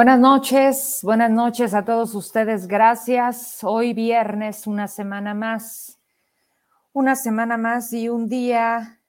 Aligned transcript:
Buenas 0.00 0.18
noches, 0.18 1.00
buenas 1.02 1.30
noches 1.30 1.74
a 1.74 1.84
todos 1.84 2.14
ustedes. 2.14 2.66
Gracias. 2.66 3.62
Hoy 3.62 3.92
viernes, 3.92 4.66
una 4.66 4.88
semana 4.88 5.34
más. 5.34 6.00
Una 6.94 7.14
semana 7.14 7.58
más 7.58 7.92
y 7.92 8.08
un 8.08 8.26
día, 8.26 9.02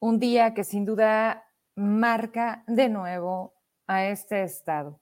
un 0.00 0.18
día 0.18 0.52
que 0.52 0.64
sin 0.64 0.84
duda 0.84 1.46
marca 1.76 2.62
de 2.66 2.90
nuevo 2.90 3.54
a 3.86 4.04
este 4.04 4.42
estado. 4.42 5.00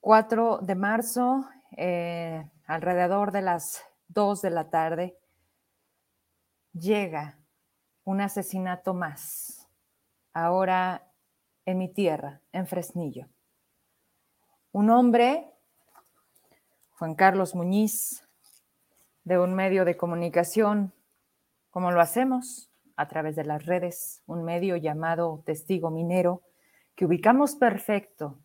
4 0.00 0.58
de 0.58 0.74
marzo, 0.74 1.48
eh, 1.74 2.46
alrededor 2.66 3.32
de 3.32 3.40
las 3.40 3.82
2 4.08 4.42
de 4.42 4.50
la 4.50 4.68
tarde, 4.68 5.18
llega 6.74 7.38
un 8.04 8.20
asesinato 8.20 8.92
más. 8.92 9.66
Ahora 10.34 11.08
en 11.64 11.78
mi 11.78 11.88
tierra, 11.92 12.40
en 12.52 12.66
Fresnillo. 12.66 13.28
Un 14.72 14.90
hombre, 14.90 15.50
Juan 16.98 17.14
Carlos 17.14 17.54
Muñiz, 17.54 18.26
de 19.24 19.38
un 19.38 19.54
medio 19.54 19.84
de 19.84 19.96
comunicación, 19.96 20.92
como 21.70 21.90
lo 21.90 22.00
hacemos 22.00 22.70
a 22.96 23.08
través 23.08 23.36
de 23.36 23.44
las 23.44 23.64
redes, 23.66 24.22
un 24.26 24.44
medio 24.44 24.76
llamado 24.76 25.42
Testigo 25.44 25.90
Minero, 25.90 26.42
que 26.94 27.06
ubicamos 27.06 27.54
perfecto 27.54 28.38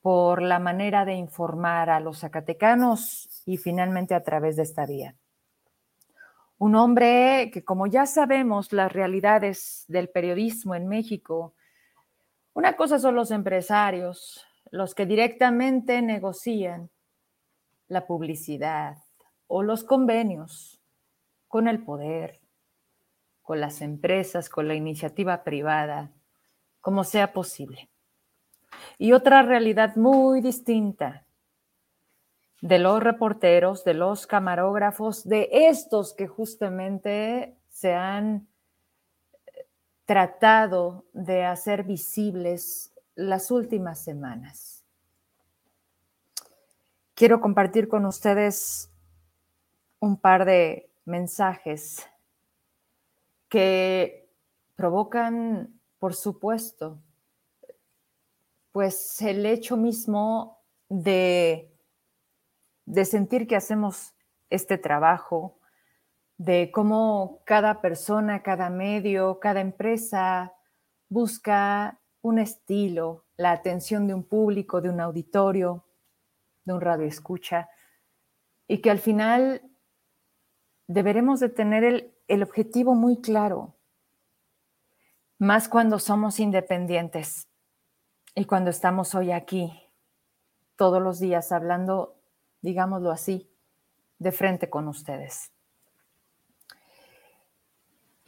por 0.00 0.42
la 0.42 0.58
manera 0.58 1.04
de 1.04 1.14
informar 1.14 1.90
a 1.90 2.00
los 2.00 2.20
zacatecanos 2.20 3.42
y 3.46 3.56
finalmente 3.56 4.14
a 4.14 4.22
través 4.22 4.56
de 4.56 4.62
esta 4.62 4.86
vía. 4.86 5.14
Un 6.58 6.74
hombre 6.74 7.50
que, 7.52 7.64
como 7.64 7.86
ya 7.86 8.06
sabemos, 8.06 8.72
las 8.72 8.92
realidades 8.92 9.84
del 9.88 10.08
periodismo 10.08 10.74
en 10.74 10.88
México 10.88 11.54
una 12.58 12.74
cosa 12.74 12.98
son 12.98 13.14
los 13.14 13.30
empresarios, 13.30 14.44
los 14.72 14.92
que 14.96 15.06
directamente 15.06 16.02
negocian 16.02 16.90
la 17.86 18.04
publicidad 18.04 18.96
o 19.46 19.62
los 19.62 19.84
convenios 19.84 20.80
con 21.46 21.68
el 21.68 21.84
poder, 21.84 22.40
con 23.42 23.60
las 23.60 23.80
empresas, 23.80 24.48
con 24.48 24.66
la 24.66 24.74
iniciativa 24.74 25.44
privada, 25.44 26.10
como 26.80 27.04
sea 27.04 27.32
posible. 27.32 27.90
Y 28.98 29.12
otra 29.12 29.42
realidad 29.42 29.94
muy 29.94 30.40
distinta 30.40 31.26
de 32.60 32.80
los 32.80 33.00
reporteros, 33.00 33.84
de 33.84 33.94
los 33.94 34.26
camarógrafos, 34.26 35.28
de 35.28 35.48
estos 35.52 36.12
que 36.12 36.26
justamente 36.26 37.56
se 37.68 37.94
han 37.94 38.48
tratado 40.08 41.04
de 41.12 41.44
hacer 41.44 41.82
visibles 41.84 42.94
las 43.14 43.50
últimas 43.50 44.02
semanas. 44.02 44.82
Quiero 47.14 47.42
compartir 47.42 47.88
con 47.88 48.06
ustedes 48.06 48.90
un 50.00 50.16
par 50.16 50.46
de 50.46 50.90
mensajes 51.04 52.08
que 53.50 54.26
provocan, 54.76 55.78
por 55.98 56.14
supuesto, 56.14 56.98
pues 58.72 59.20
el 59.20 59.44
hecho 59.44 59.76
mismo 59.76 60.62
de, 60.88 61.70
de 62.86 63.04
sentir 63.04 63.46
que 63.46 63.56
hacemos 63.56 64.14
este 64.48 64.78
trabajo, 64.78 65.57
de 66.38 66.70
cómo 66.70 67.42
cada 67.44 67.80
persona, 67.80 68.42
cada 68.42 68.70
medio, 68.70 69.40
cada 69.40 69.60
empresa 69.60 70.54
busca 71.08 72.00
un 72.22 72.38
estilo, 72.38 73.24
la 73.36 73.50
atención 73.50 74.06
de 74.06 74.14
un 74.14 74.22
público, 74.22 74.80
de 74.80 74.88
un 74.88 75.00
auditorio, 75.00 75.84
de 76.64 76.74
un 76.74 76.80
radio 76.80 77.06
escucha, 77.06 77.68
y 78.68 78.78
que 78.78 78.90
al 78.90 79.00
final 79.00 79.62
deberemos 80.86 81.40
de 81.40 81.48
tener 81.48 81.82
el, 81.82 82.14
el 82.28 82.42
objetivo 82.42 82.94
muy 82.94 83.20
claro, 83.20 83.74
más 85.38 85.68
cuando 85.68 85.98
somos 85.98 86.40
independientes 86.40 87.48
y 88.34 88.44
cuando 88.44 88.70
estamos 88.70 89.14
hoy 89.14 89.32
aquí, 89.32 89.72
todos 90.76 91.02
los 91.02 91.18
días 91.18 91.50
hablando, 91.50 92.20
digámoslo 92.60 93.10
así, 93.10 93.50
de 94.18 94.32
frente 94.32 94.70
con 94.70 94.88
ustedes. 94.88 95.52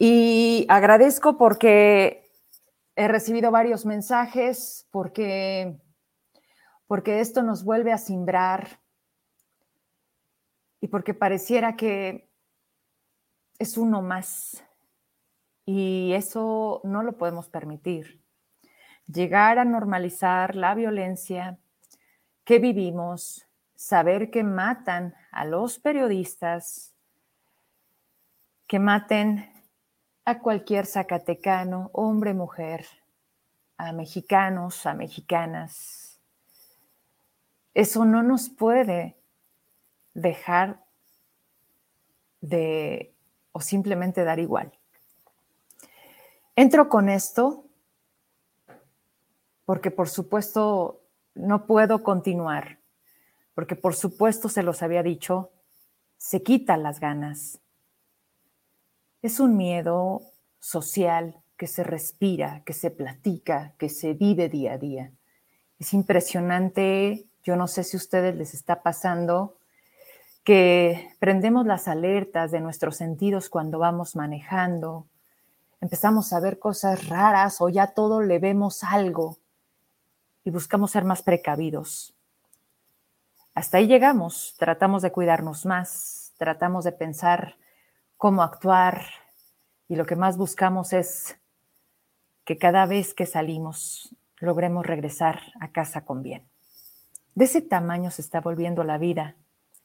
Y 0.03 0.65
agradezco 0.67 1.37
porque 1.37 2.31
he 2.95 3.07
recibido 3.07 3.51
varios 3.51 3.85
mensajes, 3.85 4.87
porque, 4.89 5.79
porque 6.87 7.19
esto 7.19 7.43
nos 7.43 7.63
vuelve 7.63 7.91
a 7.91 7.99
simbrar 7.99 8.79
y 10.79 10.87
porque 10.87 11.13
pareciera 11.13 11.75
que 11.75 12.27
es 13.59 13.77
uno 13.77 14.01
más. 14.01 14.65
Y 15.67 16.13
eso 16.13 16.81
no 16.83 17.03
lo 17.03 17.15
podemos 17.15 17.47
permitir. 17.47 18.23
Llegar 19.05 19.59
a 19.59 19.65
normalizar 19.65 20.55
la 20.55 20.73
violencia 20.73 21.59
que 22.43 22.57
vivimos, 22.57 23.47
saber 23.75 24.31
que 24.31 24.43
matan 24.43 25.13
a 25.31 25.45
los 25.45 25.77
periodistas, 25.77 26.95
que 28.65 28.79
maten 28.79 29.50
a 30.25 30.39
cualquier 30.39 30.85
zacatecano, 30.85 31.89
hombre, 31.93 32.33
mujer, 32.33 32.85
a 33.77 33.91
mexicanos, 33.91 34.85
a 34.85 34.93
mexicanas. 34.93 36.19
Eso 37.73 38.05
no 38.05 38.21
nos 38.21 38.49
puede 38.49 39.17
dejar 40.13 40.83
de 42.41 43.13
o 43.53 43.61
simplemente 43.61 44.23
dar 44.23 44.39
igual. 44.39 44.71
Entro 46.55 46.89
con 46.89 47.09
esto 47.09 47.65
porque 49.65 49.89
por 49.89 50.09
supuesto 50.09 51.01
no 51.33 51.65
puedo 51.65 52.03
continuar, 52.03 52.79
porque 53.53 53.75
por 53.75 53.95
supuesto 53.95 54.49
se 54.49 54.63
los 54.63 54.83
había 54.83 55.01
dicho, 55.01 55.51
se 56.17 56.43
quitan 56.43 56.83
las 56.83 56.99
ganas, 56.99 57.59
es 59.21 59.39
un 59.39 59.57
miedo 59.57 60.21
social 60.59 61.41
que 61.57 61.67
se 61.67 61.83
respira, 61.83 62.63
que 62.65 62.73
se 62.73 62.89
platica, 62.89 63.73
que 63.77 63.89
se 63.89 64.13
vive 64.13 64.49
día 64.49 64.73
a 64.73 64.77
día. 64.77 65.11
Es 65.79 65.93
impresionante, 65.93 67.27
yo 67.43 67.55
no 67.55 67.67
sé 67.67 67.83
si 67.83 67.97
a 67.97 67.99
ustedes 67.99 68.35
les 68.35 68.53
está 68.53 68.81
pasando, 68.81 69.57
que 70.43 71.13
prendemos 71.19 71.67
las 71.67 71.87
alertas 71.87 72.51
de 72.51 72.61
nuestros 72.61 72.97
sentidos 72.97 73.49
cuando 73.49 73.77
vamos 73.77 74.15
manejando, 74.15 75.05
empezamos 75.81 76.33
a 76.33 76.39
ver 76.39 76.57
cosas 76.57 77.07
raras 77.07 77.61
o 77.61 77.69
ya 77.69 77.87
todo 77.87 78.21
le 78.21 78.39
vemos 78.39 78.83
algo 78.83 79.37
y 80.43 80.49
buscamos 80.49 80.91
ser 80.91 81.03
más 81.03 81.21
precavidos. 81.21 82.15
Hasta 83.53 83.77
ahí 83.77 83.87
llegamos, 83.87 84.55
tratamos 84.57 85.01
de 85.03 85.11
cuidarnos 85.11 85.65
más, 85.65 86.33
tratamos 86.37 86.85
de 86.85 86.91
pensar 86.91 87.57
cómo 88.21 88.43
actuar 88.43 89.01
y 89.87 89.95
lo 89.95 90.05
que 90.05 90.15
más 90.15 90.37
buscamos 90.37 90.93
es 90.93 91.39
que 92.45 92.59
cada 92.59 92.85
vez 92.85 93.15
que 93.15 93.25
salimos 93.25 94.15
logremos 94.37 94.85
regresar 94.85 95.41
a 95.59 95.71
casa 95.71 96.05
con 96.05 96.21
bien. 96.21 96.47
De 97.33 97.45
ese 97.45 97.63
tamaño 97.63 98.11
se 98.11 98.21
está 98.21 98.39
volviendo 98.39 98.83
la 98.83 98.99
vida 98.99 99.37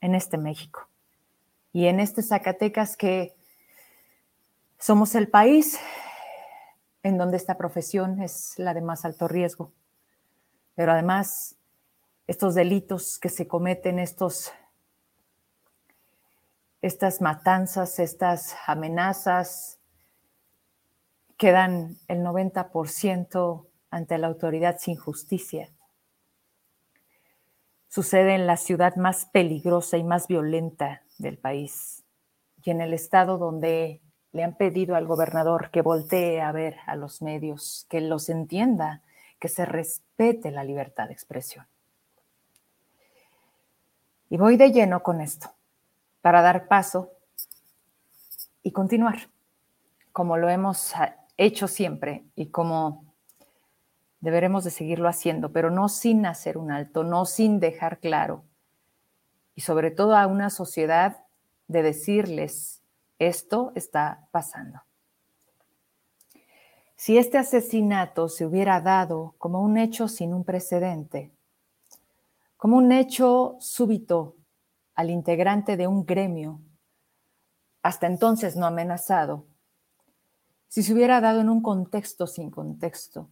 en 0.02 0.14
este 0.14 0.36
México 0.36 0.86
y 1.72 1.86
en 1.86 1.98
este 1.98 2.22
Zacatecas 2.22 2.98
que 2.98 3.34
somos 4.78 5.14
el 5.14 5.30
país 5.30 5.80
en 7.02 7.16
donde 7.16 7.38
esta 7.38 7.56
profesión 7.56 8.20
es 8.20 8.58
la 8.58 8.74
de 8.74 8.82
más 8.82 9.06
alto 9.06 9.28
riesgo. 9.28 9.72
Pero 10.74 10.92
además, 10.92 11.56
estos 12.26 12.54
delitos 12.54 13.18
que 13.18 13.30
se 13.30 13.48
cometen, 13.48 13.98
estos 13.98 14.52
estas 16.82 17.20
matanzas, 17.20 17.98
estas 17.98 18.56
amenazas, 18.66 19.78
quedan 21.36 21.96
el 22.08 22.20
90% 22.20 23.66
ante 23.90 24.18
la 24.18 24.26
autoridad 24.26 24.78
sin 24.78 24.96
justicia. 24.96 25.70
Sucede 27.88 28.34
en 28.34 28.46
la 28.46 28.56
ciudad 28.56 28.96
más 28.96 29.26
peligrosa 29.26 29.96
y 29.96 30.04
más 30.04 30.28
violenta 30.28 31.02
del 31.18 31.38
país 31.38 32.04
y 32.62 32.70
en 32.70 32.80
el 32.80 32.92
estado 32.92 33.38
donde 33.38 34.02
le 34.32 34.44
han 34.44 34.56
pedido 34.56 34.96
al 34.96 35.06
gobernador 35.06 35.70
que 35.70 35.82
voltee 35.82 36.42
a 36.42 36.52
ver 36.52 36.76
a 36.86 36.96
los 36.96 37.22
medios, 37.22 37.86
que 37.88 38.00
los 38.00 38.28
entienda, 38.28 39.02
que 39.38 39.48
se 39.48 39.64
respete 39.64 40.50
la 40.50 40.64
libertad 40.64 41.06
de 41.06 41.14
expresión. 41.14 41.66
Y 44.28 44.36
voy 44.36 44.56
de 44.56 44.72
lleno 44.72 45.02
con 45.02 45.20
esto 45.20 45.55
para 46.26 46.42
dar 46.42 46.66
paso 46.66 47.12
y 48.64 48.72
continuar, 48.72 49.30
como 50.10 50.36
lo 50.36 50.48
hemos 50.48 50.92
hecho 51.36 51.68
siempre 51.68 52.24
y 52.34 52.46
como 52.46 53.04
deberemos 54.18 54.64
de 54.64 54.72
seguirlo 54.72 55.08
haciendo, 55.08 55.52
pero 55.52 55.70
no 55.70 55.88
sin 55.88 56.26
hacer 56.26 56.58
un 56.58 56.72
alto, 56.72 57.04
no 57.04 57.26
sin 57.26 57.60
dejar 57.60 58.00
claro, 58.00 58.42
y 59.54 59.60
sobre 59.60 59.92
todo 59.92 60.16
a 60.16 60.26
una 60.26 60.50
sociedad 60.50 61.18
de 61.68 61.84
decirles, 61.84 62.82
esto 63.20 63.70
está 63.76 64.26
pasando. 64.32 64.80
Si 66.96 67.18
este 67.18 67.38
asesinato 67.38 68.28
se 68.28 68.46
hubiera 68.46 68.80
dado 68.80 69.36
como 69.38 69.62
un 69.62 69.76
hecho 69.76 70.08
sin 70.08 70.34
un 70.34 70.42
precedente, 70.42 71.30
como 72.56 72.78
un 72.78 72.90
hecho 72.90 73.58
súbito 73.60 74.35
al 74.96 75.10
integrante 75.10 75.76
de 75.76 75.86
un 75.86 76.04
gremio, 76.04 76.60
hasta 77.82 78.08
entonces 78.08 78.56
no 78.56 78.66
amenazado, 78.66 79.46
si 80.68 80.82
se 80.82 80.92
hubiera 80.92 81.20
dado 81.20 81.40
en 81.40 81.48
un 81.48 81.62
contexto 81.62 82.26
sin 82.26 82.50
contexto, 82.50 83.30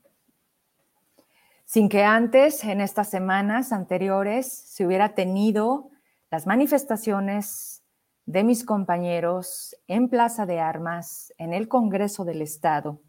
sin 1.64 1.88
que 1.88 2.04
antes, 2.04 2.62
en 2.62 2.80
estas 2.80 3.10
semanas 3.10 3.72
anteriores, 3.72 4.46
se 4.46 4.86
hubiera 4.86 5.14
tenido 5.14 5.90
las 6.30 6.46
manifestaciones 6.46 7.82
de 8.26 8.44
mis 8.44 8.64
compañeros 8.64 9.76
en 9.86 10.08
Plaza 10.08 10.46
de 10.46 10.60
Armas, 10.60 11.32
en 11.38 11.52
el 11.52 11.68
Congreso 11.68 12.24
del 12.24 12.42
Estado, 12.42 13.00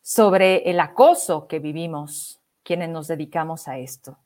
sobre 0.00 0.70
el 0.70 0.80
acoso 0.80 1.46
que 1.46 1.58
vivimos 1.58 2.40
quienes 2.62 2.88
nos 2.88 3.08
dedicamos 3.08 3.68
a 3.68 3.78
esto. 3.78 4.18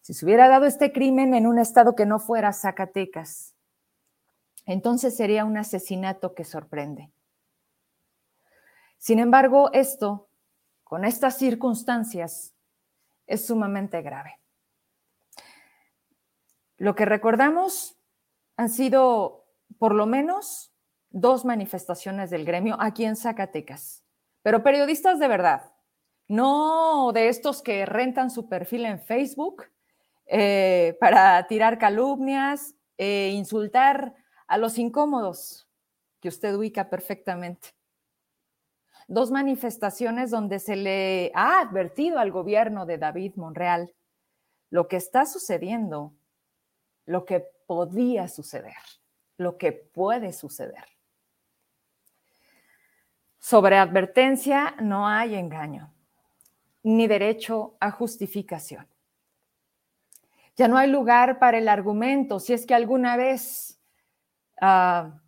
Si 0.00 0.14
se 0.14 0.24
hubiera 0.24 0.48
dado 0.48 0.66
este 0.66 0.92
crimen 0.92 1.34
en 1.34 1.46
un 1.46 1.58
estado 1.58 1.94
que 1.94 2.06
no 2.06 2.18
fuera 2.18 2.52
Zacatecas, 2.52 3.54
entonces 4.66 5.16
sería 5.16 5.44
un 5.44 5.56
asesinato 5.56 6.34
que 6.34 6.44
sorprende. 6.44 7.10
Sin 8.98 9.18
embargo, 9.18 9.70
esto, 9.72 10.28
con 10.84 11.04
estas 11.04 11.38
circunstancias, 11.38 12.54
es 13.26 13.46
sumamente 13.46 14.02
grave. 14.02 14.38
Lo 16.76 16.94
que 16.94 17.04
recordamos 17.04 17.96
han 18.56 18.70
sido 18.70 19.46
por 19.78 19.94
lo 19.94 20.06
menos 20.06 20.72
dos 21.10 21.44
manifestaciones 21.44 22.30
del 22.30 22.44
gremio 22.44 22.76
aquí 22.80 23.04
en 23.04 23.16
Zacatecas, 23.16 24.04
pero 24.42 24.62
periodistas 24.62 25.18
de 25.18 25.28
verdad, 25.28 25.72
no 26.28 27.12
de 27.12 27.28
estos 27.28 27.62
que 27.62 27.84
rentan 27.86 28.30
su 28.30 28.48
perfil 28.48 28.86
en 28.86 29.00
Facebook 29.00 29.64
eh, 30.32 30.96
para 31.00 31.44
tirar 31.48 31.76
calumnias 31.76 32.76
e 32.96 33.32
insultar 33.34 34.14
a 34.46 34.58
los 34.58 34.78
incómodos, 34.78 35.68
que 36.20 36.28
usted 36.28 36.54
ubica 36.54 36.88
perfectamente. 36.88 37.70
Dos 39.08 39.32
manifestaciones 39.32 40.30
donde 40.30 40.60
se 40.60 40.76
le 40.76 41.32
ha 41.34 41.58
advertido 41.58 42.20
al 42.20 42.30
gobierno 42.30 42.86
de 42.86 42.98
David 42.98 43.32
Monreal 43.34 43.92
lo 44.70 44.86
que 44.86 44.98
está 44.98 45.26
sucediendo, 45.26 46.14
lo 47.06 47.24
que 47.24 47.44
podía 47.66 48.28
suceder, 48.28 48.76
lo 49.36 49.58
que 49.58 49.72
puede 49.72 50.32
suceder. 50.32 50.84
Sobre 53.40 53.78
advertencia 53.78 54.76
no 54.80 55.08
hay 55.08 55.34
engaño, 55.34 55.92
ni 56.84 57.08
derecho 57.08 57.74
a 57.80 57.90
justificación. 57.90 58.86
Ya 60.60 60.68
no 60.68 60.76
hay 60.76 60.90
lugar 60.90 61.38
para 61.38 61.56
el 61.56 61.70
argumento, 61.70 62.38
si 62.38 62.52
es 62.52 62.66
que 62.66 62.74
alguna 62.74 63.16
vez 63.16 63.80
ah, 64.60 65.22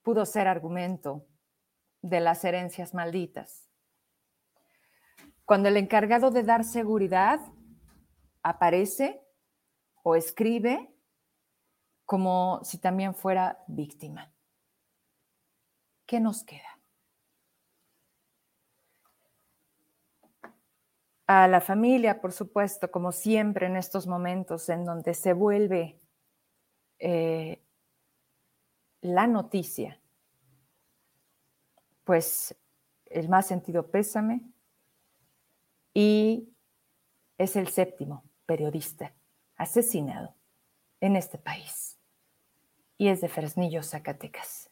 pudo 0.00 0.24
ser 0.24 0.46
argumento 0.46 1.26
de 2.02 2.20
las 2.20 2.44
herencias 2.44 2.94
malditas. 2.94 3.68
Cuando 5.44 5.68
el 5.70 5.76
encargado 5.76 6.30
de 6.30 6.44
dar 6.44 6.62
seguridad 6.62 7.40
aparece 8.44 9.26
o 10.04 10.14
escribe 10.14 10.88
como 12.04 12.60
si 12.62 12.78
también 12.78 13.12
fuera 13.12 13.58
víctima. 13.66 14.32
¿Qué 16.06 16.20
nos 16.20 16.44
queda? 16.44 16.73
A 21.42 21.48
la 21.48 21.60
familia, 21.60 22.20
por 22.20 22.32
supuesto, 22.32 22.90
como 22.90 23.12
siempre 23.12 23.66
en 23.66 23.76
estos 23.76 24.06
momentos 24.06 24.68
en 24.68 24.84
donde 24.84 25.14
se 25.14 25.32
vuelve 25.32 25.98
eh, 26.98 27.62
la 29.00 29.26
noticia, 29.26 30.00
pues 32.04 32.56
el 33.06 33.28
más 33.28 33.46
sentido 33.46 33.90
pésame 33.90 34.42
y 35.92 36.52
es 37.38 37.56
el 37.56 37.68
séptimo 37.68 38.24
periodista 38.46 39.12
asesinado 39.56 40.34
en 41.00 41.16
este 41.16 41.38
país 41.38 41.98
y 42.96 43.08
es 43.08 43.20
de 43.20 43.28
Fresnillo, 43.28 43.82
Zacatecas. 43.82 44.70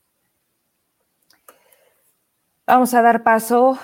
Vamos 2.66 2.94
a 2.94 3.02
dar 3.02 3.22
paso 3.22 3.78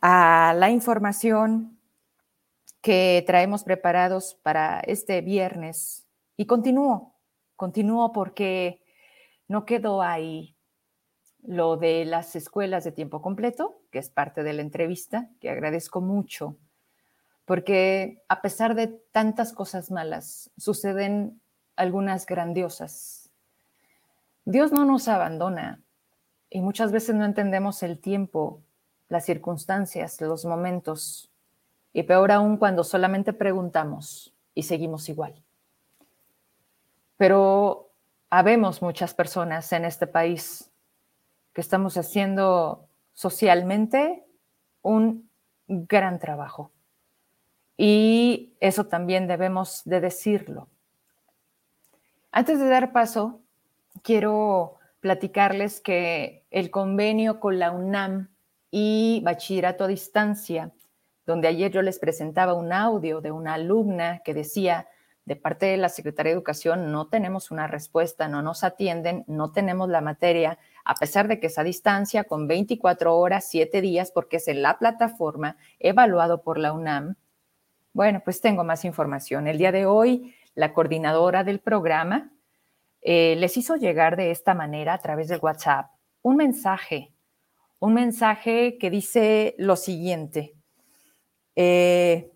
a 0.00 0.54
la 0.56 0.70
información 0.70 1.78
que 2.82 3.22
traemos 3.26 3.62
preparados 3.64 4.34
para 4.42 4.80
este 4.80 5.20
viernes. 5.22 6.06
Y 6.36 6.46
continúo, 6.46 7.14
continúo 7.56 8.12
porque 8.12 8.82
no 9.48 9.64
quedó 9.64 10.02
ahí 10.02 10.56
lo 11.42 11.76
de 11.76 12.04
las 12.04 12.36
escuelas 12.36 12.84
de 12.84 12.92
tiempo 12.92 13.22
completo, 13.22 13.80
que 13.90 13.98
es 13.98 14.10
parte 14.10 14.42
de 14.42 14.52
la 14.52 14.62
entrevista, 14.62 15.30
que 15.40 15.50
agradezco 15.50 16.00
mucho, 16.00 16.56
porque 17.44 18.22
a 18.28 18.42
pesar 18.42 18.74
de 18.74 18.88
tantas 18.88 19.52
cosas 19.52 19.90
malas, 19.90 20.50
suceden 20.56 21.40
algunas 21.76 22.26
grandiosas. 22.26 23.30
Dios 24.44 24.72
no 24.72 24.84
nos 24.84 25.08
abandona 25.08 25.82
y 26.50 26.60
muchas 26.60 26.92
veces 26.92 27.14
no 27.14 27.24
entendemos 27.24 27.82
el 27.82 27.98
tiempo, 27.98 28.62
las 29.08 29.24
circunstancias, 29.24 30.20
los 30.20 30.44
momentos 30.44 31.31
y 31.92 32.02
peor 32.04 32.32
aún 32.32 32.56
cuando 32.56 32.84
solamente 32.84 33.32
preguntamos 33.32 34.32
y 34.54 34.62
seguimos 34.62 35.08
igual. 35.08 35.34
Pero 37.16 37.90
habemos 38.30 38.82
muchas 38.82 39.14
personas 39.14 39.72
en 39.72 39.84
este 39.84 40.06
país 40.06 40.70
que 41.52 41.60
estamos 41.60 41.96
haciendo 41.96 42.88
socialmente 43.12 44.24
un 44.80 45.28
gran 45.68 46.18
trabajo. 46.18 46.70
Y 47.76 48.54
eso 48.60 48.86
también 48.86 49.26
debemos 49.26 49.82
de 49.84 50.00
decirlo. 50.00 50.68
Antes 52.30 52.58
de 52.58 52.68
dar 52.68 52.92
paso, 52.92 53.40
quiero 54.02 54.78
platicarles 55.00 55.80
que 55.80 56.44
el 56.50 56.70
convenio 56.70 57.40
con 57.40 57.58
la 57.58 57.70
UNAM 57.70 58.28
y 58.70 59.20
Bachillerato 59.24 59.84
a 59.84 59.88
Distancia 59.88 60.72
donde 61.26 61.48
ayer 61.48 61.70
yo 61.70 61.82
les 61.82 61.98
presentaba 61.98 62.54
un 62.54 62.72
audio 62.72 63.20
de 63.20 63.30
una 63.30 63.54
alumna 63.54 64.20
que 64.24 64.34
decía, 64.34 64.88
de 65.24 65.36
parte 65.36 65.66
de 65.66 65.76
la 65.76 65.88
Secretaría 65.88 66.30
de 66.30 66.34
Educación, 66.34 66.90
no 66.90 67.06
tenemos 67.06 67.50
una 67.50 67.68
respuesta, 67.68 68.26
no 68.26 68.42
nos 68.42 68.64
atienden, 68.64 69.24
no 69.28 69.52
tenemos 69.52 69.88
la 69.88 70.00
materia, 70.00 70.58
a 70.84 70.94
pesar 70.94 71.28
de 71.28 71.38
que 71.38 71.46
es 71.46 71.58
a 71.58 71.62
distancia, 71.62 72.24
con 72.24 72.48
24 72.48 73.16
horas, 73.16 73.46
7 73.48 73.80
días, 73.80 74.10
porque 74.10 74.38
es 74.38 74.48
en 74.48 74.62
la 74.62 74.78
plataforma 74.78 75.56
evaluado 75.78 76.42
por 76.42 76.58
la 76.58 76.72
UNAM. 76.72 77.14
Bueno, 77.92 78.20
pues 78.24 78.40
tengo 78.40 78.64
más 78.64 78.84
información. 78.84 79.46
El 79.46 79.58
día 79.58 79.70
de 79.70 79.86
hoy, 79.86 80.34
la 80.54 80.72
coordinadora 80.72 81.44
del 81.44 81.60
programa 81.60 82.32
eh, 83.00 83.36
les 83.36 83.56
hizo 83.56 83.76
llegar 83.76 84.16
de 84.16 84.30
esta 84.32 84.54
manera 84.54 84.94
a 84.94 84.98
través 84.98 85.28
del 85.28 85.40
WhatsApp 85.40 85.90
un 86.22 86.36
mensaje, 86.36 87.12
un 87.80 87.94
mensaje 87.94 88.78
que 88.78 88.90
dice 88.90 89.54
lo 89.58 89.76
siguiente. 89.76 90.54
Eh, 91.56 92.30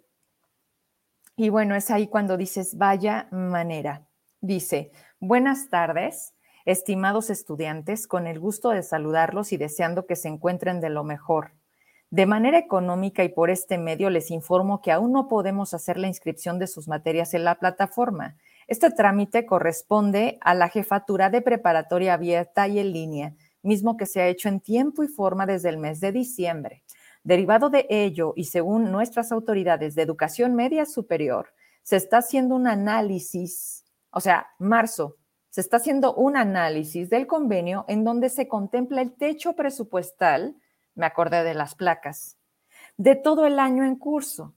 y 1.36 1.48
bueno, 1.50 1.74
es 1.74 1.90
ahí 1.90 2.06
cuando 2.06 2.36
dices, 2.36 2.76
vaya 2.78 3.28
manera. 3.30 4.06
Dice, 4.40 4.90
buenas 5.20 5.68
tardes, 5.68 6.34
estimados 6.64 7.30
estudiantes, 7.30 8.06
con 8.06 8.26
el 8.26 8.40
gusto 8.40 8.70
de 8.70 8.82
saludarlos 8.82 9.52
y 9.52 9.56
deseando 9.56 10.06
que 10.06 10.16
se 10.16 10.28
encuentren 10.28 10.80
de 10.80 10.90
lo 10.90 11.04
mejor. 11.04 11.52
De 12.10 12.24
manera 12.24 12.58
económica 12.58 13.24
y 13.24 13.28
por 13.28 13.50
este 13.50 13.78
medio 13.78 14.10
les 14.10 14.30
informo 14.30 14.80
que 14.80 14.92
aún 14.92 15.12
no 15.12 15.28
podemos 15.28 15.74
hacer 15.74 15.98
la 15.98 16.06
inscripción 16.06 16.58
de 16.58 16.68
sus 16.68 16.86
materias 16.88 17.34
en 17.34 17.44
la 17.44 17.56
plataforma. 17.56 18.36
Este 18.68 18.90
trámite 18.90 19.44
corresponde 19.44 20.38
a 20.40 20.54
la 20.54 20.68
jefatura 20.68 21.30
de 21.30 21.42
preparatoria 21.42 22.14
abierta 22.14 22.68
y 22.68 22.78
en 22.78 22.92
línea, 22.92 23.34
mismo 23.62 23.96
que 23.96 24.06
se 24.06 24.20
ha 24.20 24.28
hecho 24.28 24.48
en 24.48 24.60
tiempo 24.60 25.02
y 25.02 25.08
forma 25.08 25.46
desde 25.46 25.68
el 25.68 25.78
mes 25.78 26.00
de 26.00 26.12
diciembre. 26.12 26.84
Derivado 27.26 27.70
de 27.70 27.88
ello, 27.90 28.34
y 28.36 28.44
según 28.44 28.92
nuestras 28.92 29.32
autoridades 29.32 29.96
de 29.96 30.02
educación 30.02 30.54
media 30.54 30.86
superior, 30.86 31.52
se 31.82 31.96
está 31.96 32.18
haciendo 32.18 32.54
un 32.54 32.68
análisis, 32.68 33.84
o 34.10 34.20
sea, 34.20 34.46
marzo, 34.60 35.16
se 35.50 35.60
está 35.60 35.78
haciendo 35.78 36.14
un 36.14 36.36
análisis 36.36 37.10
del 37.10 37.26
convenio 37.26 37.84
en 37.88 38.04
donde 38.04 38.28
se 38.28 38.46
contempla 38.46 39.02
el 39.02 39.12
techo 39.12 39.54
presupuestal, 39.54 40.54
me 40.94 41.04
acordé 41.04 41.42
de 41.42 41.54
las 41.54 41.74
placas, 41.74 42.36
de 42.96 43.16
todo 43.16 43.44
el 43.44 43.58
año 43.58 43.82
en 43.82 43.96
curso. 43.96 44.54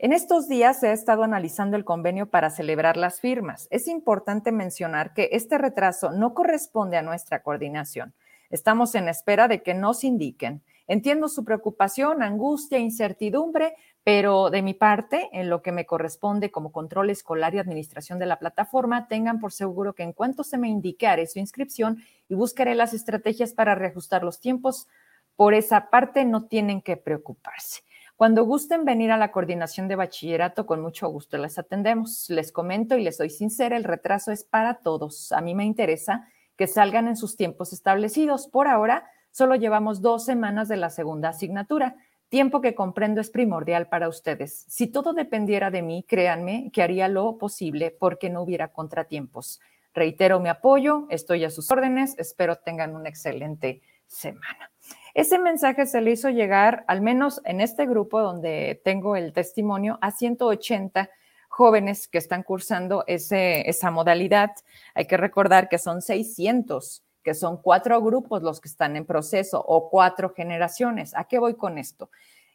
En 0.00 0.12
estos 0.12 0.48
días 0.48 0.80
se 0.80 0.88
ha 0.88 0.92
estado 0.92 1.22
analizando 1.22 1.76
el 1.76 1.84
convenio 1.84 2.28
para 2.28 2.50
celebrar 2.50 2.96
las 2.96 3.20
firmas. 3.20 3.68
Es 3.70 3.86
importante 3.86 4.50
mencionar 4.50 5.14
que 5.14 5.28
este 5.30 5.58
retraso 5.58 6.10
no 6.10 6.34
corresponde 6.34 6.96
a 6.96 7.02
nuestra 7.02 7.44
coordinación. 7.44 8.14
Estamos 8.50 8.96
en 8.96 9.08
espera 9.08 9.46
de 9.46 9.62
que 9.62 9.74
nos 9.74 10.02
indiquen. 10.02 10.64
Entiendo 10.90 11.28
su 11.28 11.44
preocupación, 11.44 12.20
angustia, 12.20 12.80
incertidumbre, 12.80 13.76
pero 14.02 14.50
de 14.50 14.60
mi 14.60 14.74
parte, 14.74 15.30
en 15.32 15.48
lo 15.48 15.62
que 15.62 15.70
me 15.70 15.86
corresponde 15.86 16.50
como 16.50 16.72
control 16.72 17.10
escolar 17.10 17.54
y 17.54 17.60
administración 17.60 18.18
de 18.18 18.26
la 18.26 18.40
plataforma, 18.40 19.06
tengan 19.06 19.38
por 19.38 19.52
seguro 19.52 19.94
que 19.94 20.02
en 20.02 20.12
cuanto 20.12 20.42
se 20.42 20.58
me 20.58 20.66
indique 20.66 21.06
haré 21.06 21.28
su 21.28 21.38
inscripción 21.38 21.98
y 22.28 22.34
buscaré 22.34 22.74
las 22.74 22.92
estrategias 22.92 23.52
para 23.52 23.76
reajustar 23.76 24.24
los 24.24 24.40
tiempos. 24.40 24.88
Por 25.36 25.54
esa 25.54 25.90
parte 25.90 26.24
no 26.24 26.48
tienen 26.48 26.82
que 26.82 26.96
preocuparse. 26.96 27.82
Cuando 28.16 28.42
gusten 28.42 28.84
venir 28.84 29.12
a 29.12 29.16
la 29.16 29.30
coordinación 29.30 29.86
de 29.86 29.94
bachillerato, 29.94 30.66
con 30.66 30.82
mucho 30.82 31.08
gusto 31.08 31.38
les 31.38 31.56
atendemos. 31.56 32.28
Les 32.30 32.50
comento 32.50 32.98
y 32.98 33.04
les 33.04 33.16
soy 33.16 33.30
sincera, 33.30 33.76
el 33.76 33.84
retraso 33.84 34.32
es 34.32 34.42
para 34.42 34.80
todos. 34.80 35.30
A 35.30 35.40
mí 35.40 35.54
me 35.54 35.64
interesa 35.64 36.26
que 36.56 36.66
salgan 36.66 37.06
en 37.06 37.16
sus 37.16 37.36
tiempos 37.36 37.72
establecidos. 37.72 38.48
Por 38.48 38.66
ahora, 38.66 39.08
solo 39.30 39.54
llevamos 39.54 40.00
dos 40.00 40.24
semanas 40.24 40.68
de 40.68 40.76
la 40.76 40.90
segunda 40.90 41.30
asignatura, 41.30 41.96
tiempo 42.28 42.60
que 42.60 42.74
comprendo 42.74 43.20
es 43.20 43.30
primordial 43.30 43.88
para 43.88 44.08
ustedes. 44.08 44.64
Si 44.68 44.86
todo 44.86 45.12
dependiera 45.12 45.70
de 45.70 45.82
mí, 45.82 46.04
créanme 46.08 46.70
que 46.72 46.82
haría 46.82 47.08
lo 47.08 47.38
posible 47.38 47.90
porque 47.90 48.30
no 48.30 48.42
hubiera 48.42 48.72
contratiempos. 48.72 49.60
Reitero 49.92 50.38
mi 50.38 50.48
apoyo, 50.48 51.06
estoy 51.10 51.44
a 51.44 51.50
sus 51.50 51.70
órdenes, 51.70 52.14
espero 52.18 52.56
tengan 52.56 52.94
una 52.94 53.08
excelente 53.08 53.82
semana. 54.06 54.70
Ese 55.14 55.38
mensaje 55.38 55.86
se 55.86 56.00
le 56.00 56.12
hizo 56.12 56.30
llegar, 56.30 56.84
al 56.86 57.00
menos 57.00 57.40
en 57.44 57.60
este 57.60 57.86
grupo 57.86 58.20
donde 58.20 58.80
tengo 58.84 59.16
el 59.16 59.32
testimonio, 59.32 59.98
a 60.00 60.12
180 60.12 61.10
jóvenes 61.48 62.06
que 62.06 62.18
están 62.18 62.44
cursando 62.44 63.04
ese, 63.08 63.68
esa 63.68 63.90
modalidad. 63.90 64.50
Hay 64.94 65.06
que 65.06 65.16
recordar 65.16 65.68
que 65.68 65.78
son 65.78 66.00
600, 66.00 67.02
que 67.22 67.34
son 67.34 67.60
cuatro 67.60 68.00
grupos 68.02 68.42
los 68.42 68.60
que 68.60 68.68
están 68.68 68.96
en 68.96 69.06
proceso 69.06 69.62
o 69.66 69.90
cuatro 69.90 70.32
generaciones. 70.34 71.14
¿A 71.16 71.24
qué 71.24 71.38
voy 71.38 71.54
con 71.54 71.78
esto? 71.78 72.10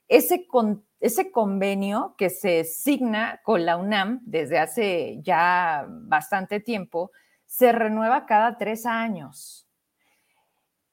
Ese, 0.07 0.47
con, 0.47 0.85
ese 0.99 1.31
convenio 1.31 2.15
que 2.17 2.29
se 2.29 2.63
signa 2.63 3.41
con 3.43 3.65
la 3.65 3.77
UNAM 3.77 4.21
desde 4.23 4.59
hace 4.59 5.19
ya 5.21 5.85
bastante 5.89 6.59
tiempo 6.59 7.11
se 7.45 7.71
renueva 7.71 8.25
cada 8.25 8.57
tres 8.57 8.85
años. 8.85 9.67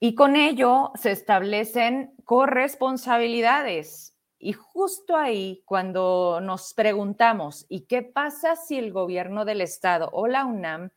Y 0.00 0.14
con 0.14 0.34
ello 0.34 0.92
se 0.94 1.12
establecen 1.12 2.14
corresponsabilidades. 2.24 4.16
Y 4.38 4.52
justo 4.52 5.16
ahí, 5.16 5.62
cuando 5.64 6.40
nos 6.40 6.74
preguntamos, 6.74 7.66
¿y 7.68 7.82
qué 7.82 8.02
pasa 8.02 8.56
si 8.56 8.76
el 8.78 8.92
gobierno 8.92 9.44
del 9.44 9.60
estado 9.60 10.10
o 10.12 10.26
la 10.26 10.44
UNAM 10.44 10.90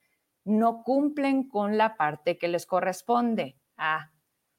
no 0.46 0.84
cumplen 0.84 1.50
con 1.50 1.78
la 1.78 1.98
parte 1.98 2.38
que 2.38 2.48
les 2.48 2.66
corresponde? 2.66 3.60
Ah, 3.78 4.12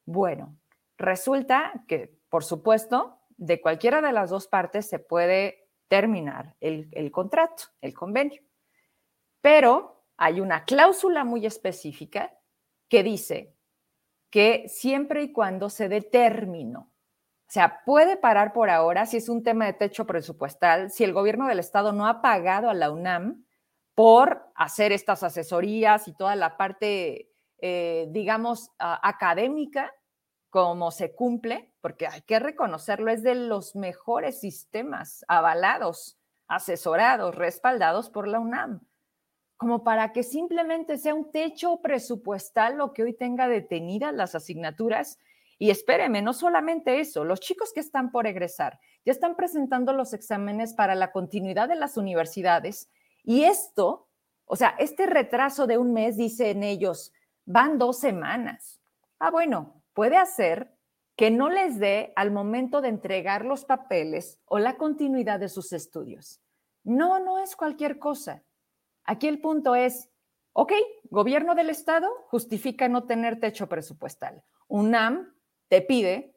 bueno, 0.04 0.58
resulta 0.98 1.84
que, 1.88 2.18
por 2.28 2.44
supuesto, 2.44 3.20
de 3.36 3.60
cualquiera 3.60 4.00
de 4.02 4.12
las 4.12 4.30
dos 4.30 4.48
partes 4.48 4.86
se 4.88 4.98
puede 4.98 5.68
terminar 5.88 6.56
el, 6.60 7.10
contrato, 7.10 7.64
el 7.80 7.94
convenio. 7.94 8.42
Pero 9.40 10.04
hay 10.16 10.40
una 10.40 10.64
cláusula 10.64 11.24
muy 11.24 11.46
específica 11.46 12.36
que 12.88 13.02
dice, 13.02 13.54
que 14.30 14.68
siempre 14.68 15.22
y 15.22 15.32
cuando 15.32 15.70
se 15.70 15.88
dé 15.88 16.02
término. 16.02 16.92
O 17.48 17.52
sea, 17.52 17.82
puede 17.84 18.16
parar 18.16 18.52
por 18.52 18.70
ahora 18.70 19.06
si 19.06 19.18
es 19.18 19.28
un 19.28 19.44
tema 19.44 19.66
de 19.66 19.72
techo 19.72 20.04
presupuestal, 20.04 20.90
si 20.90 21.04
el 21.04 21.12
gobierno 21.12 21.46
del 21.46 21.60
estado 21.60 21.92
no 21.92 22.08
ha 22.08 22.20
pagado 22.20 22.68
a 22.68 22.74
la 22.74 22.90
UNAM 22.90 23.45
por 23.96 24.52
hacer 24.54 24.92
estas 24.92 25.24
asesorías 25.24 26.06
y 26.06 26.12
toda 26.12 26.36
la 26.36 26.56
parte, 26.58 27.32
eh, 27.58 28.06
digamos, 28.10 28.70
académica, 28.78 29.90
como 30.50 30.90
se 30.90 31.14
cumple, 31.14 31.72
porque 31.80 32.06
hay 32.06 32.20
que 32.20 32.38
reconocerlo, 32.38 33.10
es 33.10 33.22
de 33.22 33.34
los 33.34 33.74
mejores 33.74 34.38
sistemas 34.38 35.24
avalados, 35.28 36.18
asesorados, 36.46 37.34
respaldados 37.34 38.10
por 38.10 38.28
la 38.28 38.38
UNAM 38.38 38.86
como 39.56 39.84
para 39.84 40.12
que 40.12 40.22
simplemente 40.22 40.98
sea 40.98 41.14
un 41.14 41.30
techo 41.30 41.80
presupuestal 41.80 42.76
lo 42.76 42.92
que 42.92 43.02
hoy 43.02 43.14
tenga 43.14 43.48
detenidas 43.48 44.12
las 44.12 44.34
asignaturas. 44.34 45.18
Y 45.58 45.70
espéreme, 45.70 46.20
no 46.20 46.34
solamente 46.34 47.00
eso, 47.00 47.24
los 47.24 47.40
chicos 47.40 47.72
que 47.72 47.80
están 47.80 48.10
por 48.10 48.26
egresar 48.26 48.78
ya 49.06 49.12
están 49.12 49.36
presentando 49.36 49.94
los 49.94 50.12
exámenes 50.12 50.74
para 50.74 50.94
la 50.94 51.12
continuidad 51.12 51.68
de 51.68 51.76
las 51.76 51.96
universidades 51.96 52.90
y 53.26 53.42
esto, 53.42 54.08
o 54.44 54.54
sea, 54.54 54.76
este 54.78 55.04
retraso 55.04 55.66
de 55.66 55.76
un 55.76 55.92
mes, 55.92 56.16
dicen 56.16 56.62
ellos, 56.62 57.12
van 57.44 57.76
dos 57.76 57.98
semanas. 57.98 58.80
Ah, 59.18 59.32
bueno, 59.32 59.82
puede 59.94 60.16
hacer 60.16 60.72
que 61.16 61.32
no 61.32 61.50
les 61.50 61.80
dé 61.80 62.12
al 62.14 62.30
momento 62.30 62.80
de 62.80 62.88
entregar 62.88 63.44
los 63.44 63.64
papeles 63.64 64.38
o 64.44 64.60
la 64.60 64.76
continuidad 64.76 65.40
de 65.40 65.48
sus 65.48 65.72
estudios. 65.72 66.40
No, 66.84 67.18
no 67.18 67.40
es 67.40 67.56
cualquier 67.56 67.98
cosa. 67.98 68.44
Aquí 69.02 69.26
el 69.26 69.40
punto 69.40 69.74
es, 69.74 70.08
ok, 70.52 70.72
gobierno 71.10 71.56
del 71.56 71.68
estado 71.68 72.08
justifica 72.28 72.88
no 72.88 73.06
tener 73.06 73.40
techo 73.40 73.68
presupuestal. 73.68 74.44
UNAM 74.68 75.34
te 75.68 75.82
pide 75.82 76.36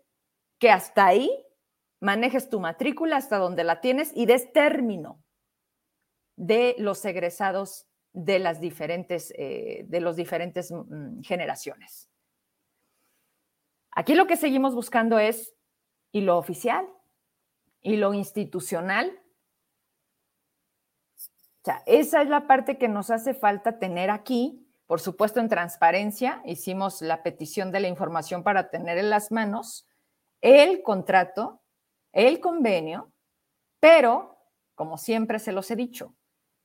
que 0.57 0.71
hasta 0.71 1.05
ahí 1.05 1.29
manejes 1.99 2.49
tu 2.49 2.59
matrícula 2.59 3.17
hasta 3.17 3.37
donde 3.37 3.63
la 3.63 3.79
tienes 3.79 4.11
y 4.15 4.25
des 4.25 4.51
término 4.53 5.21
de 6.39 6.75
los 6.79 7.03
egresados 7.05 7.85
de 8.13 8.39
las 8.39 8.59
diferentes, 8.59 9.31
eh, 9.37 9.85
de 9.87 10.01
los 10.01 10.15
diferentes 10.15 10.71
mm, 10.71 11.21
generaciones. 11.21 12.09
Aquí 13.91 14.15
lo 14.15 14.25
que 14.25 14.37
seguimos 14.37 14.73
buscando 14.73 15.19
es 15.19 15.53
y 16.11 16.21
lo 16.21 16.37
oficial 16.37 16.87
y 17.81 17.97
lo 17.97 18.13
institucional 18.13 19.19
o 21.61 21.65
sea, 21.65 21.83
esa 21.85 22.21
es 22.21 22.29
la 22.29 22.47
parte 22.47 22.77
que 22.77 22.87
nos 22.87 23.09
hace 23.09 23.33
falta 23.33 23.79
tener 23.79 24.09
aquí. 24.09 24.65
Por 24.87 25.01
supuesto, 25.01 25.41
en 25.41 25.49
transparencia, 25.49 26.41
hicimos 26.45 27.01
la 27.01 27.21
petición 27.21 27.71
de 27.71 27.81
la 27.81 27.89
información 27.89 28.43
para 28.43 28.69
tener 28.69 28.97
en 28.97 29.09
las 29.09 29.29
manos 29.31 29.85
el 30.41 30.81
contrato, 30.83 31.61
el 32.13 32.39
convenio, 32.39 33.11
pero, 33.81 34.37
como 34.73 34.97
siempre 34.97 35.37
se 35.37 35.51
los 35.51 35.69
he 35.69 35.75
dicho, 35.75 36.15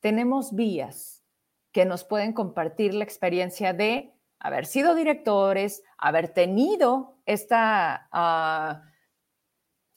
tenemos 0.05 0.55
vías 0.55 1.25
que 1.73 1.87
nos 1.87 2.05
pueden 2.05 2.35
compartir 2.35 2.93
la 2.93 3.05
experiencia 3.05 3.73
de 3.73 4.13
haber 4.39 4.67
sido 4.67 4.95
directores, 4.95 5.83
haber 5.97 6.29
tenido 6.29 7.17
esta... 7.25 8.09
Uh, 8.13 8.87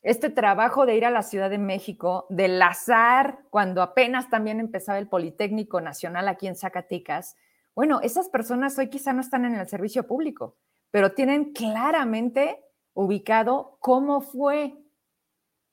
este 0.04 0.30
trabajo 0.30 0.86
de 0.86 0.96
ir 0.96 1.04
a 1.04 1.12
la 1.12 1.24
Ciudad 1.24 1.50
de 1.50 1.58
México, 1.58 2.26
del 2.30 2.62
azar, 2.62 3.40
cuando 3.50 3.82
apenas 3.82 4.30
también 4.30 4.62
empezaba 4.62 4.98
el 4.98 5.10
Politécnico 5.10 5.82
Nacional 5.82 6.30
aquí 6.30 6.48
en 6.48 6.56
Zacatecas, 6.56 7.36
bueno, 7.76 8.00
esas 8.02 8.30
personas 8.30 8.80
hoy 8.80 8.90
quizá 8.90 9.12
no 9.12 9.20
están 9.20 9.44
en 9.44 9.56
el 9.56 9.68
servicio 9.68 10.08
público, 10.08 10.56
pero 10.90 11.12
tienen 11.12 11.52
claramente 11.52 12.64
ubicado 12.94 13.78
cómo 13.82 14.22
fue. 14.22 14.78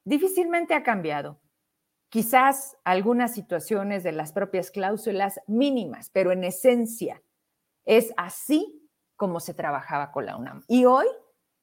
Difícilmente 0.05 0.75
ha 0.75 0.83
cambiado. 0.83 1.39
Quizás 2.15 2.77
algunas 2.85 3.35
situaciones 3.35 4.05
de 4.05 4.13
las 4.13 4.33
propias 4.33 4.71
cláusulas 4.71 5.41
mínimas, 5.49 6.11
pero 6.11 6.31
en 6.31 6.45
esencia 6.45 7.21
es 7.85 8.15
así 8.17 8.89
como 9.17 9.41
se 9.41 9.53
trabajaba 9.53 10.13
con 10.13 10.25
la 10.25 10.37
UNAM. 10.37 10.63
Y 10.69 10.85
hoy, 10.85 11.07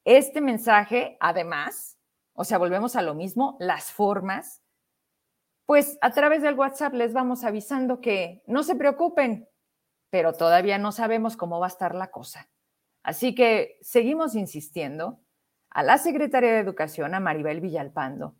este 0.04 0.42
mensaje, 0.42 1.16
además, 1.20 1.98
o 2.34 2.44
sea, 2.44 2.58
volvemos 2.58 2.96
a 2.96 3.00
lo 3.00 3.14
mismo, 3.14 3.56
las 3.60 3.92
formas, 3.92 4.62
pues 5.64 5.96
a 6.02 6.10
través 6.10 6.42
del 6.42 6.58
WhatsApp 6.58 6.92
les 6.92 7.14
vamos 7.14 7.44
avisando 7.44 8.02
que 8.02 8.42
no 8.46 8.62
se 8.62 8.74
preocupen, 8.74 9.48
pero 10.10 10.34
todavía 10.34 10.76
no 10.76 10.92
sabemos 10.92 11.38
cómo 11.38 11.60
va 11.60 11.68
a 11.68 11.68
estar 11.68 11.94
la 11.94 12.10
cosa. 12.10 12.50
Así 13.02 13.34
que 13.34 13.78
seguimos 13.80 14.34
insistiendo 14.34 15.18
a 15.70 15.82
la 15.82 15.96
Secretaría 15.96 16.52
de 16.52 16.58
Educación, 16.58 17.14
a 17.14 17.20
Maribel 17.20 17.62
Villalpando, 17.62 18.36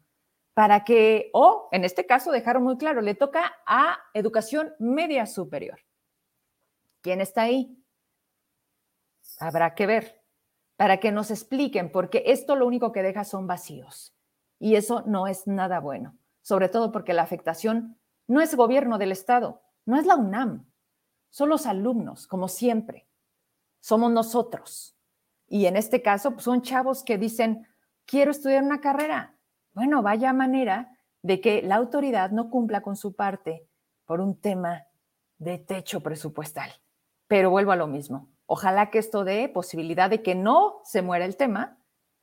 para 0.54 0.84
que, 0.84 1.30
o 1.32 1.68
en 1.72 1.84
este 1.84 2.06
caso 2.06 2.30
dejaron 2.30 2.62
muy 2.62 2.76
claro, 2.76 3.00
le 3.00 3.14
toca 3.14 3.54
a 3.66 3.98
Educación 4.14 4.74
Media 4.78 5.26
Superior. 5.26 5.80
¿Quién 7.00 7.20
está 7.20 7.42
ahí? 7.42 7.76
Habrá 9.38 9.74
que 9.74 9.86
ver 9.86 10.22
para 10.76 10.98
que 10.98 11.12
nos 11.12 11.30
expliquen, 11.30 11.90
porque 11.90 12.24
esto 12.26 12.56
lo 12.56 12.66
único 12.66 12.92
que 12.92 13.02
deja 13.02 13.24
son 13.24 13.46
vacíos. 13.46 14.14
Y 14.58 14.76
eso 14.76 15.02
no 15.06 15.26
es 15.26 15.46
nada 15.46 15.80
bueno, 15.80 16.16
sobre 16.42 16.68
todo 16.68 16.92
porque 16.92 17.12
la 17.12 17.22
afectación 17.22 17.98
no 18.26 18.40
es 18.40 18.54
gobierno 18.54 18.98
del 18.98 19.12
Estado, 19.12 19.62
no 19.84 19.98
es 19.98 20.06
la 20.06 20.16
UNAM, 20.16 20.66
son 21.30 21.48
los 21.48 21.66
alumnos, 21.66 22.26
como 22.26 22.46
siempre. 22.46 23.08
Somos 23.80 24.12
nosotros. 24.12 24.96
Y 25.48 25.66
en 25.66 25.76
este 25.76 26.02
caso, 26.02 26.32
pues, 26.32 26.44
son 26.44 26.62
chavos 26.62 27.02
que 27.02 27.18
dicen, 27.18 27.66
quiero 28.04 28.30
estudiar 28.30 28.62
una 28.62 28.80
carrera, 28.80 29.31
bueno, 29.74 30.02
vaya 30.02 30.32
manera 30.32 30.98
de 31.22 31.40
que 31.40 31.62
la 31.62 31.76
autoridad 31.76 32.30
no 32.30 32.50
cumpla 32.50 32.82
con 32.82 32.96
su 32.96 33.14
parte 33.14 33.66
por 34.04 34.20
un 34.20 34.40
tema 34.40 34.86
de 35.38 35.58
techo 35.58 36.02
presupuestal. 36.02 36.70
Pero 37.26 37.50
vuelvo 37.50 37.72
a 37.72 37.76
lo 37.76 37.86
mismo. 37.86 38.28
Ojalá 38.46 38.90
que 38.90 38.98
esto 38.98 39.24
dé 39.24 39.48
posibilidad 39.48 40.10
de 40.10 40.22
que 40.22 40.34
no 40.34 40.80
se 40.84 41.00
muera 41.00 41.24
el 41.24 41.36
tema, 41.36 41.78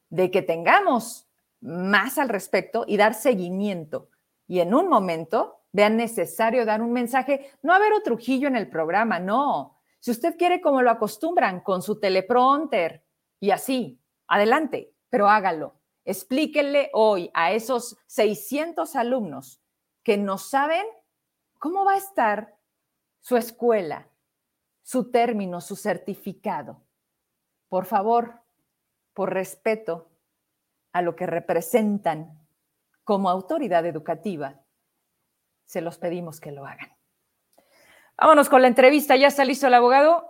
de 0.10 0.30
que 0.30 0.42
tengamos 0.42 1.28
más 1.62 2.18
al 2.18 2.30
respecto 2.30 2.86
y 2.88 2.98
dar 2.98 3.14
seguimiento. 3.14 4.10
Y 4.48 4.60
en 4.60 4.74
un 4.74 4.88
momento 4.88 5.62
vean 5.72 5.98
necesario 5.98 6.66
dar 6.66 6.82
un 6.82 6.92
mensaje, 6.92 7.52
no 7.62 7.74
haber 7.74 7.94
otro 7.94 8.16
Trujillo 8.16 8.48
en 8.48 8.56
el 8.56 8.70
programa, 8.70 9.20
no. 9.20 9.78
Si 10.00 10.12
usted 10.12 10.38
quiere 10.38 10.62
como 10.62 10.82
lo 10.82 10.90
acostumbran, 10.90 11.62
con 11.62 11.82
su 11.82 12.00
teleprompter 12.00 13.04
y 13.40 13.52
así, 13.52 14.00
adelante, 14.28 14.94
pero 15.10 15.30
hágalo. 15.30 15.79
Explíquenle 16.06 16.90
hoy 16.94 17.30
a 17.34 17.52
esos 17.52 17.98
600 18.08 18.96
alumnos 18.96 19.62
que 20.04 20.18
no 20.18 20.38
saben 20.38 20.86
cómo 21.60 21.86
va 21.86 21.94
a 21.94 21.98
estar 21.98 22.58
su 23.20 23.38
escuela, 23.38 24.08
su 24.82 25.12
término, 25.12 25.62
su 25.62 25.76
certificado. 25.76 26.82
Por 27.68 27.86
favor, 27.86 28.42
por 29.14 29.34
respeto 29.34 30.10
a 30.94 31.02
lo 31.02 31.16
que 31.16 31.28
representan 31.28 32.48
como 33.04 33.30
autoridad 33.30 33.86
educativa, 33.86 34.62
se 35.66 35.82
los 35.82 35.98
pedimos 35.98 36.40
que 36.40 36.52
lo 36.52 36.66
hagan. 36.66 36.90
Vámonos 38.18 38.50
con 38.50 38.62
la 38.62 38.68
entrevista. 38.68 39.16
Ya 39.16 39.28
está 39.28 39.46
listo 39.46 39.68
el 39.68 39.74
abogado. 39.74 40.30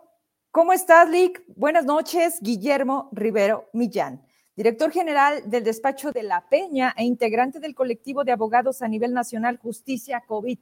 ¿Cómo 0.51 0.73
estás, 0.73 1.09
Lick? 1.09 1.43
Buenas 1.47 1.85
noches, 1.85 2.39
Guillermo 2.41 3.09
Rivero 3.11 3.69
Millán, 3.73 4.27
director 4.59 4.91
general 4.91 5.49
del 5.49 5.63
despacho 5.63 6.11
de 6.11 6.21
La 6.21 6.43
Peña 6.49 6.93
e 6.97 7.05
integrante 7.05 7.61
del 7.61 7.73
colectivo 7.73 8.25
de 8.25 8.33
abogados 8.33 8.81
a 8.81 8.89
nivel 8.89 9.13
nacional 9.13 9.57
Justicia 9.57 10.21
COVID. 10.27 10.59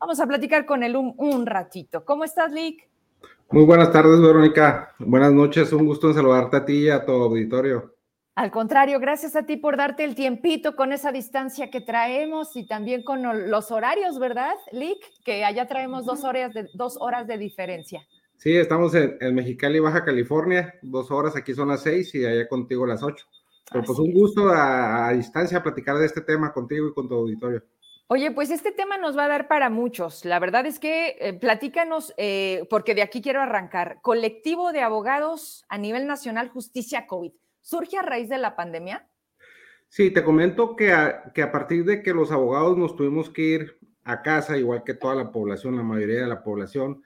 Vamos 0.00 0.20
a 0.20 0.26
platicar 0.26 0.64
con 0.64 0.82
él 0.82 0.96
un, 0.96 1.44
ratito. 1.44 2.02
¿Cómo 2.06 2.24
estás, 2.24 2.50
Lick? 2.50 2.88
Muy 3.50 3.66
buenas 3.66 3.92
tardes, 3.92 4.22
Verónica. 4.22 4.94
Buenas 4.98 5.34
noches. 5.34 5.70
Un 5.74 5.84
gusto 5.84 6.08
en 6.08 6.14
saludarte 6.14 6.56
a 6.56 6.64
ti 6.64 6.84
y 6.84 6.88
a 6.88 7.04
tu 7.04 7.12
auditorio. 7.12 7.94
Al 8.36 8.50
contrario, 8.50 8.98
gracias 9.00 9.36
a 9.36 9.44
ti 9.44 9.58
por 9.58 9.76
darte 9.76 10.04
el 10.04 10.14
tiempito 10.14 10.74
con 10.74 10.94
esa 10.94 11.12
distancia 11.12 11.70
que 11.70 11.82
traemos 11.82 12.56
y 12.56 12.66
también 12.66 13.02
con 13.02 13.50
los 13.50 13.70
horarios, 13.70 14.18
¿verdad, 14.18 14.54
Lick? 14.72 14.98
Que 15.26 15.44
allá 15.44 15.66
traemos 15.66 16.06
dos 16.06 16.24
horas 16.24 16.54
de, 16.54 16.70
dos 16.72 16.96
horas 16.98 17.26
de 17.26 17.36
diferencia. 17.36 18.00
Sí, 18.36 18.56
estamos 18.56 18.94
en, 18.94 19.34
Mexicali, 19.34 19.80
Baja 19.80 20.04
California, 20.04 20.74
dos 20.82 21.10
horas, 21.10 21.36
aquí 21.36 21.54
son 21.54 21.68
las 21.68 21.82
seis 21.82 22.14
y 22.14 22.24
allá 22.24 22.48
contigo 22.48 22.86
las 22.86 23.02
ocho. 23.02 23.26
Pero 23.70 23.84
pues 23.84 23.98
un 23.98 24.12
gusto 24.12 24.48
a, 24.48 25.08
a 25.08 25.12
distancia 25.12 25.62
platicar 25.62 25.96
de 25.98 26.06
este 26.06 26.20
tema 26.20 26.52
contigo 26.52 26.88
y 26.88 26.94
con 26.94 27.08
tu 27.08 27.14
auditorio. 27.14 27.62
Oye, 28.08 28.30
pues 28.30 28.50
este 28.50 28.70
tema 28.70 28.98
nos 28.98 29.18
va 29.18 29.24
a 29.24 29.28
dar 29.28 29.48
para 29.48 29.68
muchos. 29.68 30.24
La 30.24 30.38
verdad 30.38 30.64
es 30.64 30.78
que 30.78 31.16
eh, 31.18 31.32
platícanos, 31.32 32.14
eh, 32.16 32.64
porque 32.70 32.94
de 32.94 33.02
aquí 33.02 33.20
quiero 33.20 33.42
arrancar. 33.42 33.98
Colectivo 34.00 34.70
de 34.70 34.80
abogados 34.80 35.64
a 35.68 35.76
nivel 35.76 36.06
nacional 36.06 36.48
Justicia 36.48 37.08
COVID. 37.08 37.32
¿Surge 37.62 37.98
a 37.98 38.02
raíz 38.02 38.28
de 38.28 38.38
la 38.38 38.54
pandemia? 38.54 39.08
Sí, 39.88 40.12
te 40.12 40.22
comento 40.22 40.76
que 40.76 40.92
a, 40.92 41.32
que 41.34 41.42
a 41.42 41.50
partir 41.50 41.84
de 41.84 42.04
que 42.04 42.14
los 42.14 42.30
abogados 42.30 42.78
nos 42.78 42.94
tuvimos 42.94 43.28
que 43.28 43.42
ir 43.42 43.78
a 44.04 44.22
casa, 44.22 44.56
igual 44.56 44.84
que 44.84 44.94
toda 44.94 45.16
la 45.16 45.32
población, 45.32 45.76
la 45.76 45.82
mayoría 45.82 46.20
de 46.20 46.28
la 46.28 46.44
población, 46.44 47.02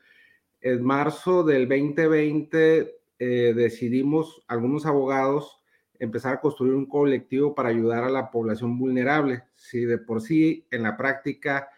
en 0.60 0.82
marzo 0.82 1.42
del 1.42 1.68
2020 1.68 3.00
eh, 3.18 3.52
decidimos 3.54 4.42
algunos 4.46 4.86
abogados 4.86 5.62
empezar 5.98 6.34
a 6.34 6.40
construir 6.40 6.74
un 6.74 6.86
colectivo 6.86 7.54
para 7.54 7.68
ayudar 7.68 8.04
a 8.04 8.10
la 8.10 8.30
población 8.30 8.78
vulnerable. 8.78 9.44
Si 9.54 9.84
de 9.84 9.98
por 9.98 10.22
sí 10.22 10.66
en 10.70 10.82
la 10.82 10.96
práctica 10.96 11.68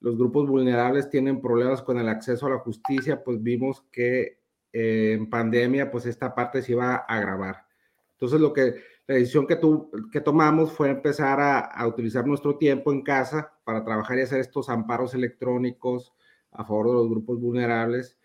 los 0.00 0.16
grupos 0.16 0.48
vulnerables 0.48 1.10
tienen 1.10 1.40
problemas 1.40 1.82
con 1.82 1.98
el 1.98 2.08
acceso 2.08 2.46
a 2.46 2.50
la 2.50 2.58
justicia, 2.58 3.22
pues 3.22 3.42
vimos 3.42 3.84
que 3.92 4.38
eh, 4.72 5.12
en 5.12 5.28
pandemia 5.28 5.90
pues 5.90 6.06
esta 6.06 6.34
parte 6.34 6.62
se 6.62 6.72
iba 6.72 6.94
a 6.94 6.96
agravar. 6.98 7.66
Entonces 8.12 8.40
lo 8.40 8.52
que 8.52 8.76
la 9.06 9.16
decisión 9.16 9.46
que, 9.48 9.56
tu, 9.56 9.90
que 10.12 10.20
tomamos 10.20 10.72
fue 10.72 10.88
empezar 10.88 11.40
a, 11.40 11.58
a, 11.58 11.86
utilizar 11.88 12.24
nuestro 12.24 12.56
tiempo 12.56 12.92
en 12.92 13.02
casa 13.02 13.52
para 13.64 13.84
trabajar 13.84 14.18
y 14.18 14.22
hacer 14.22 14.38
estos 14.38 14.68
amparos 14.68 15.14
electrónicos 15.14 16.12
a 16.52 16.64
favor 16.64 16.86
de 16.86 16.94
los 16.94 17.08
grupos 17.08 17.40
vulnerables 17.40 18.20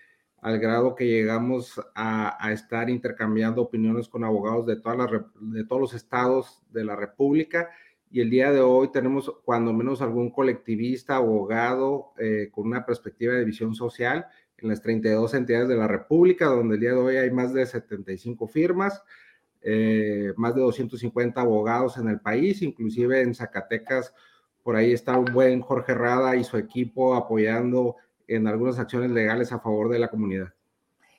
al 0.47 0.59
grado 0.59 0.95
que 0.95 1.05
llegamos 1.05 1.77
a, 1.93 2.53
estar 2.53 2.89
intercambiando 2.89 3.61
opiniones 3.61 4.07
con 4.07 4.23
abogados 4.23 4.65
de, 4.65 4.77
todas 4.77 5.11
de 5.41 5.65
todos 5.65 5.81
los 5.81 5.93
estados 5.93 6.63
de 6.71 6.85
la 6.85 6.95
República. 6.95 7.69
Y 8.09 8.21
el 8.21 8.29
día 8.29 8.53
de 8.53 8.61
hoy 8.61 8.89
tenemos 8.93 9.29
cuando 9.43 9.73
menos 9.73 10.01
algún 10.01 10.31
colectivista, 10.31 11.17
abogado 11.17 12.13
eh, 12.17 12.47
con 12.49 12.65
una 12.65 12.85
perspectiva 12.85 13.33
de 13.33 13.43
visión 13.43 13.75
social 13.75 14.27
en 14.57 14.69
las 14.69 14.81
32 14.81 15.33
entidades 15.33 15.67
de 15.67 15.75
la 15.75 15.89
República, 15.89 16.45
donde 16.45 16.75
el 16.75 16.79
día 16.79 16.91
de 16.91 16.97
hoy 16.97 17.17
hay 17.17 17.29
más 17.29 17.53
de 17.53 17.65
75 17.65 18.47
firmas, 18.47 19.03
eh, 19.61 20.31
más 20.37 20.55
de 20.55 20.61
250 20.61 21.41
abogados 21.41 21.97
en 21.97 22.07
el 22.07 22.21
país, 22.21 22.61
inclusive 22.61 23.19
en 23.19 23.35
Zacatecas, 23.35 24.13
por 24.63 24.77
ahí 24.77 24.93
está 24.93 25.17
un 25.17 25.25
buen 25.25 25.59
Jorge 25.59 25.93
Rada 25.93 26.37
y 26.37 26.45
su 26.45 26.55
equipo 26.55 27.15
apoyando 27.15 27.97
en 28.27 28.47
algunas 28.47 28.79
acciones 28.79 29.11
legales 29.11 29.51
a 29.51 29.59
favor 29.59 29.89
de 29.89 29.99
la 29.99 30.09
comunidad. 30.09 30.53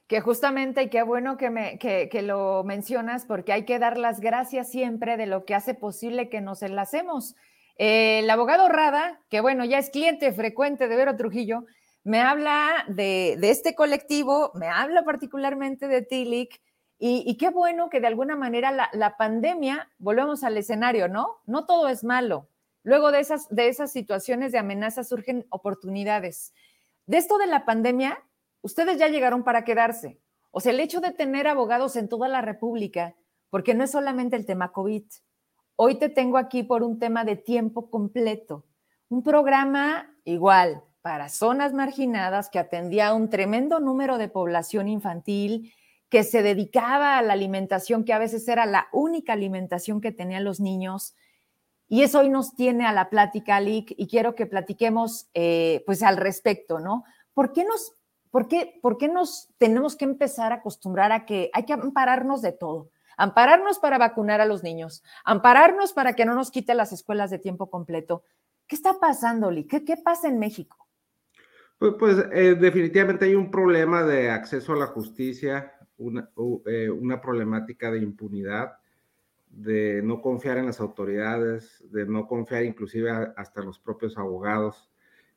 Que 0.06 0.20
justamente, 0.20 0.84
y 0.84 0.88
qué 0.88 1.02
bueno 1.02 1.36
que, 1.36 1.50
me, 1.50 1.78
que, 1.78 2.22
lo 2.22 2.64
mencionas, 2.64 3.26
porque 3.26 3.52
hay 3.52 3.64
que 3.64 3.78
dar 3.78 3.98
las 3.98 4.20
gracias 4.20 4.70
siempre 4.70 5.16
de 5.16 5.26
lo 5.26 5.44
que 5.44 5.54
hace 5.54 5.74
posible 5.74 6.30
que 6.30 6.40
nos 6.40 6.62
enlacemos. 6.62 7.36
el 7.76 8.28
abogado 8.30 8.68
Rada, 8.68 9.20
que 9.28 9.40
bueno, 9.40 9.64
ya 9.66 9.78
es 9.78 9.90
cliente 9.90 10.32
frecuente 10.32 10.88
de 10.88 10.96
Vero 10.96 11.16
Trujillo, 11.16 11.64
me 12.04 12.20
habla 12.20 12.84
de, 12.88 13.38
este 13.42 13.74
colectivo, 13.74 14.50
me 14.54 14.68
habla 14.68 15.04
particularmente 15.04 15.88
de 15.88 16.02
TILIC, 16.02 16.60
y, 17.00 17.36
qué 17.36 17.50
bueno 17.50 17.90
que 17.90 18.00
de 18.00 18.08
alguna 18.08 18.34
manera 18.34 18.72
la, 18.72 18.90
la, 18.92 19.16
pandemia, 19.16 19.88
volvemos 19.98 20.42
al 20.42 20.56
escenario, 20.56 21.06
¿no? 21.06 21.36
No 21.46 21.64
todo 21.64 21.86
es 21.86 22.02
malo. 22.02 22.48
Luego 22.82 23.12
de 23.12 23.20
esas, 23.20 23.48
de 23.50 23.68
esas 23.68 23.92
situaciones 23.92 24.50
de 24.50 24.58
amenaza 24.58 25.04
surgen 25.04 25.46
oportunidades. 25.50 26.54
De 27.08 27.16
esto 27.16 27.38
de 27.38 27.46
la 27.46 27.64
pandemia, 27.64 28.22
ustedes 28.60 28.98
ya 28.98 29.08
llegaron 29.08 29.42
para 29.42 29.64
quedarse. 29.64 30.20
O 30.50 30.60
sea, 30.60 30.72
el 30.72 30.80
hecho 30.80 31.00
de 31.00 31.10
tener 31.10 31.48
abogados 31.48 31.96
en 31.96 32.06
toda 32.06 32.28
la 32.28 32.42
República, 32.42 33.16
porque 33.48 33.72
no 33.72 33.82
es 33.82 33.92
solamente 33.92 34.36
el 34.36 34.44
tema 34.44 34.72
COVID. 34.72 35.04
Hoy 35.76 35.94
te 35.94 36.10
tengo 36.10 36.36
aquí 36.36 36.64
por 36.64 36.82
un 36.82 36.98
tema 36.98 37.24
de 37.24 37.36
tiempo 37.36 37.88
completo. 37.88 38.66
Un 39.08 39.22
programa 39.22 40.14
igual 40.24 40.84
para 41.00 41.30
zonas 41.30 41.72
marginadas 41.72 42.50
que 42.50 42.58
atendía 42.58 43.08
a 43.08 43.14
un 43.14 43.30
tremendo 43.30 43.80
número 43.80 44.18
de 44.18 44.28
población 44.28 44.86
infantil, 44.86 45.72
que 46.10 46.24
se 46.24 46.42
dedicaba 46.42 47.16
a 47.16 47.22
la 47.22 47.32
alimentación, 47.32 48.04
que 48.04 48.12
a 48.12 48.18
veces 48.18 48.46
era 48.48 48.66
la 48.66 48.86
única 48.92 49.32
alimentación 49.32 50.02
que 50.02 50.12
tenían 50.12 50.44
los 50.44 50.60
niños 50.60 51.14
y 51.88 52.02
eso 52.02 52.20
hoy 52.20 52.28
nos 52.28 52.54
tiene 52.54 52.86
a 52.86 52.92
la 52.92 53.08
plática, 53.08 53.60
Lick, 53.60 53.94
y 53.96 54.06
quiero 54.06 54.34
que 54.34 54.46
platiquemos 54.46 55.28
eh, 55.32 55.82
pues 55.86 56.02
al 56.02 56.18
respecto, 56.18 56.78
¿no? 56.78 57.04
¿Por 57.32 57.52
qué, 57.52 57.64
nos, 57.64 57.94
por, 58.30 58.46
qué, 58.46 58.78
¿Por 58.82 58.98
qué 58.98 59.08
nos 59.08 59.48
tenemos 59.56 59.96
que 59.96 60.04
empezar 60.04 60.52
a 60.52 60.56
acostumbrar 60.56 61.12
a 61.12 61.24
que 61.24 61.50
hay 61.54 61.64
que 61.64 61.72
ampararnos 61.72 62.42
de 62.42 62.52
todo? 62.52 62.90
Ampararnos 63.16 63.78
para 63.78 63.96
vacunar 63.96 64.40
a 64.40 64.44
los 64.44 64.62
niños, 64.62 65.02
ampararnos 65.24 65.94
para 65.94 66.12
que 66.12 66.26
no 66.26 66.34
nos 66.34 66.50
quite 66.50 66.74
las 66.74 66.92
escuelas 66.92 67.30
de 67.30 67.38
tiempo 67.38 67.70
completo. 67.70 68.22
¿Qué 68.66 68.76
está 68.76 69.00
pasando, 69.00 69.50
Lick? 69.50 69.82
¿Qué, 69.84 69.96
pasa 69.96 70.28
en 70.28 70.38
México? 70.38 70.86
Pues, 71.78 71.94
pues 71.98 72.18
eh, 72.32 72.54
definitivamente 72.54 73.24
hay 73.24 73.34
un 73.34 73.50
problema 73.50 74.02
de 74.02 74.30
acceso 74.30 74.74
a 74.74 74.76
la 74.76 74.86
justicia, 74.88 75.72
una, 75.96 76.28
eh, 76.66 76.90
una 76.90 77.20
problemática 77.20 77.90
de 77.90 78.00
impunidad 78.00 78.76
de 79.58 80.02
no 80.02 80.22
confiar 80.22 80.56
en 80.58 80.66
las 80.66 80.80
autoridades, 80.80 81.84
de 81.90 82.06
no 82.06 82.28
confiar 82.28 82.64
inclusive 82.64 83.10
hasta 83.36 83.60
los 83.62 83.80
propios 83.80 84.16
abogados 84.16 84.88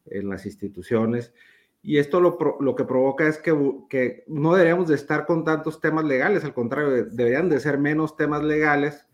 en 0.05 0.29
las 0.29 0.45
instituciones. 0.45 1.33
Y 1.81 1.97
esto 1.97 2.19
lo, 2.19 2.37
lo 2.59 2.75
que 2.75 2.83
provoca 2.83 3.27
es 3.27 3.39
que, 3.39 3.51
que, 3.89 4.23
no 4.27 4.53
deberíamos 4.53 4.87
de 4.87 4.95
estar 4.95 5.25
con 5.25 5.43
tantos 5.43 5.81
temas 5.81 6.05
legales, 6.05 6.43
al 6.43 6.53
contrario, 6.53 7.05
deberían 7.05 7.49
de 7.49 7.59
ser 7.59 7.79
menos 7.79 8.15
temas 8.15 8.43
legales, 8.43 9.07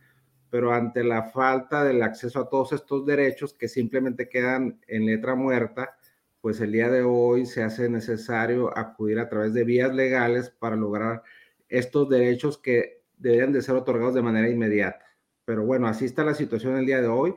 pero 0.49 0.73
ante 0.73 1.05
la 1.05 1.23
falta 1.23 1.85
del 1.85 2.03
acceso 2.03 2.41
a 2.41 2.49
todos 2.49 2.73
estos 2.73 3.05
derechos 3.05 3.53
que 3.53 3.69
simplemente 3.69 4.27
quedan 4.27 4.81
en 4.87 5.05
letra 5.05 5.35
muerta, 5.35 5.97
pues 6.41 6.59
el 6.59 6.73
día 6.73 6.89
de 6.89 7.03
hoy 7.03 7.45
se 7.45 7.63
hace 7.63 7.87
necesario 7.87 8.77
acudir 8.77 9.19
a 9.19 9.29
través 9.29 9.53
de 9.53 9.63
vías 9.63 9.95
legales 9.95 10.49
para 10.49 10.75
lograr 10.75 11.23
estos 11.69 12.09
derechos 12.09 12.57
que 12.57 12.96
deberían 13.17 13.51
de 13.51 13.62
ser 13.62 13.75
otorgados 13.75 14.13
de 14.13 14.21
manera 14.21 14.49
inmediata. 14.49 15.06
Pero 15.45 15.65
bueno, 15.65 15.88
así 15.88 16.06
está 16.06 16.23
la 16.23 16.34
situación 16.34 16.77
el 16.77 16.86
día 16.86 17.01
de 17.01 17.08
hoy 17.08 17.34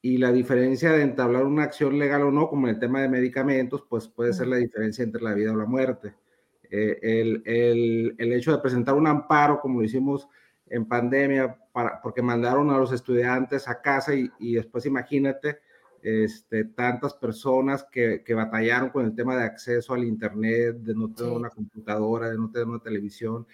y 0.00 0.18
la 0.18 0.32
diferencia 0.32 0.92
de 0.92 1.02
entablar 1.02 1.44
una 1.44 1.62
acción 1.62 1.98
legal 1.98 2.22
o 2.22 2.30
no, 2.30 2.48
como 2.48 2.66
en 2.66 2.74
el 2.74 2.80
tema 2.80 3.00
de 3.00 3.08
medicamentos, 3.08 3.84
pues 3.88 4.08
puede 4.08 4.32
ser 4.32 4.48
la 4.48 4.56
diferencia 4.56 5.04
entre 5.04 5.22
la 5.22 5.34
vida 5.34 5.52
o 5.52 5.56
la 5.56 5.64
muerte. 5.64 6.14
Eh, 6.70 6.98
el, 7.02 7.42
el, 7.44 8.14
el, 8.18 8.32
hecho 8.32 8.52
de 8.52 8.58
presentar 8.58 8.94
un 8.94 9.06
amparo, 9.06 9.60
como 9.60 9.80
lo 9.80 9.84
hicimos 9.84 10.28
en 10.66 10.86
pandemia, 10.86 11.56
para, 11.72 12.00
porque 12.00 12.22
mandaron 12.22 12.70
a 12.70 12.78
los 12.78 12.92
estudiantes 12.92 13.68
a 13.68 13.80
casa 13.80 14.14
y, 14.14 14.30
y 14.40 14.54
después 14.54 14.86
imagínate 14.86 15.58
este, 16.02 16.64
tantas 16.64 17.14
personas 17.14 17.84
que, 17.84 18.24
que, 18.24 18.34
batallaron 18.34 18.90
con 18.90 19.04
el 19.04 19.14
tema 19.14 19.36
de 19.36 19.44
acceso 19.44 19.94
al 19.94 20.04
Internet, 20.04 20.78
de 20.78 20.94
no 20.94 21.12
tener 21.14 21.32
una 21.32 21.50
computadora, 21.50 22.28
de 22.30 22.38
no 22.38 22.50
tener 22.50 22.66
una 22.66 22.80
televisión, 22.80 23.46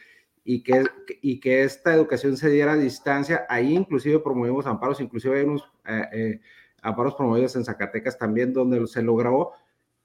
y 0.44 0.62
que, 0.62 0.84
y 1.20 1.40
que 1.40 1.62
esta 1.64 1.94
educación 1.94 2.36
se 2.36 2.50
diera 2.50 2.72
a 2.72 2.76
distancia. 2.76 3.46
Ahí 3.48 3.74
inclusive 3.74 4.20
promovimos 4.20 4.66
amparos, 4.66 5.00
inclusive 5.00 5.38
hay 5.38 5.44
unos 5.44 5.70
eh, 5.86 6.02
eh, 6.12 6.40
amparos 6.82 7.14
promovidos 7.14 7.56
en 7.56 7.64
Zacatecas 7.64 8.18
también, 8.18 8.52
donde 8.52 8.86
se 8.86 9.02
logró 9.02 9.52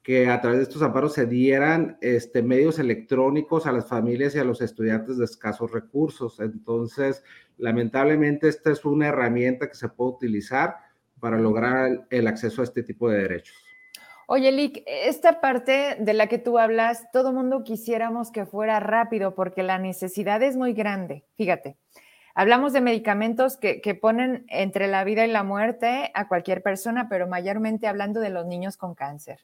que 0.04 0.28
a 0.28 0.38
través 0.40 0.58
de 0.58 0.64
estos 0.64 0.82
amparos 0.82 1.14
se 1.14 1.24
dieran 1.24 1.96
este, 2.02 2.42
medios 2.42 2.78
electrónicos 2.78 3.66
a 3.66 3.72
las 3.72 3.88
familias 3.88 4.34
y 4.34 4.38
a 4.38 4.44
los 4.44 4.60
estudiantes 4.60 5.16
de 5.16 5.24
escasos 5.24 5.72
recursos. 5.72 6.40
Entonces, 6.40 7.24
lamentablemente, 7.56 8.48
esta 8.48 8.70
es 8.70 8.84
una 8.84 9.08
herramienta 9.08 9.66
que 9.66 9.76
se 9.76 9.88
puede 9.88 10.10
utilizar 10.10 10.76
para 11.20 11.38
lograr 11.38 12.06
el 12.10 12.26
acceso 12.26 12.60
a 12.60 12.64
este 12.64 12.82
tipo 12.82 13.08
de 13.08 13.22
derechos. 13.22 13.63
Oye, 14.26 14.52
Lick, 14.52 14.82
esta 14.86 15.40
parte 15.40 15.96
de 16.00 16.14
la 16.14 16.28
que 16.28 16.38
tú 16.38 16.58
hablas, 16.58 17.10
todo 17.12 17.32
mundo 17.32 17.62
quisiéramos 17.62 18.30
que 18.30 18.46
fuera 18.46 18.80
rápido 18.80 19.34
porque 19.34 19.62
la 19.62 19.78
necesidad 19.78 20.42
es 20.42 20.56
muy 20.56 20.72
grande. 20.72 21.26
Fíjate, 21.36 21.76
hablamos 22.34 22.72
de 22.72 22.80
medicamentos 22.80 23.58
que, 23.58 23.82
que, 23.82 23.94
ponen 23.94 24.46
entre 24.48 24.88
la 24.88 25.04
vida 25.04 25.26
y 25.26 25.30
la 25.30 25.42
muerte 25.42 26.10
a 26.14 26.26
cualquier 26.26 26.62
persona, 26.62 27.08
pero 27.10 27.26
mayormente 27.28 27.86
hablando 27.86 28.20
de 28.20 28.30
los 28.30 28.46
niños 28.46 28.78
con 28.78 28.94
cáncer. 28.94 29.40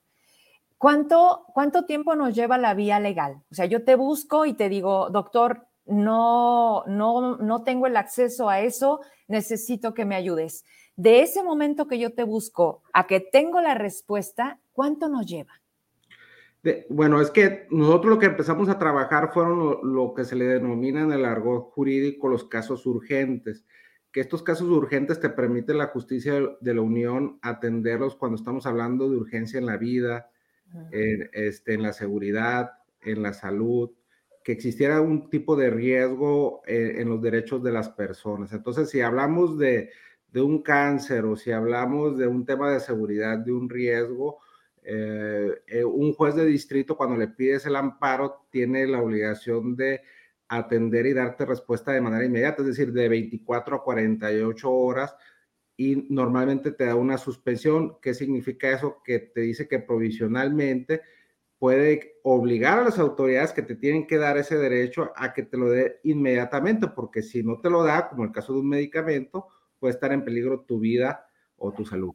¿Cuánto, 0.78 1.44
¿Cuánto 1.52 1.84
tiempo 1.84 2.14
nos 2.14 2.34
lleva 2.34 2.56
la 2.56 2.72
vía 2.72 3.00
legal? 3.00 3.42
O 3.50 3.54
sea, 3.54 3.66
yo 3.66 3.84
te 3.84 3.96
busco 3.96 4.46
y 4.46 4.54
te 4.54 4.70
digo, 4.70 5.10
doctor, 5.10 5.66
no, 5.84 6.84
no, 6.86 7.36
no 7.36 7.64
tengo 7.64 7.86
el 7.86 7.98
acceso 7.98 8.48
a 8.48 8.60
eso, 8.60 9.00
necesito 9.28 9.92
que 9.92 10.06
me 10.06 10.14
ayudes 10.14 10.64
de 11.00 11.22
ese 11.22 11.42
momento 11.42 11.86
que 11.86 11.98
yo 11.98 12.12
te 12.12 12.24
busco 12.24 12.82
a 12.92 13.06
que 13.06 13.20
tengo 13.20 13.62
la 13.62 13.72
respuesta, 13.72 14.59
¿cuánto 14.72 15.08
nos 15.08 15.26
lleva? 15.26 15.52
bueno, 16.90 17.22
es 17.22 17.30
que 17.30 17.66
nosotros 17.70 18.14
lo 18.14 18.18
que 18.18 18.26
empezamos 18.26 18.68
a 18.68 18.78
trabajar 18.78 19.32
fueron 19.32 19.78
lo, 19.82 20.12
que 20.12 20.26
se 20.26 20.36
le 20.36 20.44
denomina 20.44 21.00
en 21.00 21.10
el 21.12 21.24
argot 21.24 21.70
jurídico 21.70 22.28
los 22.28 22.44
casos 22.44 22.84
urgentes, 22.84 23.64
que 24.12 24.20
estos 24.20 24.42
casos 24.42 24.68
urgentes 24.68 25.20
te 25.20 25.30
permiten 25.30 25.78
la 25.78 25.86
justicia 25.86 26.34
de 26.60 26.74
la 26.74 26.82
Unión 26.82 27.38
atenderlos 27.40 28.14
cuando 28.14 28.36
estamos 28.36 28.66
hablando 28.66 29.08
de 29.08 29.16
urgencia 29.16 29.58
en 29.58 29.64
la 29.64 29.78
vida, 29.78 30.30
en, 30.92 31.30
este, 31.32 31.72
en 31.72 31.82
la 31.82 31.94
seguridad, 31.94 32.72
en 33.00 33.22
la 33.22 33.32
salud, 33.32 33.92
que 34.44 34.52
existiera 34.52 35.00
un 35.00 35.30
tipo 35.30 35.56
de 35.56 35.70
riesgo 35.70 36.60
eh, 36.66 36.96
en 36.98 37.08
los 37.08 37.22
derechos 37.22 37.62
de 37.62 37.72
las 37.72 37.88
personas. 37.88 38.52
Entonces, 38.52 38.90
si 38.90 39.00
hablamos 39.00 39.58
de 39.58 39.90
de 40.32 40.40
un 40.40 40.62
cáncer 40.62 41.24
o 41.24 41.36
si 41.36 41.52
hablamos 41.52 42.16
de 42.16 42.26
un 42.26 42.44
tema 42.44 42.70
de 42.70 42.80
seguridad, 42.80 43.38
de 43.38 43.52
un 43.52 43.68
riesgo, 43.68 44.38
eh, 44.92 45.62
eh, 45.68 45.84
un 45.84 46.12
juez 46.14 46.34
de 46.34 46.44
distrito 46.44 46.96
cuando 46.96 47.16
le 47.16 47.28
pides 47.28 47.64
el 47.64 47.76
amparo 47.76 48.48
tiene 48.50 48.88
la 48.88 49.00
obligación 49.00 49.76
de 49.76 50.00
atender 50.48 51.06
y 51.06 51.12
darte 51.12 51.46
respuesta 51.46 51.92
de 51.92 52.00
manera 52.00 52.24
inmediata, 52.24 52.62
es 52.62 52.68
decir, 52.68 52.92
de 52.92 53.08
24 53.08 53.76
a 53.76 53.84
48 53.84 54.68
horas 54.68 55.14
y 55.76 56.08
normalmente 56.10 56.72
te 56.72 56.86
da 56.86 56.96
una 56.96 57.18
suspensión. 57.18 57.98
¿Qué 58.02 58.14
significa 58.14 58.68
eso? 58.68 59.00
Que 59.04 59.20
te 59.20 59.42
dice 59.42 59.68
que 59.68 59.78
provisionalmente 59.78 61.02
puede 61.56 62.16
obligar 62.24 62.80
a 62.80 62.84
las 62.84 62.98
autoridades 62.98 63.52
que 63.52 63.62
te 63.62 63.76
tienen 63.76 64.08
que 64.08 64.16
dar 64.16 64.38
ese 64.38 64.56
derecho 64.56 65.12
a 65.14 65.32
que 65.32 65.44
te 65.44 65.56
lo 65.56 65.70
dé 65.70 66.00
inmediatamente, 66.02 66.88
porque 66.88 67.22
si 67.22 67.44
no 67.44 67.60
te 67.60 67.70
lo 67.70 67.84
da, 67.84 68.08
como 68.08 68.24
el 68.24 68.32
caso 68.32 68.54
de 68.54 68.58
un 68.58 68.68
medicamento, 68.68 69.46
puede 69.78 69.94
estar 69.94 70.12
en 70.12 70.24
peligro 70.24 70.62
tu 70.62 70.80
vida 70.80 71.28
o 71.56 71.72
tu 71.72 71.84
salud. 71.84 72.14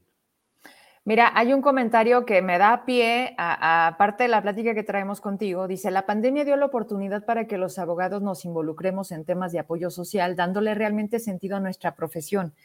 Mira, 1.08 1.32
hay 1.36 1.54
un 1.54 1.62
comentario 1.62 2.26
que 2.26 2.42
me 2.42 2.58
da 2.58 2.84
pie 2.84 3.36
a, 3.38 3.96
parte 4.00 4.24
de 4.24 4.30
la 4.30 4.42
plática 4.42 4.74
que 4.74 4.82
traemos 4.82 5.22
contigo. 5.22 5.68
Dice, 5.68 5.92
la 5.92 6.08
pandemia 6.08 6.44
dio 6.44 6.56
la 6.56 6.66
oportunidad 6.66 7.26
para 7.26 7.46
que 7.46 7.60
los 7.60 7.78
abogados 7.78 8.24
nos 8.24 8.44
involucremos 8.44 9.12
en 9.12 9.24
temas 9.24 9.52
de 9.52 9.60
apoyo 9.60 9.92
social, 9.92 10.36
dándole 10.36 10.74
realmente 10.74 11.20
sentido 11.20 11.58
a 11.58 11.60
nuestra 11.60 11.96
profesión. 11.96 12.56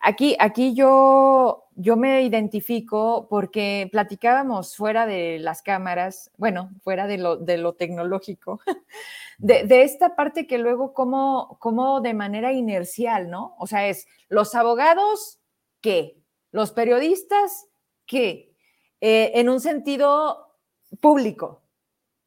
Aquí, 0.00 0.36
aquí 0.38 0.74
yo, 0.74 1.64
yo 1.74 1.96
me 1.96 2.22
identifico 2.22 3.26
porque 3.28 3.88
platicábamos 3.90 4.76
fuera 4.76 5.04
de 5.04 5.40
las 5.40 5.62
cámaras, 5.62 6.30
bueno, 6.36 6.70
fuera 6.82 7.08
de 7.08 7.18
lo, 7.18 7.36
de 7.36 7.58
lo 7.58 7.72
tecnológico, 7.72 8.60
de, 9.38 9.64
de, 9.64 9.82
esta 9.82 10.14
parte 10.14 10.46
que 10.46 10.58
luego 10.58 10.94
como, 10.94 11.56
como 11.58 12.00
de 12.00 12.14
manera 12.14 12.52
inercial, 12.52 13.28
¿no? 13.28 13.56
O 13.58 13.66
sea, 13.66 13.88
es 13.88 14.06
los 14.28 14.54
abogados, 14.54 15.40
¿qué? 15.80 16.16
Los 16.52 16.70
periodistas, 16.70 17.67
¿qué? 18.08 18.56
Eh, 19.00 19.30
en 19.34 19.48
un 19.48 19.60
sentido 19.60 20.56
público. 21.00 21.62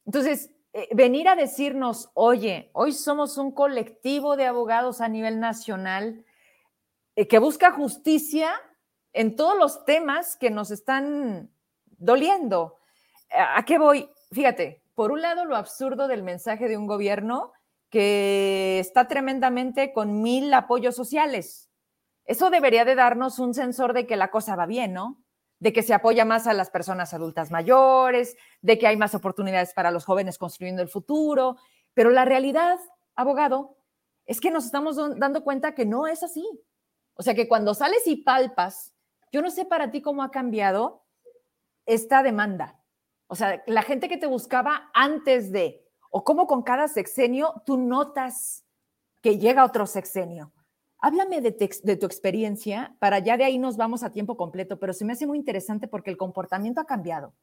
Entonces, 0.05 0.51
eh, 0.71 0.87
venir 0.93 1.27
a 1.27 1.35
decirnos, 1.35 2.11
oye, 2.13 2.69
hoy 2.71 2.93
somos 2.93 3.37
un 3.37 3.51
colectivo 3.51 4.37
de 4.37 4.45
abogados 4.45 5.01
a 5.01 5.09
nivel 5.09 5.41
nacional, 5.41 6.23
eh, 7.17 7.27
que 7.27 7.39
busca 7.39 7.71
justicia 7.71 8.53
en 9.11 9.35
todos 9.35 9.57
los 9.57 9.83
temas 9.83 10.37
que 10.37 10.49
nos 10.49 10.71
están 10.71 11.51
doliendo. 11.85 12.77
¿A 13.31 13.65
qué 13.65 13.77
voy? 13.77 14.09
Fíjate, 14.31 14.81
por 14.95 15.11
un 15.11 15.21
lado 15.21 15.43
lo 15.43 15.57
absurdo 15.57 16.07
del 16.07 16.23
mensaje 16.23 16.69
de 16.69 16.77
un 16.77 16.87
gobierno 16.87 17.51
que 17.89 18.79
está 18.79 19.09
tremendamente 19.09 19.91
con 19.91 20.21
mil 20.21 20.53
apoyos 20.53 20.95
sociales. 20.95 21.69
Eso 22.23 22.49
debería 22.49 22.85
de 22.85 22.95
darnos 22.95 23.39
un 23.39 23.53
sensor 23.53 23.91
de 23.91 24.07
que 24.07 24.15
la 24.15 24.31
cosa 24.31 24.55
va 24.55 24.65
bien, 24.65 24.93
¿no? 24.93 25.21
De 25.61 25.71
que 25.71 25.81
se 25.81 25.93
apoya 25.93 26.25
más 26.25 26.45
a 26.45 26.53
las 26.53 26.69
personas 26.69 27.13
adultas 27.13 27.51
mayores, 27.51 28.35
de 28.61 28.77
que 28.77 28.87
hay 28.87 28.97
más 28.97 29.15
oportunidades 29.15 29.73
para 29.73 29.91
los 29.91 30.03
jóvenes 30.03 30.37
construyendo 30.37 30.81
el 30.81 30.89
futuro. 30.89 31.55
Pero 31.93 32.09
la 32.09 32.25
realidad, 32.25 32.77
abogado, 33.15 33.77
es 34.25 34.41
que 34.41 34.51
nos 34.51 34.65
estamos 34.65 34.97
dando 35.17 35.43
cuenta 35.43 35.73
que 35.73 35.85
no 35.85 36.07
es 36.07 36.23
así. 36.23 36.45
O 37.13 37.23
sea 37.23 37.33
que 37.35 37.47
cuando 37.47 37.73
sales 37.73 38.05
y 38.07 38.17
palpas, 38.17 38.93
yo 39.31 39.41
no 39.41 39.49
sé 39.49 39.63
para 39.63 39.91
ti 39.91 40.01
cómo 40.01 40.23
ha 40.23 40.31
cambiado 40.31 41.05
esta 41.85 42.23
demanda. 42.23 42.81
O 43.27 43.35
sea, 43.35 43.63
la 43.65 43.81
gente 43.81 44.09
que 44.09 44.17
te 44.17 44.27
buscaba 44.27 44.89
antes 44.93 45.51
de, 45.51 45.87
o 46.09 46.23
cómo 46.23 46.47
con 46.47 46.63
cada 46.63 46.87
sexenio 46.87 47.61
tú 47.65 47.77
notas 47.77 48.65
que 49.21 49.37
llega 49.37 49.63
otro 49.63 49.85
sexenio. 49.85 50.51
Háblame 51.01 51.41
de, 51.41 51.51
de, 51.83 51.95
tu 51.97 52.05
experiencia, 52.05 52.95
para 52.99 53.19
ya 53.19 53.35
de 53.35 53.43
ahí 53.43 53.57
nos 53.57 53.75
vamos 53.75 54.03
a 54.03 54.11
tiempo 54.11 54.37
completo, 54.37 54.79
pero 54.79 54.93
se 54.93 55.03
me 55.03 55.13
hace 55.13 55.25
muy 55.25 55.37
interesante 55.37 55.87
porque 55.87 56.11
el 56.11 56.17
comportamiento 56.17 56.79
ha 56.79 56.85
cambiado. 56.85 57.33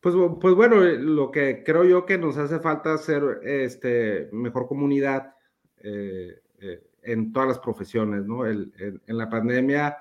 Pues, 0.00 0.14
pues 0.40 0.54
bueno, 0.54 0.82
eh, 0.82 0.98
lo 0.98 1.30
que 1.30 1.62
creo 1.62 1.84
yo 1.84 2.06
que 2.06 2.18
nos 2.18 2.36
hace 2.38 2.60
falta 2.60 2.94
hacer 2.94 3.40
este, 3.42 4.28
mejor 4.32 4.66
comunidad. 4.66 5.34
Eh, 5.82 6.40
eh, 6.60 6.82
en 7.02 7.32
todas 7.32 7.48
las 7.48 7.58
profesiones, 7.58 8.24
¿no? 8.24 8.46
El, 8.46 8.72
en 9.06 9.18
la 9.18 9.28
pandemia 9.28 9.98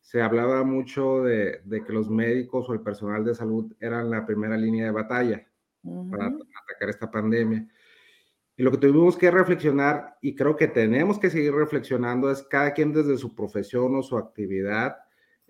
se 0.00 0.22
hablaba 0.22 0.64
mucho 0.64 1.22
de, 1.22 1.60
de, 1.64 1.84
que 1.84 1.92
los 1.92 2.08
médicos 2.08 2.68
o 2.68 2.72
el 2.72 2.80
personal 2.80 3.24
de 3.24 3.34
salud 3.34 3.70
eran 3.80 4.08
la 4.08 4.24
primera 4.24 4.56
línea 4.56 4.86
de 4.86 4.90
batalla 4.92 5.46
para 6.10 6.26
atacar 6.26 6.88
esta 6.88 7.10
pandemia. 7.10 7.68
Y 8.56 8.62
lo 8.62 8.70
que 8.70 8.78
tuvimos 8.78 9.16
que 9.16 9.30
reflexionar, 9.30 10.16
y 10.22 10.34
creo 10.34 10.56
que 10.56 10.68
tenemos 10.68 11.18
que 11.18 11.30
seguir 11.30 11.52
reflexionando, 11.52 12.30
es 12.30 12.42
cada 12.42 12.72
quien 12.72 12.92
desde 12.92 13.18
su 13.18 13.34
profesión 13.34 13.94
o 13.96 14.02
su 14.02 14.16
actividad, 14.16 14.96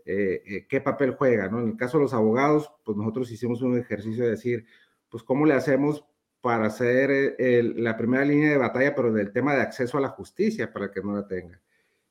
eh, 0.04 0.42
eh, 0.44 0.66
qué 0.68 0.80
papel 0.80 1.12
juega, 1.12 1.48
¿no? 1.48 1.60
En 1.60 1.68
el 1.68 1.76
caso 1.76 1.98
de 1.98 2.04
los 2.04 2.14
abogados, 2.14 2.72
pues 2.84 2.96
nosotros 2.96 3.30
hicimos 3.30 3.62
un 3.62 3.78
ejercicio 3.78 4.24
de 4.24 4.30
decir, 4.30 4.66
pues, 5.08 5.22
¿cómo 5.22 5.46
le 5.46 5.54
hacemos 5.54 6.04
para 6.46 6.70
ser 6.70 7.34
eh, 7.40 7.72
la 7.74 7.96
primera 7.96 8.24
línea 8.24 8.52
de 8.52 8.56
batalla, 8.56 8.94
pero 8.94 9.12
del 9.12 9.32
tema 9.32 9.56
de 9.56 9.62
acceso 9.62 9.98
a 9.98 10.00
la 10.00 10.10
justicia 10.10 10.72
para 10.72 10.92
que 10.92 11.00
no 11.00 11.12
la 11.12 11.26
tenga. 11.26 11.60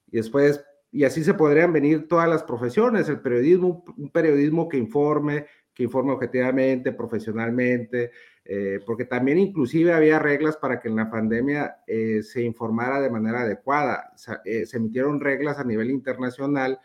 Y 0.08 0.18
después, 0.18 0.62
y 0.92 1.06
así 1.06 1.24
se 1.24 1.36
podrían 1.36 1.72
venir 1.72 2.10
todas 2.10 2.28
las 2.28 2.44
profesiones, 2.44 3.08
el 3.08 3.22
periodismo, 3.22 3.86
un 3.96 4.10
periodismo 4.10 4.68
que 4.68 4.76
informe, 4.76 5.46
que 5.74 5.84
informe 5.84 6.12
objetivamente, 6.12 6.92
profesionalmente, 6.92 8.12
eh, 8.46 8.80
porque 8.86 9.06
también 9.06 9.40
inclusive 9.40 9.94
había 9.94 10.20
reglas 10.20 10.56
para 10.58 10.80
que 10.80 10.88
en 10.88 10.96
la 10.96 11.10
pandemia 11.10 11.78
eh, 11.88 12.22
se 12.24 12.44
informara 12.44 13.02
de 13.02 13.10
manera 13.10 13.42
adecuada. 13.42 14.14
se 14.16 14.78
emitieron 14.78 15.20
reglas 15.20 15.58
a 15.60 15.64
nivel 15.64 15.90
internacional 15.90 16.80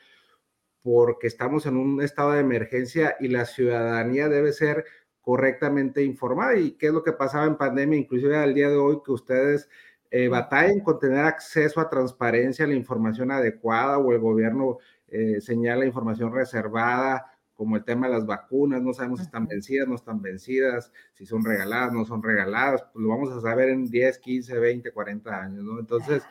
porque 0.83 1.27
estamos 1.27 1.67
en 1.67 1.77
un 1.77 2.03
estado 2.03 2.33
de 2.33 2.41
emergencia 2.41 3.17
y 3.21 3.29
la 3.29 3.45
ciudadanía 3.45 4.29
debe 4.29 4.53
ser 4.53 4.85
correctamente 5.21 6.03
informada. 6.03 6.57
¿Y 6.57 6.73
qué 6.73 6.87
es 6.87 6.93
lo 6.93 7.03
que 7.03 7.13
pasaba 7.13 7.47
en 7.47 7.57
pandemia, 7.57 7.99
inclusive 7.99 8.37
al 8.37 8.55
día 8.55 8.69
de 8.71 8.77
hoy, 8.77 9.01
que 9.05 9.13
ustedes 9.13 9.69
eh, 10.11 10.29
batallen 10.29 10.81
con 10.81 10.99
tener 10.99 11.25
acceso 11.25 11.81
a 11.81 11.89
transparencia, 11.89 12.67
la 12.67 12.75
información 12.75 13.31
adecuada 13.31 13.99
o 13.99 14.13
el 14.13 14.19
gobierno 14.19 14.79
eh, 15.09 15.41
señala 15.41 15.85
información 15.85 16.33
reservada 16.33 17.30
como 17.61 17.77
el 17.77 17.85
tema 17.85 18.07
de 18.07 18.15
las 18.15 18.25
vacunas, 18.25 18.81
no 18.81 18.95
sabemos 18.95 19.19
si 19.19 19.27
están 19.27 19.47
vencidas, 19.47 19.87
no 19.87 19.95
están 19.95 20.23
vencidas, 20.23 20.91
si 21.13 21.27
son 21.27 21.45
regaladas, 21.45 21.93
no 21.93 22.07
son 22.07 22.23
regaladas, 22.23 22.87
pues 22.91 23.03
lo 23.05 23.11
vamos 23.11 23.31
a 23.33 23.41
saber 23.43 23.69
en 23.69 23.85
10, 23.85 24.19
15, 24.19 24.59
20, 24.59 24.91
40 24.91 25.43
años, 25.43 25.63
¿no? 25.63 25.79
Entonces, 25.79 26.23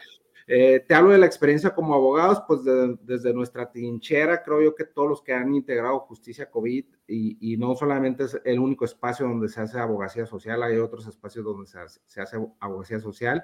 eh, 0.48 0.84
te 0.88 0.96
hablo 0.96 1.12
de 1.12 1.20
la 1.20 1.28
experiencia 1.28 1.76
como 1.76 1.94
abogados, 1.94 2.42
pues 2.48 2.62
desde 2.64 3.32
nuestra 3.32 3.72
trinchera, 3.72 4.42
creo 4.42 4.60
yo 4.64 4.74
que 4.74 4.86
todos 4.86 5.08
los 5.08 5.22
que 5.22 5.32
han 5.32 5.54
integrado 5.54 6.00
justicia 6.00 6.50
COVID, 6.50 6.86
y, 7.06 7.58
no 7.58 7.76
solamente 7.76 8.24
es 8.24 8.42
el 8.44 8.58
único 8.58 8.84
espacio 8.84 9.28
donde 9.28 9.50
se 9.50 9.62
hace 9.62 9.78
abogacía 9.78 10.26
social, 10.26 10.64
hay 10.64 10.78
otros 10.78 11.06
espacios 11.06 11.46
donde 11.46 11.68
se 11.68 11.78
hace, 11.78 12.00
se 12.08 12.22
hace 12.22 12.38
abogacía 12.60 13.00
social, 13.00 13.44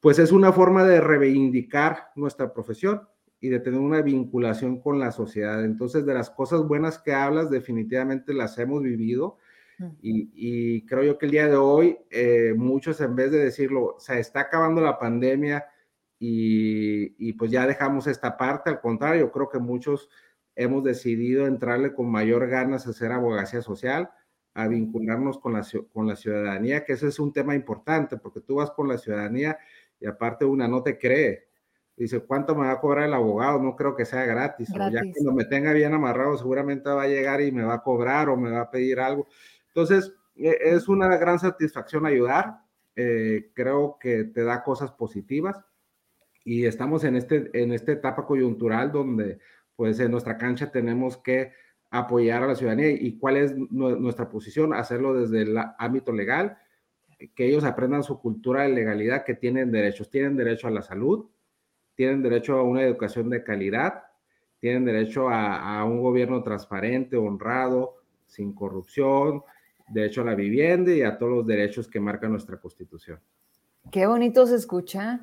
pues 0.00 0.18
es 0.18 0.32
una 0.32 0.52
forma 0.52 0.82
de 0.82 1.00
reivindicar 1.00 2.08
nuestra 2.16 2.52
profesión 2.52 3.08
y 3.40 3.48
de 3.48 3.60
tener 3.60 3.80
una 3.80 4.02
vinculación 4.02 4.80
con 4.80 4.98
la 4.98 5.12
sociedad. 5.12 5.64
Entonces, 5.64 6.06
de 6.06 6.14
las 6.14 6.30
cosas 6.30 6.62
buenas 6.66 6.98
que 6.98 7.12
hablas, 7.12 7.50
definitivamente 7.50 8.32
las 8.32 8.58
hemos 8.58 8.82
vivido. 8.82 9.38
Y, 10.00 10.86
creo 10.86 11.02
yo 11.02 11.18
que 11.18 11.26
el 11.26 11.32
día 11.32 11.48
de 11.48 11.56
hoy, 11.56 11.98
eh, 12.10 12.54
muchos 12.56 13.00
en 13.00 13.16
vez 13.16 13.32
de 13.32 13.38
decirlo, 13.38 13.96
se 13.98 14.20
está 14.20 14.40
acabando 14.40 14.80
la 14.80 14.98
pandemia, 14.98 15.64
y, 16.18 17.32
pues 17.34 17.50
ya 17.50 17.66
dejamos 17.66 18.06
esta 18.06 18.36
parte, 18.36 18.70
al 18.70 18.80
contrario, 18.80 19.30
creo 19.30 19.48
que 19.48 19.58
muchos 19.58 20.08
hemos 20.54 20.84
decidido 20.84 21.46
entrarle 21.46 21.92
con 21.92 22.10
mayor 22.10 22.48
ganas 22.48 22.86
a 22.86 22.90
hacer 22.90 23.12
abogacía 23.12 23.60
social, 23.60 24.10
a 24.54 24.68
vincularnos 24.68 25.38
con 25.38 25.52
la, 25.52 25.66
con 25.92 26.06
la 26.06 26.16
ciudadanía, 26.16 26.84
que 26.84 26.94
ese 26.94 27.08
es 27.08 27.18
un 27.18 27.32
tema 27.32 27.54
importante, 27.54 28.16
porque 28.16 28.40
tú 28.40 28.56
vas 28.56 28.70
con 28.70 28.88
la 28.88 28.98
ciudadanía 28.98 29.58
y 30.00 30.06
aparte 30.06 30.44
una 30.44 30.68
no 30.68 30.82
te 30.82 30.96
cree. 30.98 31.48
Dice, 31.96 32.20
¿cuánto 32.20 32.56
me 32.56 32.66
va 32.66 32.72
a 32.72 32.80
cobrar 32.80 33.06
el 33.06 33.14
abogado? 33.14 33.62
No 33.62 33.76
creo 33.76 33.94
que 33.94 34.04
sea 34.04 34.24
gratis. 34.24 34.68
O 34.70 34.90
ya 34.90 35.00
cuando 35.12 35.32
me 35.32 35.44
tenga 35.44 35.72
bien 35.72 35.94
amarrado, 35.94 36.36
seguramente 36.36 36.90
va 36.90 37.02
a 37.04 37.08
llegar 37.08 37.40
y 37.40 37.52
me 37.52 37.62
va 37.62 37.74
a 37.74 37.82
cobrar 37.82 38.28
o 38.28 38.36
me 38.36 38.50
va 38.50 38.62
a 38.62 38.70
pedir 38.70 38.98
algo. 38.98 39.28
Entonces, 39.68 40.12
e, 40.36 40.56
es 40.60 40.88
una 40.88 41.16
gran 41.16 41.38
satisfacción 41.38 42.04
ayudar. 42.04 42.58
Eh, 42.96 43.50
creo 43.54 43.96
que 44.00 44.24
te 44.24 44.42
da 44.42 44.62
cosas 44.62 44.90
positivas 44.92 45.64
y 46.44 46.66
estamos 46.66 47.04
en, 47.04 47.16
este, 47.16 47.50
en 47.52 47.72
esta 47.72 47.92
etapa 47.92 48.26
coyuntural 48.26 48.92
donde 48.92 49.40
pues 49.74 49.98
en 49.98 50.12
nuestra 50.12 50.38
cancha 50.38 50.70
tenemos 50.70 51.16
que 51.16 51.52
apoyar 51.90 52.42
a 52.42 52.46
la 52.46 52.54
ciudadanía 52.54 52.90
y 52.90 53.18
cuál 53.18 53.36
es 53.36 53.54
nuestra 53.56 54.28
posición, 54.28 54.74
hacerlo 54.74 55.14
desde 55.14 55.42
el 55.42 55.56
ámbito 55.78 56.12
legal, 56.12 56.58
que 57.34 57.46
ellos 57.46 57.64
aprendan 57.64 58.02
su 58.02 58.20
cultura 58.20 58.62
de 58.62 58.70
legalidad, 58.70 59.24
que 59.24 59.34
tienen 59.34 59.70
derechos, 59.70 60.10
tienen 60.10 60.36
derecho 60.36 60.66
a 60.66 60.72
la 60.72 60.82
salud, 60.82 61.26
tienen 61.94 62.22
derecho 62.22 62.58
a 62.58 62.62
una 62.62 62.82
educación 62.82 63.30
de 63.30 63.42
calidad, 63.42 64.04
tienen 64.60 64.84
derecho 64.84 65.28
a, 65.28 65.78
a 65.78 65.84
un 65.84 66.00
gobierno 66.00 66.42
transparente, 66.42 67.16
honrado, 67.16 67.96
sin 68.26 68.54
corrupción, 68.54 69.42
derecho 69.88 70.22
a 70.22 70.24
la 70.24 70.34
vivienda 70.34 70.92
y 70.92 71.02
a 71.02 71.18
todos 71.18 71.32
los 71.32 71.46
derechos 71.46 71.88
que 71.88 72.00
marca 72.00 72.28
nuestra 72.28 72.58
constitución. 72.58 73.20
Qué 73.90 74.06
bonito 74.06 74.46
se 74.46 74.56
escucha. 74.56 75.20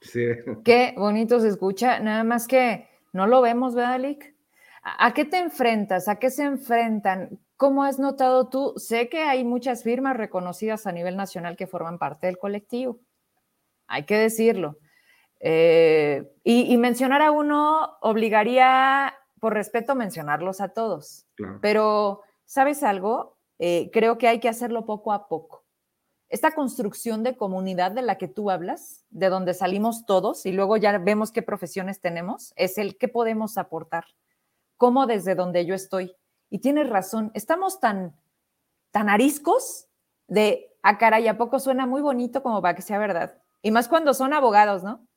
Qué 0.64 0.94
bonito 0.96 1.40
se 1.40 1.48
escucha, 1.48 1.98
nada 2.00 2.24
más 2.24 2.46
que 2.46 2.88
no 3.12 3.26
lo 3.26 3.40
vemos, 3.40 3.74
¿verdad, 3.74 4.00
Lick? 4.00 4.34
¿A 4.82 5.12
qué 5.12 5.24
te 5.24 5.38
enfrentas? 5.38 6.08
¿A 6.08 6.16
qué 6.16 6.30
se 6.30 6.44
enfrentan? 6.44 7.40
¿Cómo 7.56 7.82
has 7.82 7.98
notado 7.98 8.48
tú? 8.48 8.74
Sé 8.76 9.08
que 9.08 9.18
hay 9.18 9.44
muchas 9.44 9.82
firmas 9.82 10.16
reconocidas 10.16 10.86
a 10.86 10.92
nivel 10.92 11.16
nacional 11.16 11.56
que 11.56 11.66
forman 11.66 11.98
parte 11.98 12.28
del 12.28 12.38
colectivo. 12.38 13.00
Hay 13.88 14.04
que 14.04 14.16
decirlo. 14.16 14.78
Eh, 15.40 16.30
y, 16.42 16.76
mencionar 16.78 17.22
a 17.22 17.30
uno 17.30 17.96
obligaría, 18.00 19.14
por 19.40 19.54
respeto, 19.54 19.94
mencionarlos 19.94 20.60
a 20.60 20.70
todos. 20.70 21.26
Pero, 21.60 22.22
¿sabes 22.44 22.82
algo? 22.82 23.36
Eh, 23.58 23.90
creo 23.92 24.18
que 24.18 24.28
hay 24.28 24.40
que 24.40 24.48
hacerlo 24.48 24.84
poco 24.84 25.12
a 25.12 25.28
poco 25.28 25.64
esta 26.28 26.54
construcción 26.54 27.22
de 27.22 27.36
comunidad 27.36 27.92
de 27.92 28.02
la 28.02 28.18
que 28.18 28.28
tú 28.28 28.50
hablas, 28.50 29.04
de 29.10 29.28
donde 29.28 29.54
salimos 29.54 30.04
todos 30.04 30.44
y 30.44 30.52
luego 30.52 30.76
ya 30.76 30.96
vemos 30.98 31.32
qué 31.32 31.42
profesiones 31.42 32.00
tenemos, 32.00 32.52
es 32.56 32.76
el 32.78 32.98
qué 32.98 33.08
podemos 33.08 33.56
aportar, 33.56 34.04
cómo 34.76 35.06
desde 35.06 35.34
donde 35.34 35.64
yo 35.64 35.74
estoy. 35.74 36.14
Y 36.50 36.58
tienes 36.58 36.88
razón, 36.88 37.30
estamos 37.34 37.80
tan, 37.80 38.14
tan 38.90 39.08
ariscos 39.08 39.86
de, 40.26 40.76
a 40.82 40.90
ah, 40.90 40.98
caray, 40.98 41.28
¿a 41.28 41.38
poco 41.38 41.58
suena 41.60 41.86
muy 41.86 42.02
bonito 42.02 42.42
como 42.42 42.60
para 42.60 42.74
que 42.74 42.82
sea 42.82 42.98
verdad? 42.98 43.38
Y 43.62 43.70
más 43.70 43.88
cuando 43.88 44.12
son 44.12 44.34
abogados, 44.34 44.82
¿no? 44.82 45.07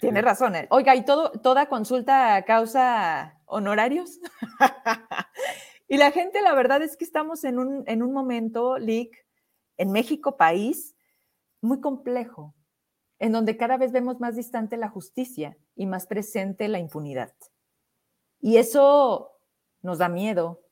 Tienes 0.00 0.24
razón. 0.24 0.56
¿eh? 0.56 0.66
Oiga, 0.70 0.94
¿y 0.96 1.04
todo, 1.04 1.30
toda 1.30 1.68
consulta 1.68 2.44
causa 2.44 3.40
honorarios? 3.46 4.18
y 5.88 5.96
la 5.96 6.10
gente, 6.10 6.42
la 6.42 6.54
verdad 6.54 6.82
es 6.82 6.96
que 6.96 7.04
estamos 7.04 7.44
en 7.44 7.58
un, 7.58 7.84
en 7.86 8.02
un 8.02 8.12
momento, 8.12 8.78
Lick, 8.78 9.24
en 9.76 9.92
México, 9.92 10.36
país 10.36 10.96
muy 11.60 11.80
complejo, 11.80 12.54
en 13.18 13.32
donde 13.32 13.56
cada 13.56 13.76
vez 13.76 13.92
vemos 13.92 14.20
más 14.20 14.36
distante 14.36 14.76
la 14.76 14.88
justicia 14.88 15.56
y 15.74 15.86
más 15.86 16.06
presente 16.06 16.68
la 16.68 16.78
impunidad. 16.78 17.32
Y 18.40 18.56
eso 18.56 19.32
nos 19.82 19.98
da 19.98 20.08
miedo. 20.08 20.62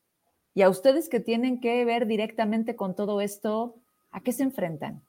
Y 0.54 0.62
a 0.62 0.68
ustedes 0.68 1.08
que 1.08 1.20
tienen 1.20 1.60
que 1.60 1.84
ver 1.84 2.06
directamente 2.06 2.76
con 2.76 2.94
todo 2.94 3.20
esto, 3.20 3.76
¿a 4.10 4.20
qué 4.20 4.32
se 4.32 4.42
enfrentan? 4.42 5.04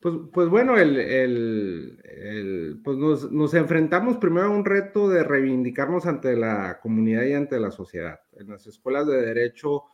Pues, 0.00 0.14
pues 0.32 0.48
bueno, 0.48 0.78
el, 0.78 2.00
pues 2.82 2.96
nos, 2.96 3.30
nos, 3.30 3.52
enfrentamos 3.52 4.16
primero 4.16 4.46
a 4.46 4.50
un 4.50 4.64
reto 4.64 5.10
de 5.10 5.22
reivindicarnos 5.22 6.06
ante 6.06 6.34
la 6.36 6.80
comunidad 6.80 7.24
y 7.24 7.34
ante 7.34 7.60
la 7.60 7.70
sociedad. 7.70 8.18
En 8.32 8.48
las 8.48 8.66
escuelas 8.66 9.06
de 9.06 9.20
derecho 9.20 9.84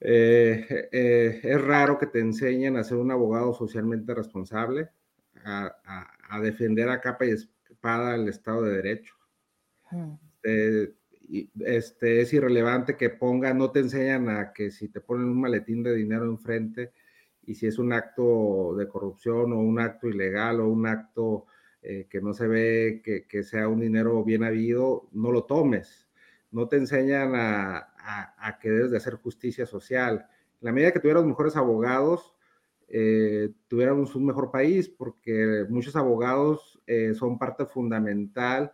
eh, 0.00 0.88
eh, 0.92 1.40
es 1.42 1.60
raro 1.60 1.98
que 1.98 2.06
te 2.06 2.20
enseñen 2.20 2.76
a 2.76 2.84
ser 2.84 2.98
un 2.98 3.10
abogado 3.10 3.52
socialmente 3.52 4.14
responsable, 4.14 4.90
a, 5.44 6.40
defender 6.40 6.88
a 6.88 7.00
capa 7.00 7.26
y 7.26 7.30
espada 7.30 8.14
el 8.14 8.28
Estado 8.28 8.62
de 8.62 8.76
Derecho. 8.76 9.14
Este, 10.42 10.94
este, 11.60 12.20
es 12.20 12.32
irrelevante 12.32 12.96
que 12.96 13.10
ponga, 13.10 13.52
no 13.52 13.70
te 13.70 13.80
enseñan 13.80 14.28
a 14.28 14.52
que 14.52 14.70
si 14.70 14.88
te 14.88 15.00
ponen 15.00 15.26
un 15.26 15.40
maletín 15.40 15.82
de 15.82 15.94
dinero 15.94 16.24
enfrente 16.24 16.92
y 17.48 17.54
si 17.54 17.66
es 17.66 17.78
un 17.78 17.94
acto 17.94 18.74
de 18.76 18.86
corrupción 18.86 19.54
o 19.54 19.58
un 19.58 19.80
acto 19.80 20.06
ilegal 20.06 20.60
o 20.60 20.68
un 20.68 20.86
acto 20.86 21.46
eh, 21.80 22.06
que 22.10 22.20
no 22.20 22.34
se 22.34 22.46
ve 22.46 23.00
que, 23.02 23.26
que, 23.26 23.42
sea 23.42 23.68
un 23.68 23.80
dinero 23.80 24.22
bien 24.22 24.44
habido, 24.44 25.08
no 25.12 25.32
lo 25.32 25.44
tomes. 25.44 26.10
No 26.50 26.68
te 26.68 26.76
enseñan 26.76 27.34
a, 27.34 27.88
a, 28.36 28.58
que 28.58 28.68
debes 28.70 28.90
de 28.90 28.98
hacer 28.98 29.14
justicia 29.14 29.64
social. 29.64 30.26
En 30.60 30.66
la 30.66 30.72
medida 30.72 30.92
que 30.92 31.00
tuviéramos 31.00 31.26
mejores 31.26 31.56
abogados, 31.56 32.34
eh, 32.86 33.50
tuviéramos 33.66 34.14
un 34.14 34.26
mejor 34.26 34.50
país, 34.50 34.90
porque 34.90 35.64
muchos 35.70 35.96
abogados 35.96 36.82
eh, 36.86 37.14
son 37.14 37.38
parte 37.38 37.64
fundamental 37.64 38.72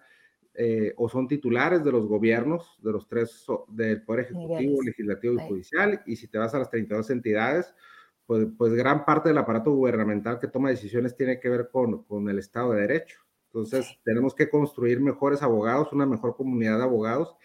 eh, 0.54 0.94
o 0.96 1.08
son 1.08 1.28
titulares 1.28 1.84
de 1.84 1.92
los 1.92 2.08
gobiernos, 2.08 2.76
de 2.82 2.90
los 2.90 3.06
tres, 3.06 3.46
del 3.68 4.02
Poder 4.02 4.24
Ejecutivo, 4.24 4.82
Legislativo 4.82 5.34
y 5.34 5.48
Judicial, 5.48 6.02
y 6.06 6.16
si 6.16 6.26
te 6.26 6.38
vas 6.38 6.52
a 6.54 6.58
las 6.58 6.70
32 6.70 7.10
entidades, 7.10 7.72
pues, 8.26 8.46
pues 8.56 8.72
gran 8.72 9.04
parte 9.04 9.28
del 9.28 9.38
aparato 9.38 9.72
gubernamental 9.72 10.38
que 10.38 10.48
toma 10.48 10.70
decisiones 10.70 11.16
tiene 11.16 11.40
que 11.40 11.48
ver 11.48 11.68
con, 11.70 12.04
con 12.04 12.28
el 12.28 12.38
Estado 12.38 12.72
de 12.72 12.82
Derecho. 12.82 13.20
Entonces, 13.46 13.98
tenemos 14.04 14.34
que 14.34 14.50
construir 14.50 15.00
mejores 15.00 15.42
abogados, 15.42 15.92
una 15.92 16.06
mejor 16.06 16.36
comunidad 16.36 16.78
de 16.78 16.84
abogados 16.84 17.36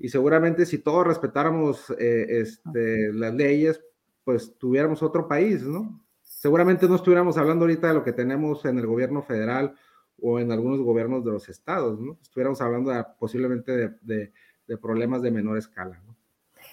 y 0.00 0.08
seguramente 0.08 0.64
si 0.64 0.78
todos 0.78 1.06
respetáramos 1.06 1.90
eh, 1.98 2.26
este, 2.40 3.12
las 3.12 3.34
leyes, 3.34 3.84
pues 4.24 4.56
tuviéramos 4.56 5.02
otro 5.02 5.28
país, 5.28 5.62
¿no? 5.62 6.02
Seguramente 6.22 6.88
no 6.88 6.94
estuviéramos 6.96 7.36
hablando 7.36 7.64
ahorita 7.64 7.88
de 7.88 7.94
lo 7.94 8.02
que 8.02 8.14
tenemos 8.14 8.64
en 8.64 8.78
el 8.78 8.86
gobierno 8.86 9.20
federal 9.22 9.74
o 10.18 10.40
en 10.40 10.52
algunos 10.52 10.80
gobiernos 10.80 11.22
de 11.22 11.32
los 11.32 11.50
estados, 11.50 12.00
¿no? 12.00 12.18
Estuviéramos 12.22 12.62
hablando 12.62 12.92
posiblemente 13.18 13.90
de, 14.00 14.32
problemas 14.80 15.20
de 15.20 15.32
menor 15.32 15.58
escala, 15.58 16.00
¿no? 16.06 16.16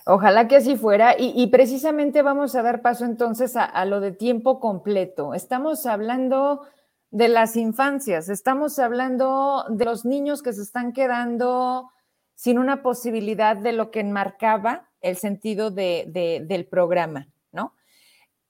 Ojalá 0.08 0.48
que 0.48 0.56
así 0.56 0.78
fuera. 0.78 1.16
Y, 1.18 1.48
precisamente 1.48 2.22
vamos 2.22 2.56
a 2.56 2.62
dar 2.62 2.82
paso 2.82 3.04
entonces 3.04 3.56
a, 3.58 3.86
lo 3.86 4.00
de 4.00 4.12
tiempo 4.12 4.60
completo. 4.60 5.34
Estamos 5.34 5.86
hablando 5.86 6.66
de 7.12 7.28
las 7.28 7.56
infancias, 7.56 8.30
estamos 8.30 8.80
hablando 8.80 9.66
de 9.70 9.86
los 9.86 10.06
niños 10.06 10.42
que 10.42 10.54
se 10.54 10.62
están 10.62 10.94
quedando 10.94 11.90
sin 12.36 12.60
una 12.60 12.82
posibilidad 12.82 13.56
de 13.58 13.74
lo 13.74 13.92
que 13.92 14.02
enmarcaba 14.02 14.90
el 15.02 15.16
sentido 15.18 15.72
del 15.72 16.68
programa, 16.70 17.28
¿no? 17.52 17.74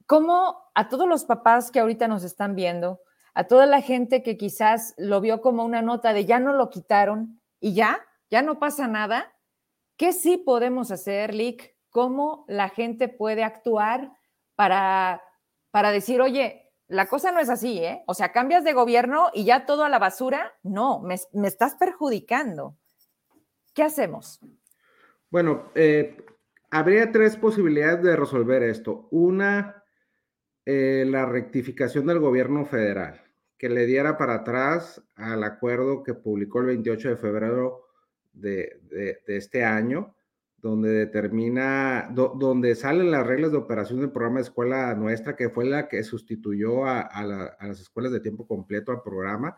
¿Cómo 0.06 0.58
a 0.74 0.90
todos 0.90 1.08
los 1.08 1.26
papás 1.26 1.72
que 1.72 1.80
ahorita 1.80 2.08
nos 2.08 2.24
están 2.24 2.56
viendo, 2.56 3.02
a 3.34 3.46
toda 3.46 3.66
la 3.66 3.82
gente 3.82 4.24
que 4.24 4.38
quizás 4.38 4.94
lo 4.98 5.22
vio 5.22 5.42
como 5.42 5.64
una 5.64 5.82
nota 5.82 6.14
de 6.14 6.26
ya 6.26 6.40
no 6.40 6.54
lo 6.54 6.70
quitaron 6.70 7.40
y 7.60 7.74
ya, 7.74 8.00
ya 8.30 8.42
no 8.42 8.60
pasa 8.60 8.88
nada, 8.88 9.32
¿qué 9.98 10.14
sí 10.14 10.38
podemos 10.38 10.92
hacer, 10.92 11.34
Lick? 11.34 11.76
¿Cómo 11.90 12.46
la 12.48 12.70
gente 12.70 13.10
puede 13.10 13.44
actuar 13.44 14.14
para, 14.56 15.22
para 15.72 15.92
decir, 15.92 16.22
oye, 16.22 16.72
la 16.88 17.08
cosa 17.08 17.32
no 17.32 17.40
es 17.40 17.50
así, 17.50 17.80
¿eh? 17.80 18.04
O 18.08 18.14
sea, 18.14 18.32
cambias 18.32 18.64
de 18.64 18.74
gobierno 18.74 19.30
y 19.34 19.44
ya 19.44 19.66
todo 19.66 19.84
a 19.84 19.90
la 19.90 20.00
basura. 20.00 20.54
No, 20.64 21.02
me, 21.02 21.16
me 21.34 21.48
estás 21.48 21.76
perjudicando. 21.76 22.78
¿Qué 23.74 23.84
hacemos? 23.84 24.40
Bueno, 25.30 25.72
eh, 25.76 26.26
habría 26.72 27.12
tres 27.12 27.36
posibilidades 27.36 28.04
de 28.04 28.16
resolver 28.16 28.64
esto. 28.64 29.08
Una, 29.12 29.84
eh, 30.66 31.06
la 31.08 31.26
rectificación 31.26 32.06
del 32.06 32.20
gobierno 32.20 32.66
federal, 32.66 33.22
que 33.58 33.70
le 33.70 33.86
diera 33.86 34.18
para 34.18 34.36
atrás 34.36 35.04
al 35.16 35.44
acuerdo 35.44 36.04
que 36.04 36.14
publicó 36.14 36.60
el 36.60 36.68
28 36.68 37.10
de 37.10 37.18
febrero 37.18 37.87
de, 38.40 39.22
este 39.28 39.64
año, 39.64 40.16
donde 40.58 40.90
determina, 40.90 42.10
donde 42.14 42.76
salen 42.76 43.12
las 43.12 43.26
reglas 43.26 43.52
de 43.52 43.58
operación 43.58 44.00
del 44.00 44.12
programa 44.12 44.38
de 44.38 44.44
escuela 44.44 44.96
nuestra, 44.96 45.36
que 45.36 45.50
fue 45.50 45.66
la 45.66 45.88
que 45.88 46.04
sustituyó 46.04 46.86
a, 46.86 47.10
las 47.62 47.80
escuelas 47.80 48.12
de 48.12 48.20
tiempo 48.20 48.48
completo 48.48 48.92
al 48.92 49.02
programa, 49.02 49.58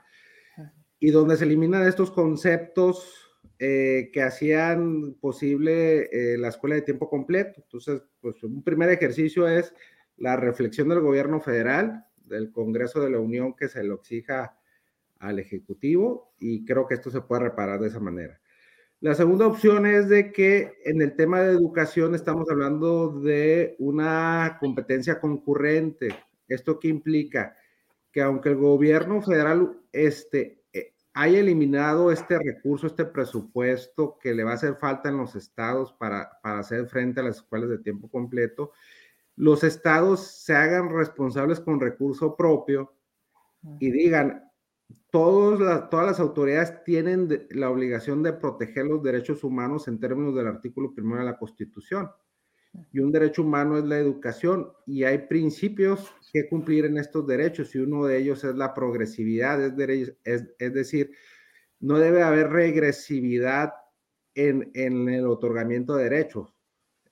y 1.00 1.12
donde 1.12 1.38
se 1.38 1.46
eliminan 1.46 1.88
estos 1.88 2.12
conceptos 2.12 3.30
eh, 3.58 4.10
que 4.14 4.22
hacían 4.22 5.16
posible 5.16 6.10
eh, 6.12 6.38
la 6.38 6.50
escuela 6.50 6.76
de 6.76 6.82
tiempo 6.82 7.10
completo. 7.10 7.62
Entonces, 7.64 8.02
pues 8.20 8.44
un 8.44 8.64
primer 8.64 8.90
ejercicio 8.90 9.48
es 9.48 9.74
la 10.18 10.36
reflexión 10.36 10.90
del 10.90 11.00
gobierno 11.00 11.40
federal, 11.40 12.06
del 12.18 12.52
Congreso 12.52 13.02
de 13.02 13.10
la 13.10 13.20
Unión 13.20 13.56
que 13.56 13.68
se 13.68 13.84
lo 13.84 13.96
exija 13.96 14.58
al 15.20 15.40
Ejecutivo 15.40 16.34
y 16.40 16.64
creo 16.66 16.88
que 16.88 16.94
esto 16.94 17.12
se 17.12 17.22
puede 17.22 17.44
reparar 17.44 17.80
de 17.80 17.88
esa 17.88 18.00
manera. 18.00 18.40
La 19.02 19.16
segunda 19.16 19.48
opción 19.48 19.86
es 19.86 20.10
de 20.10 20.34
que 20.34 20.74
en 20.84 21.02
el 21.02 21.16
tema 21.16 21.40
de 21.40 21.54
educación 21.54 22.16
estamos 22.16 22.50
hablando 22.50 23.10
de 23.22 23.78
una 23.80 24.58
competencia 24.60 25.22
concurrente. 25.22 26.10
¿Esto 26.50 26.80
qué 26.80 26.90
implica? 26.90 27.56
Que 28.12 28.22
aunque 28.22 28.50
el 28.50 28.58
gobierno 28.58 29.22
federal 29.22 29.80
este, 29.94 30.60
haya 31.14 31.40
eliminado 31.40 32.12
este 32.12 32.38
recurso, 32.40 32.88
este 32.88 33.06
presupuesto 33.06 34.18
que 34.22 34.34
le 34.34 34.44
va 34.44 34.52
a 34.52 34.56
hacer 34.56 34.76
falta 34.76 35.10
en 35.10 35.18
los 35.18 35.36
estados 35.36 35.94
para, 35.94 36.40
para 36.42 36.60
hacer 36.60 36.86
frente 36.88 37.22
a 37.22 37.24
las 37.24 37.38
escuelas 37.38 37.70
de 37.70 37.80
tiempo 37.80 38.10
completo, 38.10 38.74
los 39.38 39.64
estados 39.64 40.28
se 40.28 40.54
hagan 40.54 40.90
responsables 40.90 41.62
con 41.62 41.80
recurso 41.80 42.36
propio 42.36 42.94
y 43.80 43.92
digan, 43.92 44.49
todas 45.12 45.90
las 45.92 46.20
autoridades 46.20 46.84
tienen 46.84 47.48
la 47.50 47.70
obligación 47.70 48.22
de 48.22 48.34
proteger 48.34 48.86
los 48.86 49.02
derechos 49.02 49.44
humanos 49.44 49.88
en 49.88 50.00
términos 50.00 50.36
del 50.36 50.48
artículo 50.48 50.94
primero 50.94 51.20
de 51.20 51.26
la 51.26 51.38
Constitución. 51.38 52.10
Y 52.92 53.00
un 53.00 53.12
derecho 53.12 53.42
humano 53.42 53.78
es 53.78 53.86
la 53.86 53.98
educación 53.98 54.72
y 54.86 55.04
hay 55.04 55.18
principios 55.28 56.14
que 56.32 56.48
cumplir 56.48 56.86
en 56.86 56.98
estos 56.98 57.26
derechos 57.26 57.74
y 57.74 57.80
uno 57.80 58.06
de 58.06 58.18
ellos 58.18 58.44
es 58.44 58.56
la 58.56 58.76
progresividad, 58.76 59.60
es, 59.80 60.14
es, 60.24 60.74
decir, 60.74 61.12
no 61.80 61.98
debe 61.98 62.22
haber 62.22 62.50
regresividad 62.52 63.74
en, 64.36 64.70
en 64.76 65.10
el 65.10 65.26
otorgamiento 65.26 65.96
de 65.96 66.04
derechos. 66.04 66.54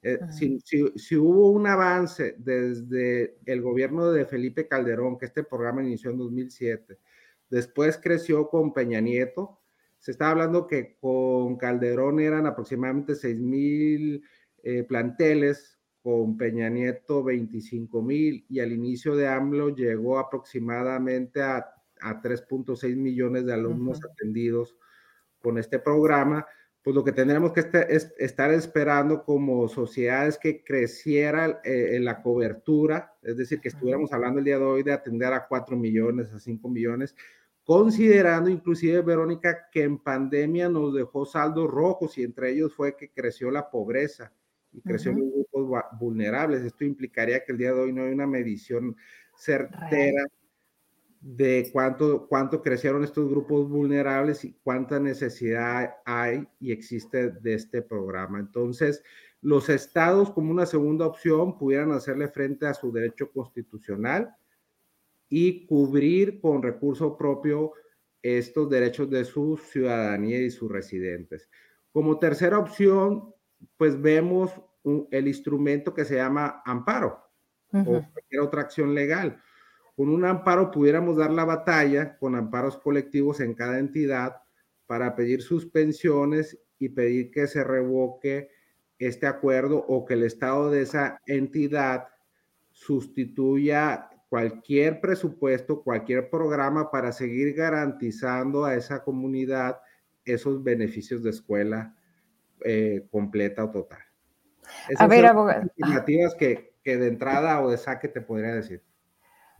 Eh, 0.04 0.20
si, 0.30 0.60
si, 0.64 0.86
si, 0.96 1.16
hubo 1.16 1.50
un 1.50 1.66
avance 1.66 2.36
desde 2.38 3.40
el 3.46 3.62
gobierno 3.62 4.12
de 4.12 4.26
Felipe 4.26 4.68
Calderón, 4.68 5.18
que 5.18 5.26
este 5.26 5.44
programa 5.44 5.84
inició 5.84 6.12
en 6.12 6.20
2007, 6.20 7.00
después 7.50 7.98
creció 7.98 8.50
con 8.50 8.74
Peña 8.74 9.02
Nieto, 9.02 9.62
se 10.00 10.12
está 10.12 10.30
hablando 10.30 10.68
que 10.68 10.96
con 11.00 11.58
Calderón 11.58 12.20
eran 12.20 12.46
aproximadamente 12.46 13.16
6 13.16 13.40
mil 13.40 14.24
eh, 14.64 14.84
planteles, 14.84 15.78
con 16.08 16.38
Peña 16.38 16.70
Nieto 16.70 17.22
25 17.22 18.02
mil 18.02 18.46
y 18.48 18.62
al 18.62 18.72
inicio 18.72 19.14
de 19.18 19.28
AMLO 19.28 19.76
llegó 19.76 20.20
aproximadamente 20.20 21.42
a, 21.42 21.58
a 22.00 22.22
3.6 22.22 22.96
millones 22.96 23.46
de 23.46 23.54
alumnos 23.54 24.00
atendidos 24.06 24.78
con 25.40 25.58
este 25.58 25.80
programa. 25.80 26.46
Pues 26.82 26.96
lo 26.96 27.04
que 27.04 27.12
tendremos 27.12 27.52
que 27.52 27.60
este, 27.60 27.94
es, 27.94 28.14
estar 28.18 28.54
esperando 28.54 29.26
como 29.26 29.68
sociedad 29.68 30.28
es 30.28 30.38
que 30.38 30.64
creciera 30.64 31.60
eh, 31.66 32.00
la 32.00 32.22
cobertura, 32.22 33.17
es 33.28 33.38
decir, 33.38 33.60
que 33.60 33.68
estuviéramos 33.68 34.12
hablando 34.14 34.40
el 34.40 34.46
día 34.46 34.58
de 34.58 34.64
hoy 34.64 34.84
de 34.84 34.94
atender 34.94 35.34
a 35.34 35.46
4 35.46 35.76
millones, 35.76 36.32
a 36.32 36.40
5 36.40 36.70
millones, 36.70 37.14
considerando 37.66 38.50
inclusive, 38.50 39.02
Verónica, 39.02 39.68
que 39.70 39.84
en 39.84 39.98
pandemia 39.98 40.70
nos 40.70 40.94
dejó 40.94 41.26
saldos 41.26 41.70
rojos 41.70 42.18
y 42.18 42.24
entre 42.24 42.52
ellos 42.52 42.74
fue 42.74 42.96
que 42.96 43.12
creció 43.12 43.52
la 43.52 43.70
pobreza 43.70 44.32
y 44.72 44.82
creció 44.82 45.12
en 45.12 45.30
grupos 45.30 45.84
vulnerables. 46.00 46.64
Esto 46.64 46.86
implicaría 46.86 47.44
que 47.44 47.52
el 47.52 47.58
día 47.58 47.74
de 47.74 47.82
hoy 47.82 47.92
no 47.92 48.04
hay 48.04 48.14
una 48.14 48.28
medición 48.28 48.96
certera 49.36 50.26
de 51.20 51.70
cuánto, 51.74 52.28
cuánto 52.28 52.62
crecieron 52.62 53.04
estos 53.04 53.30
grupos 53.30 53.68
vulnerables 53.68 54.46
y 54.46 54.54
cuánta 54.64 55.00
necesidad 55.00 55.96
hay 56.06 56.48
y 56.62 56.72
existe 56.72 57.32
de 57.32 57.56
este 57.56 57.82
programa. 57.82 58.40
Entonces, 58.40 59.04
los 59.42 59.70
estados 59.70 60.32
como 60.32 60.52
una 60.52 60.66
segunda 60.66 61.06
opción 61.06 61.58
pudieran 61.58 61.92
hacerle 61.92 62.28
frente 62.28 62.66
a 62.68 62.74
su 62.74 62.92
derecho 62.92 63.32
constitucional 63.32 64.36
y 65.30 65.66
cubrir 65.68 66.40
con 66.42 66.64
recurso 66.64 67.18
propio 67.18 67.74
estos 68.22 68.70
derechos 68.70 69.10
de 69.10 69.26
su 69.26 69.58
ciudadanía 69.58 70.40
y 70.40 70.50
sus 70.50 70.72
residentes. 70.72 71.50
Como 71.92 72.20
tercera 72.20 72.60
opción, 72.60 73.34
pues 73.78 74.00
vemos 74.02 74.52
el 75.12 75.28
instrumento 75.28 75.94
que 75.94 76.06
se 76.06 76.16
llama 76.16 76.62
amparo 76.66 77.24
o 77.72 77.84
cualquier 77.84 78.42
otra 78.42 78.62
acción 78.62 78.96
legal. 78.96 79.42
Con 79.96 80.10
un 80.10 80.26
amparo 80.26 80.72
pudiéramos 80.72 81.18
dar 81.18 81.32
la 81.32 81.46
batalla 81.46 82.18
con 82.18 82.36
amparos 82.36 82.78
colectivos 82.78 83.40
en 83.40 83.54
cada 83.54 83.80
entidad 83.80 84.38
para 84.86 85.16
pedir 85.16 85.42
suspensiones 85.42 86.58
y 86.80 86.90
pedir 86.90 87.32
que 87.32 87.48
se 87.48 87.64
revoque 87.64 88.50
este 89.00 89.28
acuerdo 89.28 89.86
o 89.88 90.06
que 90.06 90.16
el 90.16 90.24
estado 90.24 90.72
de 90.72 90.82
esa 90.82 91.22
entidad 91.26 92.08
sustituya 92.72 94.10
cualquier 94.30 95.00
presupuesto, 95.00 95.84
cualquier 95.84 96.30
programa 96.30 96.92
para 96.92 97.12
seguir 97.12 97.54
garantizando 97.56 98.66
a 98.66 98.76
esa 98.76 99.04
comunidad 99.04 99.80
esos 100.26 100.64
beneficios 100.64 101.24
de 101.24 101.30
escuela 101.30 101.96
eh, 102.66 103.08
completa 103.12 103.64
o 103.64 103.72
total. 103.72 104.00
a 104.98 105.08
ver, 105.08 105.26
abogado. 105.26 105.62
Alternativas 105.62 106.36
que, 106.36 106.76
que, 106.84 106.98
de 106.98 107.08
entrada 107.08 107.62
o 107.62 107.70
de 107.70 107.78
saque 107.78 108.08
te 108.08 108.22
podría 108.22 108.54
decir. 108.54 108.84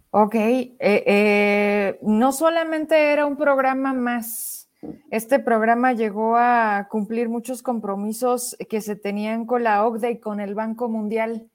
Ok, 0.10 0.36
eh, 0.36 0.78
eh, 0.80 2.00
no 2.02 2.32
solamente 2.32 3.12
era 3.12 3.26
un 3.26 3.38
programa 3.38 3.94
más, 3.94 4.67
este 5.10 5.40
programa 5.40 5.94
llegó 5.94 6.36
a 6.38 6.88
cumplir 6.90 7.30
muchos 7.30 7.64
compromisos 7.64 8.56
que 8.70 8.82
se 8.82 8.96
tenían 8.96 9.46
con 9.46 9.64
la 9.64 9.86
OCDE 9.86 10.12
y 10.12 10.20
con 10.20 10.40
el 10.40 10.56
Banco 10.56 10.90
Mundial. 10.90 11.50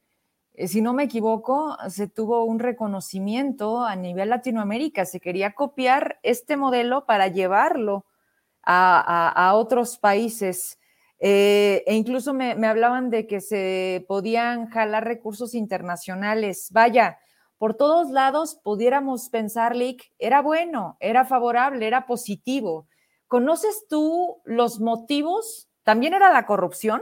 si 0.66 0.82
no 0.82 0.92
me 0.92 1.04
equivoco, 1.04 1.76
se 1.88 2.08
tuvo 2.08 2.44
un 2.44 2.58
reconocimiento 2.58 3.84
a 3.84 3.96
nivel 3.96 4.30
Latinoamérica, 4.30 5.04
se 5.06 5.20
quería 5.20 5.54
copiar 5.54 6.18
este 6.22 6.56
modelo 6.56 7.06
para 7.06 7.28
llevarlo 7.28 8.04
a, 8.62 9.52
otros 9.54 9.98
países. 9.98 10.78
Eh, 11.18 11.84
e 11.86 11.94
incluso 11.94 12.34
me, 12.34 12.52
hablaban 12.66 13.10
de 13.10 13.26
que 13.26 13.40
se 13.40 14.04
podían 14.08 14.68
jalar 14.68 15.04
recursos 15.04 15.54
internacionales. 15.54 16.68
Vaya, 16.72 17.18
por 17.58 17.74
todos 17.74 18.10
lados 18.10 18.56
pudiéramos 18.62 19.28
pensar, 19.30 19.76
Lick, 19.76 20.12
era 20.18 20.42
bueno, 20.42 20.96
era 21.00 21.24
favorable, 21.24 21.86
era 21.86 22.06
positivo. 22.06 22.88
¿Conoces 23.32 23.86
tú 23.88 24.42
los 24.44 24.78
motivos? 24.78 25.66
¿También 25.84 26.12
era 26.12 26.30
la 26.30 26.44
corrupción, 26.44 27.00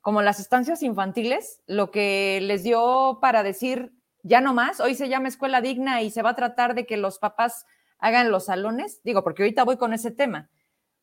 como 0.00 0.22
las 0.22 0.40
estancias 0.40 0.82
infantiles, 0.82 1.62
lo 1.68 1.92
que 1.92 2.40
les 2.42 2.64
dio 2.64 3.20
para 3.22 3.44
decir, 3.44 3.92
ya 4.24 4.40
no 4.40 4.54
más, 4.54 4.80
hoy 4.80 4.96
se 4.96 5.08
llama 5.08 5.28
escuela 5.28 5.60
digna 5.60 6.02
y 6.02 6.10
se 6.10 6.22
va 6.22 6.30
a 6.30 6.34
tratar 6.34 6.74
de 6.74 6.84
que 6.84 6.96
los 6.96 7.20
papás 7.20 7.64
hagan 8.00 8.32
los 8.32 8.46
salones? 8.46 9.00
Digo, 9.04 9.22
porque 9.22 9.44
ahorita 9.44 9.62
voy 9.62 9.76
con 9.76 9.92
ese 9.92 10.10
tema. 10.10 10.50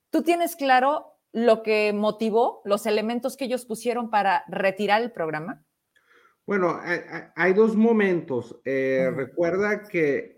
¿Tú 0.10 0.24
tienes 0.24 0.58
claro 0.58 1.14
lo 1.32 1.64
que 1.64 1.94
motivó, 1.94 2.62
los 2.66 2.86
elementos 2.86 3.38
que 3.38 3.46
ellos 3.46 3.66
pusieron 3.66 4.10
para 4.10 4.44
retirar 4.50 5.02
el 5.02 5.14
programa? 5.14 5.64
Bueno, 6.46 6.82
hay, 7.38 7.54
dos 7.54 7.78
momentos. 7.78 8.60
Eh, 8.66 9.10
recuerda 9.16 9.84
que, 9.84 10.35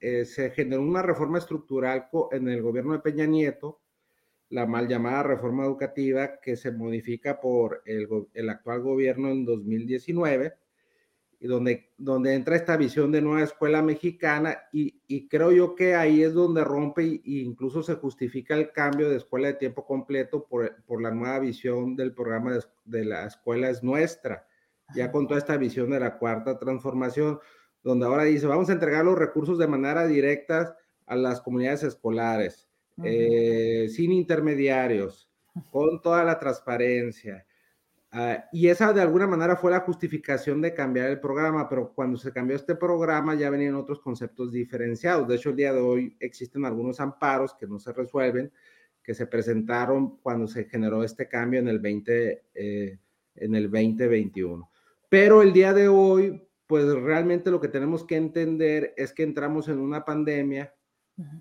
eh, 0.00 0.24
se 0.24 0.50
generó 0.50 0.82
una 0.82 1.02
reforma 1.02 1.38
estructural 1.38 2.08
en 2.32 2.48
el 2.48 2.62
gobierno 2.62 2.92
de 2.92 3.00
Peña 3.00 3.26
Nieto, 3.26 3.80
la 4.50 4.66
mal 4.66 4.88
llamada 4.88 5.22
reforma 5.22 5.64
educativa, 5.64 6.40
que 6.40 6.56
se 6.56 6.70
modifica 6.70 7.40
por 7.40 7.82
el, 7.84 8.08
el 8.34 8.48
actual 8.48 8.82
gobierno 8.82 9.30
en 9.30 9.44
2019 9.44 10.54
y 11.38 11.46
donde, 11.46 11.92
donde 11.98 12.34
entra 12.34 12.56
esta 12.56 12.76
visión 12.76 13.12
de 13.12 13.20
nueva 13.20 13.42
escuela 13.42 13.82
mexicana 13.82 14.58
y, 14.72 15.02
y 15.06 15.28
creo 15.28 15.52
yo 15.52 15.74
que 15.74 15.94
ahí 15.94 16.22
es 16.22 16.32
donde 16.32 16.64
rompe 16.64 17.02
e 17.02 17.20
incluso 17.24 17.82
se 17.82 17.94
justifica 17.94 18.54
el 18.54 18.72
cambio 18.72 19.10
de 19.10 19.16
escuela 19.16 19.48
de 19.48 19.54
tiempo 19.54 19.84
completo 19.84 20.46
por, 20.46 20.82
por 20.84 21.02
la 21.02 21.10
nueva 21.10 21.38
visión 21.40 21.94
del 21.94 22.14
programa 22.14 22.54
de, 22.54 22.64
de, 22.84 23.04
la 23.04 23.26
escuela 23.26 23.68
es 23.68 23.82
nuestra, 23.82 24.46
ya 24.94 25.12
con 25.12 25.26
toda 25.26 25.38
esta 25.38 25.56
visión 25.56 25.90
de 25.90 26.00
la 26.00 26.18
cuarta 26.18 26.58
transformación, 26.58 27.38
donde 27.86 28.04
ahora 28.04 28.24
dice, 28.24 28.48
vamos 28.48 28.68
a 28.68 28.72
entregar 28.72 29.04
los 29.04 29.16
recursos 29.16 29.58
de 29.58 29.68
manera 29.68 30.08
directa 30.08 30.76
a 31.06 31.14
las 31.14 31.40
comunidades 31.40 31.84
escolares, 31.84 32.68
eh, 33.04 33.86
sin 33.94 34.10
intermediarios, 34.10 35.30
con 35.70 36.02
toda 36.02 36.24
la 36.24 36.36
transparencia. 36.36 37.46
Ah, 38.10 38.44
y 38.50 38.66
esa 38.66 38.92
de 38.92 39.02
alguna 39.02 39.28
manera 39.28 39.54
fue 39.54 39.70
la 39.70 39.80
justificación 39.80 40.60
de 40.60 40.74
cambiar 40.74 41.10
el 41.10 41.20
programa, 41.20 41.68
pero 41.68 41.92
cuando 41.94 42.18
se 42.18 42.32
cambió 42.32 42.56
este 42.56 42.74
programa 42.74 43.36
ya 43.36 43.50
venían 43.50 43.76
otros 43.76 44.00
conceptos 44.00 44.50
diferenciados. 44.50 45.28
De 45.28 45.36
hecho, 45.36 45.50
el 45.50 45.56
día 45.56 45.72
de 45.72 45.80
hoy 45.80 46.16
existen 46.18 46.64
algunos 46.64 46.98
amparos 46.98 47.54
que 47.54 47.68
no 47.68 47.78
se 47.78 47.92
resuelven, 47.92 48.50
que 49.00 49.14
se 49.14 49.28
presentaron 49.28 50.16
cuando 50.16 50.48
se 50.48 50.64
generó 50.64 51.04
este 51.04 51.28
cambio 51.28 51.60
en 51.60 51.68
el 51.68 51.78
20, 51.78 52.46
eh, 52.52 52.98
en 53.36 53.54
el 53.54 53.70
2021. 53.70 54.68
Pero 55.08 55.40
el 55.42 55.52
día 55.52 55.72
de 55.72 55.86
hoy, 55.86 56.45
pues 56.66 56.84
realmente 56.86 57.50
lo 57.50 57.60
que 57.60 57.68
tenemos 57.68 58.04
que 58.04 58.16
entender 58.16 58.94
es 58.96 59.12
que 59.12 59.22
entramos 59.22 59.68
en 59.68 59.78
una 59.78 60.04
pandemia 60.04 60.74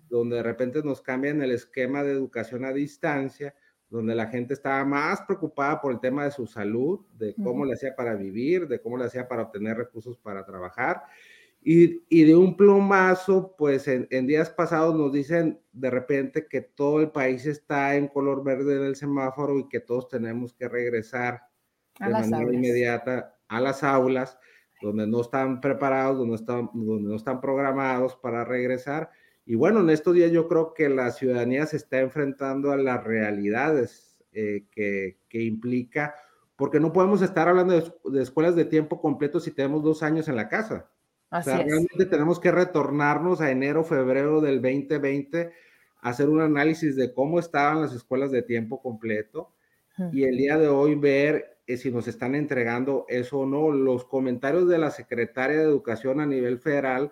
donde 0.07 0.38
de 0.38 0.43
repente 0.43 0.82
nos 0.84 1.01
cambian 1.01 1.41
el 1.41 1.51
esquema 1.51 2.03
de 2.03 2.13
educación 2.13 2.63
a 2.63 2.71
distancia, 2.71 3.53
donde 3.89 4.15
la 4.15 4.28
gente 4.28 4.53
estaba 4.53 4.84
más 4.86 5.21
preocupada 5.23 5.82
por 5.82 5.91
el 5.91 5.99
tema 5.99 6.23
de 6.23 6.32
su 6.32 6.47
salud, 6.47 7.05
de 7.13 7.36
cómo 7.36 7.65
le 7.65 7.73
hacía 7.73 7.95
para 7.95 8.15
vivir, 8.15 8.67
de 8.67 8.80
cómo 8.80 8.97
le 8.97 9.05
hacía 9.05 9.28
para 9.28 9.43
obtener 9.43 9.78
recursos 9.78 10.17
para 10.17 10.45
trabajar. 10.45 11.03
Y, 11.61 12.03
y 12.09 12.26
de 12.26 12.36
un 12.36 12.55
plumazo, 12.55 13.55
pues 13.57 13.88
en, 13.88 14.28
días 14.28 14.49
pasados 14.49 14.95
nos 14.95 15.11
dicen 15.11 15.59
de 15.71 15.89
repente 15.89 16.47
que 16.47 16.61
todo 16.61 17.01
el 17.01 17.09
país 17.09 17.45
está 17.45 17.95
en 17.95 18.07
color 18.07 18.43
verde 18.43 18.76
en 18.76 18.84
el 18.84 18.95
semáforo 18.95 19.57
y 19.59 19.67
que 19.67 19.80
todos 19.80 20.07
tenemos 20.07 20.53
que 20.53 20.69
regresar 20.69 21.41
de 21.99 22.09
manera 22.09 22.53
inmediata 22.53 23.36
a 23.47 23.59
las 23.59 23.84
aulas, 23.84 24.38
donde 24.86 25.07
no 25.07 25.21
están 25.21 25.61
preparados, 25.61 26.17
donde, 26.17 26.36
están, 26.36 26.69
donde 26.73 27.09
no 27.09 27.15
están 27.15 27.41
programados 27.41 28.15
para 28.15 28.45
regresar. 28.45 29.09
Y 29.45 29.55
bueno, 29.55 29.79
en 29.79 29.89
estos 29.89 30.13
días 30.13 30.31
yo 30.31 30.47
creo 30.47 30.73
que 30.73 30.89
la 30.89 31.11
ciudadanía 31.11 31.65
se 31.65 31.77
está 31.77 31.99
enfrentando 31.99 32.71
a 32.71 32.77
las 32.77 33.03
realidades 33.03 34.23
eh, 34.31 34.65
que, 34.71 35.17
que, 35.27 35.41
implica, 35.41 36.15
porque 36.55 36.79
no 36.79 36.93
podemos 36.93 37.21
estar 37.21 37.47
hablando 37.47 37.73
de, 38.11 38.21
escuelas 38.21 38.55
de 38.55 38.65
tiempo 38.65 39.01
completo 39.01 39.39
si 39.39 39.51
tenemos 39.51 39.83
dos 39.83 40.03
años 40.03 40.27
en 40.27 40.36
la 40.36 40.49
casa. 40.49 40.89
Así 41.31 41.49
o 41.49 41.53
sea, 41.53 41.63
realmente 41.63 42.05
tenemos 42.05 42.39
que 42.39 42.51
retornarnos 42.51 43.41
a 43.41 43.49
enero, 43.49 43.83
febrero 43.83 44.39
del 44.39 44.61
2020, 44.61 45.51
hacer 46.01 46.29
un 46.29 46.41
análisis 46.41 46.95
de 46.95 47.11
cómo 47.13 47.39
estaban 47.39 47.81
las 47.81 47.93
escuelas 47.93 48.29
de 48.31 48.43
tiempo 48.43 48.81
completo 48.81 49.51
y 50.11 50.23
el 50.23 50.38
día 50.38 50.57
de 50.57 50.67
hoy 50.67 50.95
ver 50.95 51.55
si 51.68 51.91
nos 51.91 52.07
están 52.07 52.36
entregando 52.36 53.05
eso 53.09 53.39
o 53.39 53.45
no. 53.45 53.72
Los 53.72 54.05
comentarios 54.05 54.68
de 54.68 54.78
la 54.78 54.91
secretaria 54.91 55.57
de 55.57 55.63
Educación 55.63 56.20
a 56.20 56.26
nivel 56.26 56.59
federal 56.59 57.11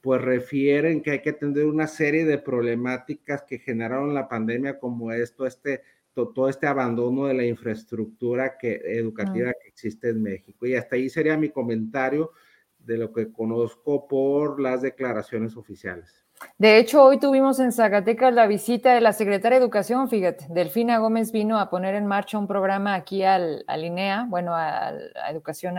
pues 0.00 0.20
refieren 0.22 1.02
que 1.02 1.10
hay 1.10 1.22
que 1.22 1.30
atender 1.30 1.66
una 1.66 1.86
serie 1.86 2.24
de 2.24 2.38
problemáticas 2.38 3.42
que 3.42 3.58
generaron 3.58 4.14
la 4.14 4.28
pandemia, 4.28 4.78
como 4.78 5.12
esto, 5.12 5.46
este, 5.46 5.82
todo 6.14 6.48
este 6.48 6.66
abandono 6.66 7.26
de 7.26 7.34
la 7.34 7.44
infraestructura 7.44 8.56
que, 8.56 8.80
educativa 8.84 9.52
que 9.52 9.68
existe 9.68 10.08
en 10.08 10.22
México. 10.22 10.66
Y 10.66 10.74
hasta 10.74 10.96
ahí 10.96 11.10
sería 11.10 11.36
mi 11.36 11.50
comentario 11.50 12.32
de 12.78 12.96
lo 12.96 13.12
que 13.12 13.30
conozco 13.30 14.08
por 14.08 14.60
las 14.60 14.80
declaraciones 14.80 15.56
oficiales. 15.56 16.24
De 16.58 16.78
hecho, 16.78 17.02
hoy 17.04 17.18
tuvimos 17.18 17.58
en 17.60 17.72
Zacatecas 17.72 18.32
la 18.34 18.46
visita 18.46 18.94
de 18.94 19.00
la 19.00 19.12
secretaria 19.12 19.58
de 19.58 19.64
Educación, 19.64 20.08
fíjate, 20.08 20.46
Delfina 20.50 20.98
Gómez 20.98 21.32
vino 21.32 21.58
a 21.58 21.70
poner 21.70 21.94
en 21.94 22.06
marcha 22.06 22.38
un 22.38 22.46
programa 22.46 22.94
aquí 22.94 23.22
al, 23.22 23.64
al 23.66 23.84
INEA, 23.84 24.26
bueno, 24.28 24.54
a, 24.54 24.92
educación 25.30 25.76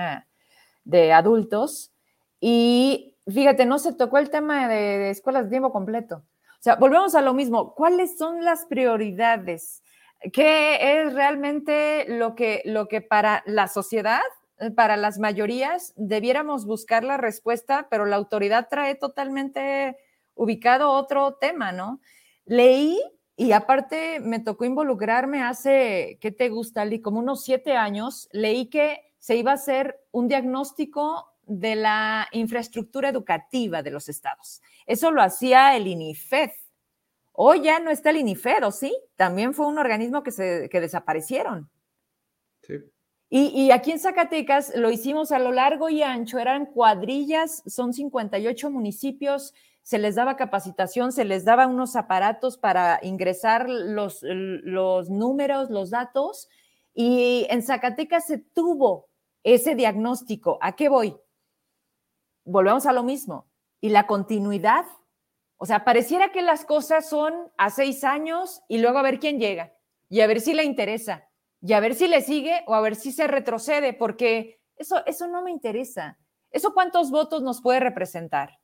de 0.84 1.14
adultos, 1.14 1.92
y 2.40 3.16
fíjate, 3.28 3.66
no 3.66 3.80
se 3.80 3.94
tocó 3.94 4.18
el 4.18 4.30
tema 4.30 4.68
de, 4.68 5.12
escuelas 5.12 5.46
de 5.46 5.52
tiempo 5.52 5.72
completo. 5.72 6.24
O 6.62 6.64
sea, 6.64 6.76
volvemos 6.76 7.16
a 7.16 7.22
lo 7.22 7.34
mismo. 7.34 7.74
¿Cuáles 7.74 8.18
son 8.18 8.44
las 8.44 8.66
prioridades? 8.66 9.84
¿Qué 10.34 11.02
es 11.02 11.14
realmente 11.14 12.06
lo 12.08 12.36
que, 12.36 12.62
lo 12.66 12.88
que 12.88 13.02
para 13.02 13.44
la 13.46 13.68
sociedad, 13.68 14.22
para 14.76 14.98
las 14.98 15.18
mayorías, 15.18 15.94
debiéramos 15.96 16.66
buscar 16.66 17.04
la 17.04 17.18
respuesta, 17.18 17.88
pero 17.90 18.06
la 18.06 18.16
autoridad 18.16 18.68
trae 18.70 18.96
totalmente 18.96 19.98
ubicado 20.42 20.90
otro 20.92 21.36
tema, 21.36 21.72
¿no? 21.72 22.02
Leí 22.46 23.00
y 23.36 23.52
aparte 23.52 24.20
me 24.20 24.40
tocó 24.40 24.66
involucrarme 24.66 25.44
hace, 25.44 26.18
¿qué 26.20 26.32
te 26.32 26.50
gusta, 26.50 26.84
Lee? 26.84 27.00
Como 27.00 27.20
unos 27.20 27.44
siete 27.44 27.76
años, 27.76 28.28
leí 28.32 28.66
que 28.66 29.14
se 29.20 29.36
iba 29.36 29.52
a 29.52 29.56
hacer 29.56 30.00
un 30.10 30.28
diagnóstico 30.28 31.28
de 31.46 31.76
la 31.76 32.28
infraestructura 32.32 33.10
educativa 33.10 33.84
de 33.84 33.92
los 33.92 34.10
estados. 34.10 34.64
Eso 34.88 35.12
lo 35.12 35.22
hacía 35.22 35.76
el 35.76 35.86
INIFED. 35.86 36.50
Hoy 37.34 37.62
ya 37.62 37.80
no 37.80 37.92
está 37.92 38.10
el 38.10 38.18
INIFED, 38.18 38.66
¿o 38.66 38.72
sí? 38.72 38.96
También 39.16 39.54
fue 39.54 39.68
un 39.68 39.78
organismo 39.78 40.24
que, 40.24 40.32
se, 40.32 40.70
que 40.70 40.82
desaparecieron. 40.82 41.70
Sí. 42.64 42.74
Y, 43.30 43.48
y, 43.48 43.72
aquí 43.72 43.92
en 43.92 44.00
Zacatecas 44.00 44.74
lo 44.76 44.92
hicimos 44.92 45.32
a 45.32 45.40
lo 45.40 45.54
largo 45.54 45.88
y 45.88 46.04
ancho, 46.04 46.38
eran 46.38 46.66
cuadrillas, 46.66 47.64
son 47.66 47.94
58 47.94 48.70
municipios, 48.70 49.54
se 49.84 50.00
les 50.00 50.16
daba 50.16 50.36
capacitación, 50.36 51.12
se 51.12 51.26
les 51.26 51.46
daba 51.46 51.68
unos 51.68 51.96
aparatos 51.96 52.58
para 52.58 53.00
ingresar 53.02 53.70
los, 53.70 54.24
números, 55.10 55.70
los 55.70 55.90
datos, 55.90 56.48
y 56.94 57.48
en 57.50 57.64
Zacatecas 57.64 58.28
se 58.28 58.38
tuvo 58.38 59.10
ese 59.44 59.76
diagnóstico. 59.76 60.58
¿A 60.62 60.76
qué 60.76 60.90
voy? 60.90 61.16
volvemos 62.44 62.86
a 62.86 62.94
lo 62.94 63.04
mismo. 63.04 63.48
Y 63.80 63.90
la 63.90 64.06
continuidad, 64.06 64.86
o 65.58 65.66
sea, 65.66 65.84
pareciera 65.84 66.32
que 66.32 66.42
las 66.42 66.66
cosas 66.66 67.10
son 67.10 67.34
a 67.58 67.70
seis 67.70 68.04
años 68.04 68.62
y 68.68 68.78
luego 68.78 69.00
a 69.00 69.04
ver 69.04 69.20
quién 69.20 69.40
llega 69.40 69.74
y 70.10 70.22
a 70.22 70.28
ver 70.28 70.42
si 70.42 70.54
le 70.54 70.64
interesa 70.64 71.28
y 71.62 71.74
a 71.74 71.80
ver 71.80 71.96
si 71.96 72.08
le 72.08 72.22
sigue 72.22 72.64
o 72.68 72.76
a 72.76 72.82
ver 72.82 72.96
si 72.96 73.12
se 73.12 73.28
retrocede, 73.28 73.94
porque 73.94 74.62
eso, 74.76 75.04
eso 75.06 75.28
no 75.28 75.42
me 75.42 75.52
interesa. 75.52 76.18
¿Eso 76.52 76.74
cuántos 76.74 77.12
votos 77.12 77.42
nos 77.42 77.62
puede 77.62 77.80
representar? 77.80 78.61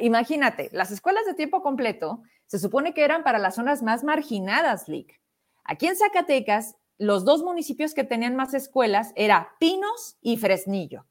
Imagínate, 0.00 0.68
las 0.72 0.90
escuelas 0.90 1.24
de 1.26 1.34
tiempo 1.34 1.62
completo 1.62 2.22
se 2.46 2.58
supone 2.58 2.94
que 2.94 3.04
eran 3.04 3.24
para 3.24 3.38
las 3.38 3.54
zonas 3.54 3.82
más 3.82 4.04
marginadas, 4.04 4.88
Lick. 4.88 5.20
Aquí 5.64 5.86
en 5.86 5.96
Zacatecas, 5.96 6.76
los 6.98 7.24
dos 7.24 7.42
municipios 7.42 7.94
que 7.94 8.04
tenían 8.04 8.36
más 8.36 8.54
escuelas 8.54 9.12
era 9.16 9.56
Pinos 9.58 10.18
y 10.20 10.36
Fresnillo. 10.36 11.06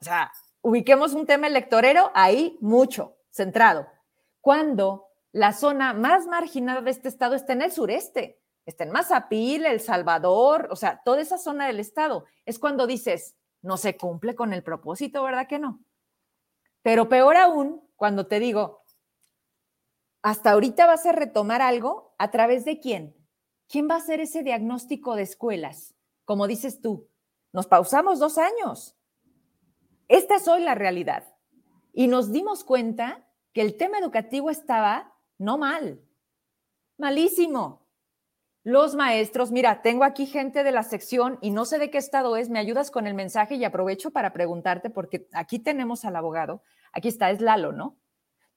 O 0.00 0.04
sea, 0.04 0.30
ubiquemos 0.60 1.14
un 1.14 1.26
tema 1.26 1.46
electorero 1.46 2.10
ahí 2.14 2.56
mucho, 2.60 3.16
centrado. 3.30 3.86
Cuando 4.40 5.06
la 5.32 5.52
zona 5.52 5.94
más 5.94 6.26
marginada 6.26 6.82
de 6.82 6.90
este 6.90 7.08
estado 7.08 7.34
está 7.34 7.54
en 7.54 7.62
el 7.62 7.72
sureste, 7.72 8.40
está 8.66 8.84
en 8.84 8.90
Mazapil, 8.90 9.64
El 9.64 9.80
Salvador, 9.80 10.68
o 10.70 10.76
sea, 10.76 11.00
toda 11.04 11.20
esa 11.20 11.38
zona 11.38 11.66
del 11.66 11.80
estado, 11.80 12.26
es 12.44 12.58
cuando 12.58 12.86
dices, 12.86 13.36
no 13.62 13.76
se 13.76 13.96
cumple 13.96 14.34
con 14.34 14.52
el 14.52 14.62
propósito, 14.62 15.22
¿verdad 15.22 15.46
que 15.48 15.58
no? 15.58 15.80
Pero 16.88 17.10
peor 17.10 17.36
aún, 17.36 17.86
cuando 17.96 18.28
te 18.28 18.40
digo, 18.40 18.82
hasta 20.22 20.52
ahorita 20.52 20.86
vas 20.86 21.04
a 21.04 21.12
retomar 21.12 21.60
algo, 21.60 22.14
¿a 22.16 22.30
través 22.30 22.64
de 22.64 22.80
quién? 22.80 23.14
¿Quién 23.68 23.90
va 23.90 23.96
a 23.96 23.98
hacer 23.98 24.20
ese 24.20 24.42
diagnóstico 24.42 25.14
de 25.14 25.24
escuelas? 25.24 25.94
Como 26.24 26.46
dices 26.46 26.80
tú, 26.80 27.10
nos 27.52 27.66
pausamos 27.66 28.20
dos 28.20 28.38
años. 28.38 28.96
Esta 30.08 30.36
es 30.36 30.48
hoy 30.48 30.62
la 30.62 30.74
realidad. 30.74 31.34
Y 31.92 32.06
nos 32.06 32.32
dimos 32.32 32.64
cuenta 32.64 33.28
que 33.52 33.60
el 33.60 33.76
tema 33.76 33.98
educativo 33.98 34.48
estaba 34.48 35.14
no 35.36 35.58
mal, 35.58 36.00
malísimo. 36.96 37.86
Los 38.68 38.94
maestros, 38.94 39.50
mira, 39.50 39.80
tengo 39.80 40.04
aquí 40.04 40.26
gente 40.26 40.62
de 40.62 40.72
la 40.72 40.82
sección 40.82 41.38
y 41.40 41.52
no 41.52 41.64
sé 41.64 41.78
de 41.78 41.88
qué 41.88 41.96
estado 41.96 42.36
es, 42.36 42.50
me 42.50 42.58
ayudas 42.58 42.90
con 42.90 43.06
el 43.06 43.14
mensaje 43.14 43.54
y 43.54 43.64
aprovecho 43.64 44.10
para 44.10 44.34
preguntarte 44.34 44.90
porque 44.90 45.26
aquí 45.32 45.58
tenemos 45.58 46.04
al 46.04 46.16
abogado, 46.16 46.62
aquí 46.92 47.08
está, 47.08 47.30
es 47.30 47.40
Lalo, 47.40 47.72
¿no? 47.72 47.96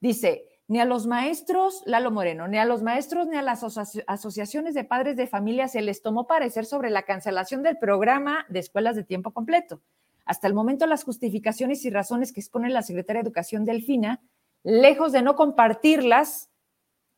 Dice, 0.00 0.44
ni 0.68 0.80
a 0.80 0.84
los 0.84 1.06
maestros, 1.06 1.82
Lalo 1.86 2.10
Moreno, 2.10 2.46
ni 2.46 2.58
a 2.58 2.66
los 2.66 2.82
maestros 2.82 3.26
ni 3.26 3.38
a 3.38 3.42
las 3.42 3.64
asociaciones 4.06 4.74
de 4.74 4.84
padres 4.84 5.16
de 5.16 5.26
familia 5.26 5.66
se 5.66 5.80
les 5.80 6.02
tomó 6.02 6.26
parecer 6.26 6.66
sobre 6.66 6.90
la 6.90 7.04
cancelación 7.04 7.62
del 7.62 7.78
programa 7.78 8.44
de 8.50 8.58
escuelas 8.58 8.96
de 8.96 9.04
tiempo 9.04 9.30
completo. 9.30 9.80
Hasta 10.26 10.46
el 10.46 10.52
momento, 10.52 10.86
las 10.86 11.04
justificaciones 11.04 11.86
y 11.86 11.90
razones 11.90 12.34
que 12.34 12.40
expone 12.40 12.68
la 12.68 12.82
secretaria 12.82 13.22
de 13.22 13.28
Educación 13.28 13.64
Delfina, 13.64 14.20
lejos 14.62 15.12
de 15.12 15.22
no 15.22 15.36
compartirlas, 15.36 16.50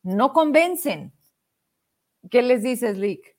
no 0.04 0.32
convencen. 0.32 1.12
¿Qué 2.30 2.42
les 2.42 2.62
dices, 2.62 2.96
Lick? 2.96 3.36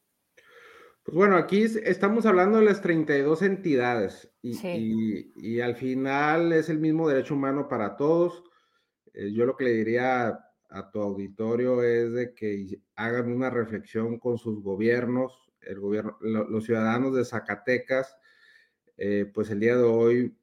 Pues 1.03 1.15
bueno, 1.15 1.37
aquí 1.37 1.63
estamos 1.63 2.25
hablando 2.25 2.57
de 2.57 2.65
las 2.65 2.81
32 2.81 3.43
entidades 3.43 4.31
y, 4.41 5.59
al 5.59 5.75
final 5.75 6.51
es 6.51 6.69
el 6.69 6.79
mismo 6.79 7.07
derecho 7.07 7.35
humano 7.35 7.67
para 7.67 7.95
todos. 7.95 8.43
Eh, 9.13 9.31
yo 9.31 9.45
lo 9.45 9.55
que 9.55 9.65
le 9.65 9.73
diría 9.73 10.39
a 10.69 10.91
tu 10.91 11.01
auditorio 11.01 11.83
es 11.83 12.13
de 12.13 12.33
que 12.33 12.79
hagan 12.95 13.31
una 13.31 13.51
reflexión 13.51 14.17
con 14.17 14.37
sus 14.37 14.63
gobiernos, 14.63 15.51
el 15.61 15.79
gobierno, 15.79 16.17
los 16.21 16.65
ciudadanos 16.65 17.15
de 17.15 17.23
Zacatecas 17.23 18.15
eh, 18.97 19.29
pues 19.33 19.49
el 19.49 19.59
día 19.59 19.75
de 19.75 19.83
hoy 19.83 20.37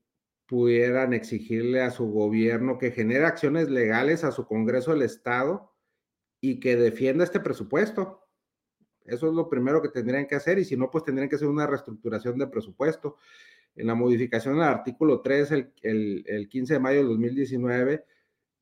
pudieran 0.47 1.15
exigirle 1.15 1.81
a 1.81 1.91
su 1.91 2.11
gobierno 2.11 2.79
que 2.79 2.91
genere 2.91 3.25
acciones 3.25 3.71
legales 3.71 4.25
a 4.25 4.33
su 4.33 4.47
Congreso 4.47 4.93
del 4.93 5.03
Estado 5.03 5.73
y 6.41 6.61
que 6.61 6.77
defienda 6.77 7.25
este 7.25 7.41
presupuesto. 7.41 8.22
Eso 9.05 9.29
es 9.29 9.35
lo 9.35 9.49
primero 9.49 9.83
que 9.83 9.89
tendrían 9.89 10.27
que 10.27 10.35
hacer 10.35 10.59
y 10.59 10.65
si 10.65 10.77
no, 10.77 10.91
pues 10.91 11.05
tendrían 11.05 11.29
que 11.29 11.37
hacer 11.37 11.49
una 11.49 11.67
reestructuración 11.67 12.39
de 12.39 12.47
presupuesto. 12.47 13.17
En 13.75 13.87
la 13.87 13.95
modificación 13.95 14.55
del 14.55 14.65
artículo 14.65 15.21
3, 15.21 15.51
el, 15.53 15.73
el, 15.83 16.25
el 16.27 16.49
15 16.49 16.75
de 16.75 16.81
mayo 16.81 16.99
del 16.99 17.09
2019, 17.09 18.05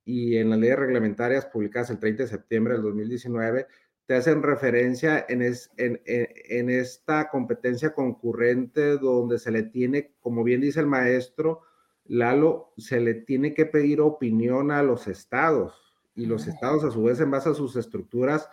y 0.05 0.37
en 0.37 0.51
las 0.51 0.59
leyes 0.59 0.79
reglamentarias 0.79 1.47
publicadas 1.47 1.91
el 1.91 1.99
30 1.99 2.25
de 2.25 2.29
septiembre 2.29 2.75
del 2.75 2.83
2019, 2.83 3.67
te 4.07 4.17
hacen 4.17 4.43
referencia 4.43 5.25
en, 5.29 5.43
en, 5.43 6.01
en, 6.05 6.71
esta 6.71 7.29
competencia 7.29 7.95
concurrente 7.95 8.99
donde 8.99 9.39
se 9.39 9.53
le 9.53 9.63
tiene, 9.63 10.15
como 10.21 10.43
bien 10.43 10.61
dice 10.61 10.81
el 10.81 10.87
maestro, 10.87 11.61
Lalo, 12.07 12.73
se 12.77 12.99
le 13.01 13.15
tiene 13.15 13.55
que 13.55 13.67
pedir 13.67 14.01
opinión 14.01 14.73
a 14.73 14.83
los 14.83 15.07
estados 15.07 15.95
y 16.17 16.27
los 16.27 16.49
estados 16.49 16.83
a 16.83 16.91
su 16.91 17.05
vez 17.05 17.21
en 17.21 17.31
base 17.31 17.51
a 17.51 17.55
sus 17.55 17.77
estructuras, 17.77 18.49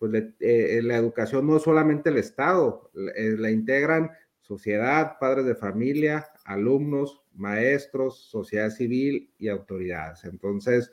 pues 0.00 0.12
eh, 0.40 0.80
la 0.82 0.96
educación 0.96 1.46
no 1.46 1.58
es 1.58 1.62
solamente 1.62 2.10
el 2.10 2.18
estado, 2.18 2.90
eh, 3.14 3.36
la 3.38 3.52
integran 3.52 4.10
sociedad, 4.50 5.16
padres 5.20 5.46
de 5.46 5.54
familia, 5.54 6.26
alumnos, 6.44 7.22
maestros, 7.34 8.18
sociedad 8.18 8.70
civil 8.70 9.32
y 9.38 9.46
autoridades. 9.46 10.24
Entonces, 10.24 10.90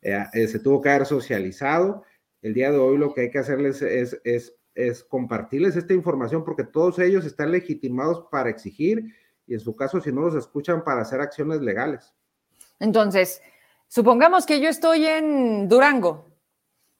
eh, 0.00 0.24
eh, 0.32 0.46
se 0.46 0.60
tuvo 0.60 0.80
que 0.80 0.90
haber 0.90 1.06
socializado. 1.06 2.04
El 2.40 2.54
día 2.54 2.70
de 2.70 2.78
hoy 2.78 2.98
lo 2.98 3.12
que 3.12 3.22
hay 3.22 3.30
que 3.32 3.40
hacerles 3.40 3.82
es, 3.82 4.20
es, 4.22 4.54
es 4.76 5.02
compartirles 5.02 5.74
esta 5.74 5.92
información 5.92 6.44
porque 6.44 6.62
todos 6.62 7.00
ellos 7.00 7.24
están 7.24 7.50
legitimados 7.50 8.28
para 8.30 8.48
exigir 8.48 9.12
y 9.44 9.54
en 9.54 9.60
su 9.60 9.74
caso, 9.74 10.00
si 10.00 10.12
no 10.12 10.20
los 10.20 10.36
escuchan, 10.36 10.84
para 10.84 11.00
hacer 11.00 11.20
acciones 11.20 11.60
legales. 11.60 12.14
Entonces, 12.78 13.42
supongamos 13.88 14.46
que 14.46 14.60
yo 14.60 14.68
estoy 14.68 15.06
en 15.06 15.68
Durango. 15.68 16.29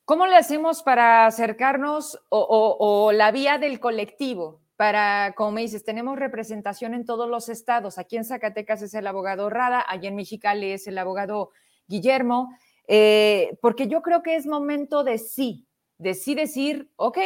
¿Cómo 0.04 0.26
le 0.26 0.36
hacemos 0.36 0.82
para 0.82 1.26
acercarnos 1.26 2.20
o, 2.30 3.12
la 3.12 3.30
vía 3.30 3.58
del 3.58 3.80
colectivo? 3.80 4.60
para, 4.80 5.34
como 5.36 5.50
me 5.50 5.60
dices, 5.60 5.84
tenemos 5.84 6.18
representación 6.18 6.94
en 6.94 7.04
todos 7.04 7.28
los 7.28 7.50
estados. 7.50 7.98
Aquí 7.98 8.16
en 8.16 8.24
Zacatecas 8.24 8.80
es 8.80 8.94
el 8.94 9.06
abogado 9.06 9.50
Rada, 9.50 9.84
allá 9.86 10.08
en 10.08 10.16
Mexicali 10.16 10.72
es 10.72 10.86
el 10.86 10.96
abogado 10.96 11.50
Guillermo, 11.86 12.48
eh, 12.88 13.58
porque 13.60 13.88
yo 13.88 14.00
creo 14.00 14.22
que 14.22 14.36
es 14.36 14.46
momento 14.46 15.04
de 15.04 15.18
sí, 15.18 15.66
de 15.98 16.14
sí 16.14 16.34
decir, 16.34 16.90
ok, 16.96 17.18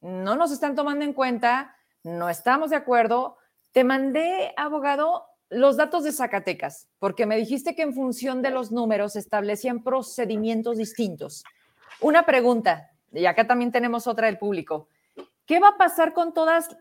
no 0.00 0.34
nos 0.34 0.50
están 0.50 0.74
tomando 0.74 1.04
en 1.04 1.12
cuenta, 1.12 1.76
no 2.04 2.30
estamos 2.30 2.70
de 2.70 2.76
acuerdo. 2.76 3.36
Te 3.72 3.84
mandé, 3.84 4.54
abogado, 4.56 5.26
los 5.50 5.76
datos 5.76 6.04
de 6.04 6.12
Zacatecas, 6.12 6.88
porque 6.98 7.26
me 7.26 7.36
dijiste 7.36 7.74
que 7.74 7.82
en 7.82 7.92
función 7.92 8.40
de 8.40 8.50
los 8.50 8.72
números 8.72 9.14
establecían 9.14 9.84
procedimientos 9.84 10.78
distintos. 10.78 11.44
Una 12.00 12.24
pregunta, 12.24 12.90
y 13.12 13.26
acá 13.26 13.46
también 13.46 13.72
tenemos 13.72 14.06
otra 14.06 14.26
del 14.26 14.38
público. 14.38 14.88
¿Qué 15.46 15.60
va 15.60 15.68
a 15.68 15.76
pasar 15.76 16.12
con 16.12 16.32
todas 16.34 16.76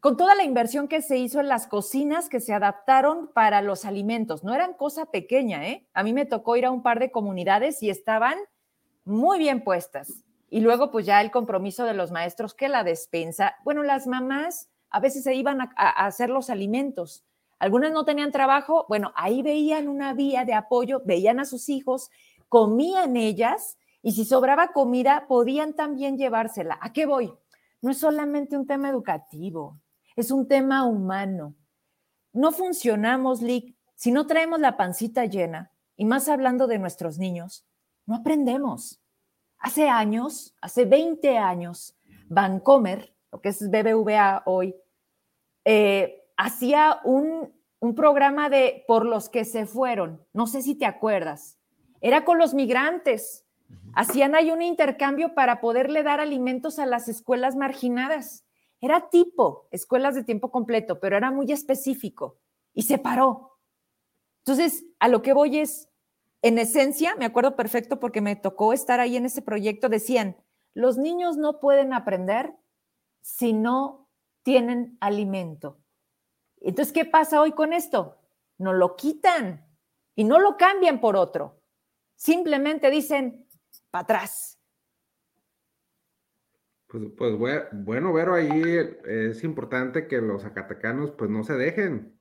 con 0.00 0.16
toda 0.16 0.34
la 0.34 0.44
inversión 0.44 0.88
que 0.88 1.02
se 1.02 1.18
hizo 1.18 1.40
en 1.40 1.48
las 1.48 1.66
cocinas 1.66 2.28
que 2.28 2.38
se 2.38 2.52
adaptaron 2.54 3.32
para 3.32 3.62
los 3.62 3.84
alimentos. 3.84 4.44
No 4.44 4.54
eran 4.54 4.74
cosa 4.74 5.06
pequeña, 5.06 5.66
¿eh? 5.66 5.88
A 5.94 6.02
mí 6.02 6.12
me 6.12 6.26
tocó 6.26 6.54
ir 6.56 6.66
a 6.66 6.70
un 6.70 6.82
par 6.82 7.00
de 7.00 7.10
comunidades 7.10 7.82
y 7.82 7.90
estaban 7.90 8.38
muy 9.04 9.38
bien 9.38 9.64
puestas. 9.64 10.22
Y 10.48 10.60
luego, 10.60 10.90
pues 10.90 11.06
ya 11.06 11.20
el 11.20 11.30
compromiso 11.30 11.84
de 11.84 11.94
los 11.94 12.12
maestros 12.12 12.54
que 12.54 12.68
la 12.68 12.84
despensa. 12.84 13.56
Bueno, 13.64 13.82
las 13.82 14.06
mamás 14.06 14.68
a 14.90 15.00
veces 15.00 15.24
se 15.24 15.34
iban 15.34 15.60
a, 15.60 15.72
a 15.76 16.06
hacer 16.06 16.30
los 16.30 16.50
alimentos. 16.50 17.24
Algunas 17.58 17.90
no 17.90 18.04
tenían 18.04 18.30
trabajo. 18.30 18.86
Bueno, 18.88 19.12
ahí 19.16 19.42
veían 19.42 19.88
una 19.88 20.12
vía 20.12 20.44
de 20.44 20.54
apoyo, 20.54 21.02
veían 21.04 21.40
a 21.40 21.46
sus 21.46 21.68
hijos, 21.68 22.10
comían 22.48 23.16
ellas 23.16 23.76
y 24.06 24.12
si 24.12 24.24
sobraba 24.24 24.68
comida, 24.68 25.26
podían 25.26 25.74
también 25.74 26.16
llevársela. 26.16 26.78
¿A 26.80 26.92
qué 26.92 27.06
voy? 27.06 27.34
No 27.82 27.90
es 27.90 27.98
solamente 27.98 28.56
un 28.56 28.64
tema 28.64 28.88
educativo, 28.88 29.80
es 30.14 30.30
un 30.30 30.46
tema 30.46 30.84
humano. 30.84 31.56
No 32.32 32.52
funcionamos, 32.52 33.42
Lick, 33.42 33.76
si 33.96 34.12
no 34.12 34.28
traemos 34.28 34.60
la 34.60 34.76
pancita 34.76 35.24
llena, 35.24 35.72
y 35.96 36.04
más 36.04 36.28
hablando 36.28 36.68
de 36.68 36.78
nuestros 36.78 37.18
niños, 37.18 37.66
no 38.06 38.14
aprendemos. 38.14 39.02
Hace 39.58 39.88
años, 39.88 40.54
hace 40.60 40.84
20 40.84 41.36
años, 41.36 41.98
Vancomer, 42.28 43.12
lo 43.32 43.40
que 43.40 43.48
es 43.48 43.68
BBVA 43.68 44.44
hoy, 44.46 44.76
eh, 45.64 46.30
hacía 46.36 47.00
un, 47.02 47.52
un 47.80 47.94
programa 47.96 48.50
de 48.50 48.84
por 48.86 49.04
los 49.04 49.28
que 49.28 49.44
se 49.44 49.66
fueron. 49.66 50.24
No 50.32 50.46
sé 50.46 50.62
si 50.62 50.76
te 50.76 50.86
acuerdas. 50.86 51.58
Era 52.00 52.24
con 52.24 52.38
los 52.38 52.54
migrantes. 52.54 53.45
Hacían 53.94 54.34
ahí 54.34 54.50
un 54.50 54.62
intercambio 54.62 55.34
para 55.34 55.60
poderle 55.60 56.02
dar 56.02 56.20
alimentos 56.20 56.78
a 56.78 56.86
las 56.86 57.08
escuelas 57.08 57.56
marginadas. 57.56 58.44
Era 58.80 59.08
tipo 59.08 59.68
escuelas 59.70 60.14
de 60.14 60.24
tiempo 60.24 60.50
completo, 60.50 61.00
pero 61.00 61.16
era 61.16 61.30
muy 61.30 61.50
específico 61.50 62.38
y 62.74 62.82
se 62.82 62.98
paró. 62.98 63.58
Entonces, 64.44 64.84
a 65.00 65.08
lo 65.08 65.22
que 65.22 65.32
voy 65.32 65.58
es, 65.58 65.88
en 66.42 66.58
esencia, 66.58 67.16
me 67.16 67.24
acuerdo 67.24 67.56
perfecto 67.56 67.98
porque 67.98 68.20
me 68.20 68.36
tocó 68.36 68.72
estar 68.72 69.00
ahí 69.00 69.16
en 69.16 69.24
ese 69.24 69.42
proyecto, 69.42 69.88
decían, 69.88 70.36
los 70.74 70.98
niños 70.98 71.38
no 71.38 71.58
pueden 71.58 71.92
aprender 71.94 72.54
si 73.22 73.54
no 73.54 74.08
tienen 74.42 74.98
alimento. 75.00 75.80
Entonces, 76.60 76.92
¿qué 76.92 77.04
pasa 77.04 77.40
hoy 77.40 77.52
con 77.52 77.72
esto? 77.72 78.18
No 78.58 78.72
lo 78.74 78.94
quitan 78.94 79.66
y 80.14 80.24
no 80.24 80.38
lo 80.38 80.56
cambian 80.56 81.00
por 81.00 81.16
otro. 81.16 81.62
Simplemente 82.14 82.90
dicen, 82.90 83.45
para 83.96 84.18
atrás. 84.18 84.58
Pues, 86.86 87.04
pues 87.16 87.34
bueno, 87.72 88.12
Vero, 88.12 88.34
ahí 88.34 88.62
es 89.04 89.42
importante 89.42 90.06
que 90.06 90.20
los 90.20 90.42
zacatecanos 90.42 91.12
pues 91.12 91.30
no 91.30 91.42
se 91.42 91.54
dejen, 91.54 92.20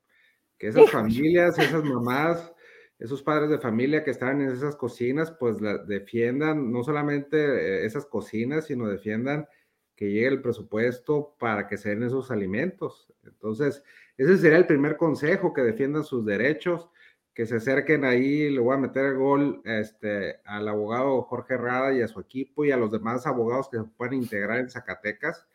que 0.58 0.68
esas 0.70 0.90
familias, 0.90 1.60
esas 1.60 1.84
mamás, 1.84 2.54
esos 2.98 3.22
padres 3.22 3.50
de 3.50 3.60
familia 3.60 4.04
que 4.04 4.12
están 4.12 4.42
en 4.42 4.50
esas 4.50 4.76
cocinas, 4.76 5.32
pues 5.32 5.62
la, 5.62 5.78
defiendan 5.78 6.72
no 6.72 6.84
solamente 6.84 7.38
eh, 7.38 7.86
esas 7.86 8.06
cocinas, 8.06 8.68
sino 8.68 8.88
defiendan 8.88 9.48
que 9.96 10.12
llegue 10.12 10.28
el 10.28 10.42
presupuesto 10.42 11.36
para 11.38 11.68
que 11.68 11.78
se 11.78 11.90
den 11.90 12.04
esos 12.04 12.32
alimentos. 12.32 13.14
Entonces, 13.24 13.84
ese 14.18 14.38
sería 14.38 14.58
el 14.58 14.66
primer 14.66 14.98
consejo, 14.98 15.54
que 15.54 15.62
defiendan 15.62 16.06
sus 16.06 16.26
derechos 16.26 16.90
que 17.36 17.46
se 17.46 17.58
acerquen 17.58 18.06
ahí, 18.06 18.50
le 18.50 18.62
voy 18.62 18.76
a 18.76 18.80
meter 18.80 19.08
el 19.08 19.18
gol 19.18 19.62
este, 19.66 20.38
al 20.46 20.70
abogado 20.70 21.22
Jorge 21.24 21.58
Rada 21.58 21.94
y 21.94 22.02
a 22.02 22.08
su 22.08 22.22
equipo 22.22 22.64
y 22.64 22.72
a 22.72 22.78
los 22.78 22.90
demás 22.90 23.28
abogados 23.28 23.68
que 23.70 23.78
se 23.78 23.84
puedan 23.84 24.14
integrar 24.14 24.60
en 24.60 24.70
Zacatecas. 24.70 25.46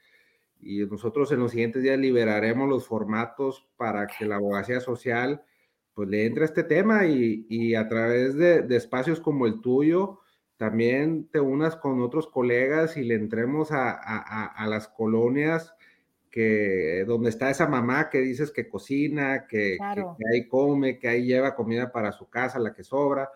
Y 0.61 0.85
nosotros 0.85 1.33
en 1.33 1.41
los 1.41 1.53
siguientes 1.53 1.83
días 1.83 1.99
liberaremos 1.99 2.68
los 2.68 2.87
formatos 2.87 3.66
para 3.78 4.07
que 4.07 4.26
la 4.26 4.37
abogacía 4.37 4.81
social 4.81 5.43
pues 5.95 6.07
le 6.11 6.26
entre 6.26 6.43
a 6.45 6.47
este 6.47 6.64
tema 6.64 7.07
y, 7.07 7.47
y 7.49 7.74
a 7.74 7.89
través 7.89 8.37
de, 8.37 8.61
de, 8.61 8.76
espacios 8.76 9.18
como 9.18 9.47
el 9.47 9.62
tuyo, 9.62 10.20
también 10.59 11.28
te 11.31 11.41
unas 11.41 11.76
con 11.76 12.03
otros 12.03 12.26
colegas 12.28 12.99
y 12.99 13.05
le 13.05 13.14
entremos 13.14 13.72
a, 13.72 13.91
a, 13.91 14.45
a 14.45 14.66
las 14.66 14.87
colonias 14.87 15.74
que 16.31 17.05
donde 17.07 17.28
está 17.28 17.51
esa 17.51 17.66
mamá 17.66 18.09
que 18.09 18.18
dices 18.18 18.53
que 18.53 18.68
cocina, 18.68 19.47
que, 19.49 19.76
ahí 20.33 20.47
come, 20.49 20.99
que 20.99 21.09
ahí 21.09 21.24
lleva 21.26 21.57
comida 21.57 21.91
para 21.91 22.12
su 22.12 22.28
casa, 22.31 22.59
la 22.61 22.72
que 22.72 22.85
sobra, 22.85 23.31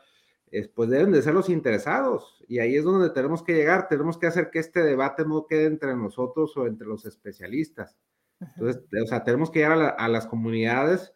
pues 0.74 0.88
deben 0.88 1.10
de 1.10 1.22
ser 1.22 1.34
los 1.34 1.48
interesados. 1.48 2.42
Y 2.46 2.60
ahí 2.60 2.76
es 2.76 2.84
donde 2.84 3.10
tenemos 3.10 3.42
que 3.42 3.54
llegar, 3.54 3.88
tenemos 3.88 4.16
que 4.16 4.28
hacer 4.28 4.50
que 4.50 4.60
este 4.60 4.82
debate 4.82 5.24
no 5.24 5.46
quede 5.46 5.66
entre 5.66 5.96
nosotros 5.96 6.56
o 6.56 6.66
entre 6.66 6.86
los 6.86 7.04
especialistas. 7.04 7.96
Entonces, 8.40 8.82
o 9.02 9.06
sea, 9.06 9.24
tenemos 9.24 9.50
que 9.50 9.60
llegar 9.60 9.96
a, 9.98 10.08
las 10.08 10.26
comunidades 10.26 11.12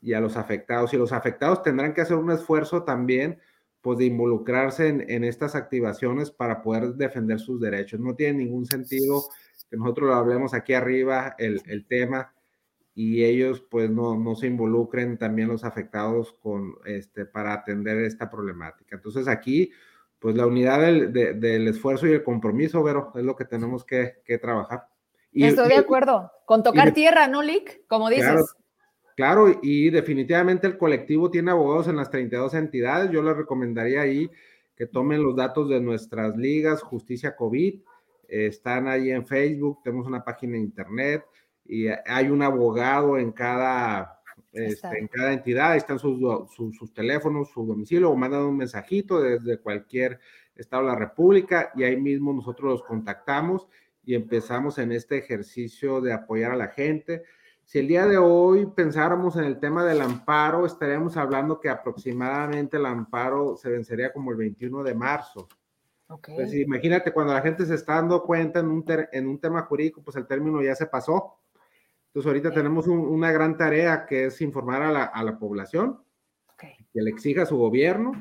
y 0.00 0.12
a 0.12 0.20
los 0.20 0.36
afectados. 0.36 0.94
Y 0.94 0.98
los 0.98 1.12
afectados 1.12 1.62
tendrán 1.62 1.94
que 1.94 2.02
hacer 2.02 2.16
un 2.16 2.30
esfuerzo 2.30 2.84
también, 2.84 3.40
pues, 3.80 3.98
de 3.98 4.04
involucrarse 4.04 4.88
en, 4.88 5.10
en 5.10 5.24
estas 5.24 5.56
activaciones 5.56 6.30
para 6.30 6.62
poder 6.62 6.94
defender 6.94 7.40
sus 7.40 7.60
derechos. 7.60 7.98
No 7.98 8.14
tiene 8.14 8.44
ningún 8.44 8.66
sentido 8.66 9.24
que 9.70 9.76
nosotros 9.76 10.08
lo 10.08 10.14
hablemos 10.14 10.54
aquí 10.54 10.74
arriba, 10.74 11.34
el, 11.38 11.62
el 11.66 11.86
tema, 11.86 12.32
y 12.94 13.24
ellos 13.24 13.60
pues 13.60 13.90
no, 13.90 14.18
no, 14.18 14.34
se 14.34 14.46
involucren 14.46 15.18
también 15.18 15.48
los 15.48 15.64
afectados 15.64 16.32
con, 16.40 16.76
este, 16.86 17.26
para 17.26 17.52
atender 17.52 17.98
esta 17.98 18.30
problemática. 18.30 18.96
Entonces 18.96 19.28
aquí, 19.28 19.70
pues 20.18 20.34
la 20.34 20.46
unidad 20.46 20.80
del, 20.80 21.12
del 21.12 21.68
esfuerzo 21.68 22.06
y 22.06 22.12
el 22.12 22.24
compromiso, 22.24 22.82
Vero, 22.82 23.12
es 23.14 23.22
lo 23.22 23.36
que 23.36 23.44
tenemos 23.44 23.84
que, 23.84 24.14
que 24.24 24.38
trabajar. 24.38 24.88
Y, 25.30 25.44
Estoy 25.44 25.68
de 25.68 25.76
acuerdo, 25.76 26.32
con 26.46 26.62
tocar 26.62 26.94
tierra, 26.94 27.28
¿no, 27.28 27.42
Lick? 27.42 27.86
Como 27.86 28.08
dices. 28.08 28.24
Claro, 28.24 28.46
claro, 29.14 29.60
y 29.62 29.90
definitivamente 29.90 30.66
el 30.66 30.78
colectivo 30.78 31.30
tiene 31.30 31.50
abogados 31.50 31.88
en 31.88 31.96
las 31.96 32.10
32 32.10 32.54
entidades. 32.54 33.10
Yo 33.10 33.22
les 33.22 33.36
recomendaría 33.36 34.00
ahí 34.00 34.30
que 34.74 34.86
tomen 34.86 35.22
los 35.22 35.36
datos 35.36 35.68
de 35.68 35.80
nuestras 35.80 36.36
ligas, 36.38 36.82
Justicia 36.82 37.36
COVID, 37.36 37.80
están 38.28 38.88
ahí 38.88 39.10
en 39.10 39.26
Facebook, 39.26 39.80
tenemos 39.82 40.06
una 40.06 40.24
página 40.24 40.56
en 40.56 40.62
internet 40.62 41.24
y 41.64 41.88
hay 41.88 42.28
un 42.28 42.42
abogado 42.42 43.18
en 43.18 43.32
cada, 43.32 44.20
este, 44.52 44.98
en 44.98 45.08
cada 45.08 45.32
entidad, 45.32 45.76
están 45.76 45.98
sus, 45.98 46.18
sus, 46.54 46.92
teléfonos, 46.92 47.50
su 47.50 47.66
domicilio, 47.66 48.10
o 48.10 48.16
mandan 48.16 48.42
un 48.42 48.56
mensajito 48.56 49.20
desde 49.20 49.58
cualquier 49.58 50.20
estado 50.54 50.84
de 50.84 50.92
la 50.92 50.98
República 50.98 51.72
y 51.74 51.84
ahí 51.84 51.96
mismo 51.96 52.32
nosotros 52.32 52.70
los 52.70 52.82
contactamos 52.82 53.66
y 54.04 54.14
empezamos 54.14 54.78
en 54.78 54.92
este 54.92 55.18
ejercicio 55.18 56.00
de 56.00 56.12
apoyar 56.12 56.52
a 56.52 56.56
la 56.56 56.68
gente. 56.68 57.24
Si 57.64 57.80
el 57.80 57.88
día 57.88 58.06
de 58.06 58.16
hoy 58.16 58.66
pensáramos 58.66 59.36
en 59.36 59.44
el 59.44 59.58
tema 59.58 59.84
del 59.84 60.00
amparo, 60.00 60.64
estaríamos 60.64 61.16
hablando 61.16 61.60
que 61.60 61.68
aproximadamente 61.68 62.76
el 62.76 62.86
amparo 62.86 63.56
se 63.56 63.70
vencería 63.70 64.12
como 64.12 64.30
el 64.30 64.36
21 64.36 64.84
de 64.84 64.94
marzo. 64.94 65.48
Okay. 66.08 66.36
Pues 66.36 66.54
imagínate 66.54 67.12
cuando 67.12 67.34
la 67.34 67.42
gente 67.42 67.66
se 67.66 67.74
está 67.74 67.94
dando 67.94 68.22
cuenta 68.22 68.60
en 68.60 68.66
un, 68.66 68.84
en 69.12 69.26
un 69.26 69.40
tema 69.40 69.62
jurídico, 69.62 70.02
pues 70.02 70.16
el 70.16 70.26
término 70.26 70.62
ya 70.62 70.74
se 70.74 70.86
pasó. 70.86 71.40
Entonces 72.08 72.28
ahorita 72.28 72.52
tenemos 72.52 72.86
una 72.86 73.32
gran 73.32 73.56
tarea 73.56 74.06
que 74.06 74.26
es 74.26 74.40
informar 74.40 74.82
a 74.82 74.92
la, 74.92 75.04
a 75.04 75.22
la 75.22 75.38
población, 75.38 76.00
okay. 76.54 76.76
que 76.92 77.02
le 77.02 77.10
exija 77.10 77.42
a 77.42 77.46
su 77.46 77.58
gobierno 77.58 78.12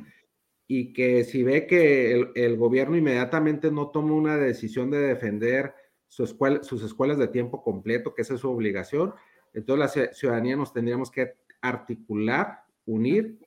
y 0.67 0.93
que 0.93 1.23
si 1.23 1.43
ve 1.43 1.67
que 1.67 2.11
el, 2.11 2.31
el, 2.36 2.57
gobierno 2.57 2.97
inmediatamente 2.97 3.71
no 3.71 3.91
toma 3.91 4.13
una 4.13 4.36
decisión 4.36 4.89
de 4.89 4.97
defender 4.97 5.75
su 6.07 6.23
escuela, 6.23 6.63
sus 6.63 6.83
escuelas 6.83 7.17
de 7.17 7.27
tiempo 7.27 7.61
completo, 7.63 8.13
que 8.13 8.23
esa 8.23 8.33
es 8.33 8.41
su 8.41 8.49
obligación, 8.49 9.13
entonces 9.53 9.95
la 9.95 10.13
ciudadanía 10.13 10.57
nos 10.57 10.73
tendríamos 10.73 11.09
que 11.09 11.36
articular, 11.61 12.63
unir 12.86 13.39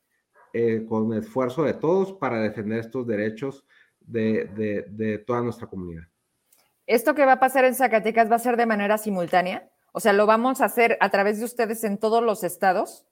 eh, 0.53 0.87
con 0.89 1.13
el 1.13 1.21
esfuerzo 1.21 1.65
de 1.65 1.75
todos 1.75 2.15
para 2.15 2.41
defender 2.41 2.81
estos 2.81 3.07
derechos 3.07 3.67
de, 4.09 4.47
de, 4.47 4.87
de, 4.89 5.19
toda 5.19 5.43
nuestra 5.43 5.67
comunidad. 5.67 6.05
¿Esto 6.87 7.15
que 7.15 7.27
va 7.27 7.33
a 7.33 7.41
pasar 7.41 7.65
en 7.65 7.75
Zacatecas 7.75 8.31
va 8.31 8.37
a 8.37 8.41
ser 8.41 8.57
de 8.57 8.67
manera 8.67 8.99
simultánea? 8.99 9.71
O 9.93 10.01
sea, 10.01 10.13
¿lo 10.13 10.27
vamos 10.27 10.61
a 10.61 10.67
hacer 10.67 10.97
a 11.01 11.11
través 11.11 11.39
de 11.39 11.45
ustedes 11.45 11.85
en 11.85 11.99
todos 11.99 12.23
los 12.23 12.45
estados? 12.45 13.07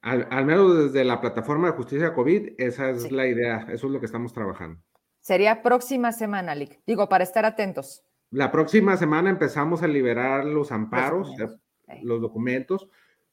Al, 0.00 0.28
al 0.30 0.44
menos 0.44 0.92
desde 0.92 1.04
la 1.04 1.20
plataforma 1.20 1.68
de 1.68 1.76
justicia 1.76 2.14
COVID, 2.14 2.54
esa 2.58 2.90
es 2.90 3.02
sí. 3.02 3.10
la 3.10 3.26
idea, 3.26 3.66
eso 3.70 3.86
es 3.86 3.92
lo 3.92 4.00
que 4.00 4.06
estamos 4.06 4.32
trabajando. 4.32 4.80
Sería 5.20 5.62
próxima 5.62 6.12
semana, 6.12 6.54
Lick. 6.54 6.80
Digo, 6.86 7.08
para 7.08 7.24
estar 7.24 7.44
atentos. 7.44 8.04
La 8.30 8.52
próxima 8.52 8.96
semana 8.96 9.30
empezamos 9.30 9.82
a 9.82 9.88
liberar 9.88 10.44
los 10.44 10.70
amparos, 10.70 11.30
los, 11.38 11.58
los 12.02 12.20
documentos, 12.20 12.88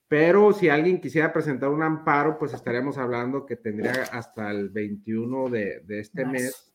pero 0.07 0.53
si 0.53 0.69
alguien 0.69 1.01
quisiera 1.01 1.31
presentar 1.33 1.69
un 1.69 1.83
amparo, 1.83 2.37
pues 2.37 2.53
estaríamos 2.53 2.97
hablando 2.97 3.45
que 3.45 3.55
tendría 3.55 4.03
hasta 4.11 4.51
el 4.51 4.69
21 4.69 5.49
de, 5.49 5.79
de 5.81 5.99
este 5.99 6.25
marzo. 6.25 6.43
mes 6.43 6.70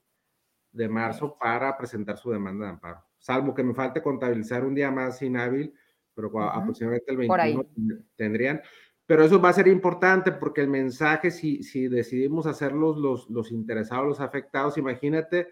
de 0.76 0.88
marzo 0.88 1.36
para 1.38 1.76
presentar 1.76 2.18
su 2.18 2.30
demanda 2.30 2.66
de 2.66 2.72
amparo. 2.72 3.02
Salvo 3.18 3.54
que 3.54 3.64
me 3.64 3.74
falte 3.74 4.02
contabilizar 4.02 4.64
un 4.64 4.74
día 4.74 4.90
más 4.90 5.20
inhábil, 5.22 5.72
pero 6.14 6.28
uh 6.28 6.32
-huh. 6.32 6.50
aproximadamente 6.62 7.10
el 7.10 7.16
21 7.16 7.66
tendrían. 8.14 8.60
Pero 9.06 9.24
eso 9.24 9.40
va 9.40 9.50
a 9.50 9.52
ser 9.52 9.68
importante 9.68 10.32
porque 10.32 10.60
el 10.60 10.68
mensaje, 10.68 11.30
si, 11.30 11.62
si 11.62 11.88
decidimos 11.88 12.46
hacerlos 12.46 12.96
los, 12.96 13.30
los 13.30 13.52
interesados, 13.52 14.06
los 14.06 14.20
afectados, 14.20 14.78
imagínate 14.78 15.48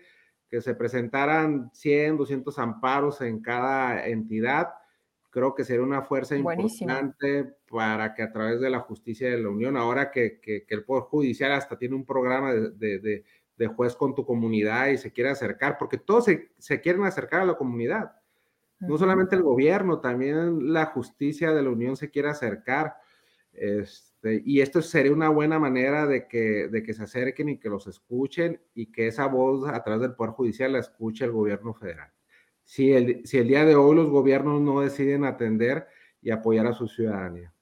que 0.49 0.61
se 0.61 0.75
presentaran 0.75 1.71
100, 1.73 2.17
200 2.17 2.59
amparos 2.59 3.21
en 3.21 3.41
cada 3.41 4.07
entidad, 4.07 4.71
creo 5.31 5.55
que 5.55 5.65
sería 5.65 5.83
una 5.83 6.03
fuerza 6.03 6.37
Buenísimo. 6.37 6.93
importante 6.93 7.55
para 7.69 8.15
que 8.15 8.23
a 8.23 8.31
través 8.31 8.61
de 8.61 8.71
la 8.71 8.81
justicia 8.81 9.31
de 9.31 9.39
la 9.39 9.49
Unión, 9.49 9.77
ahora 9.77 10.11
que, 10.11 10.39
que, 10.41 10.65
que 10.65 10.75
el 10.75 10.85
Poder 10.85 11.05
Judicial 11.05 11.53
hasta 11.53 11.77
tiene 11.77 11.97
un 11.97 12.05
programa 12.05 12.53
de, 12.53 12.71
de, 12.71 12.99
de, 13.01 13.25
de, 13.57 13.67
juez 13.67 13.95
con 13.97 14.15
tu 14.15 14.25
comunidad 14.25 14.89
y 14.89 14.99
se 14.99 15.13
quiere 15.13 15.31
acercar, 15.31 15.77
porque 15.79 15.99
todos 15.99 16.27
se, 16.27 16.53
se 16.59 16.81
quieren 16.81 17.05
acercar 17.05 17.43
a 17.43 17.47
la 17.47 17.55
comunidad, 17.55 18.13
no 18.81 18.99
solamente 18.99 19.37
el 19.37 19.43
gobierno, 19.43 20.01
también 20.01 20.73
la 20.73 20.87
justicia 20.87 21.53
de 21.53 21.63
la 21.63 21.71
Unión 21.71 21.97
se 21.97 22.11
quiere 22.11 22.29
acercar. 22.29 22.97
Este, 23.53 24.43
y 24.45 24.61
esto 24.61 24.83
sería 24.83 25.13
una 25.13 25.29
buena 25.29 25.59
manera 25.59 26.07
de 26.07 26.27
que, 26.27 26.69
de 26.69 26.83
que 26.83 26.93
se 26.93 27.05
acerquen 27.05 27.49
y 27.49 27.59
que 27.59 27.71
los 27.71 27.87
escuchen 27.87 28.61
y 28.75 28.91
que 28.93 29.07
esa 29.07 29.27
voz 29.27 29.67
a 29.69 29.83
través 29.83 30.03
del 30.03 30.15
Poder 30.15 30.33
Judicial 30.33 30.73
la 30.73 30.81
escuche 30.81 31.25
el 31.25 31.31
gobierno 31.31 31.73
federal 31.73 32.15
si 32.65 32.93
el, 32.93 33.27
si 33.27 33.39
el 33.39 33.49
día 33.49 33.65
de 33.65 33.77
hoy 33.77 33.95
los 33.95 34.11
gobiernos 34.11 34.61
no 34.61 34.81
deciden 34.81 35.25
atender 35.25 35.87
y 36.21 36.31
apoyar 36.31 36.67
a 36.67 36.73
su 36.73 36.89
ciudadanía. 36.89 37.54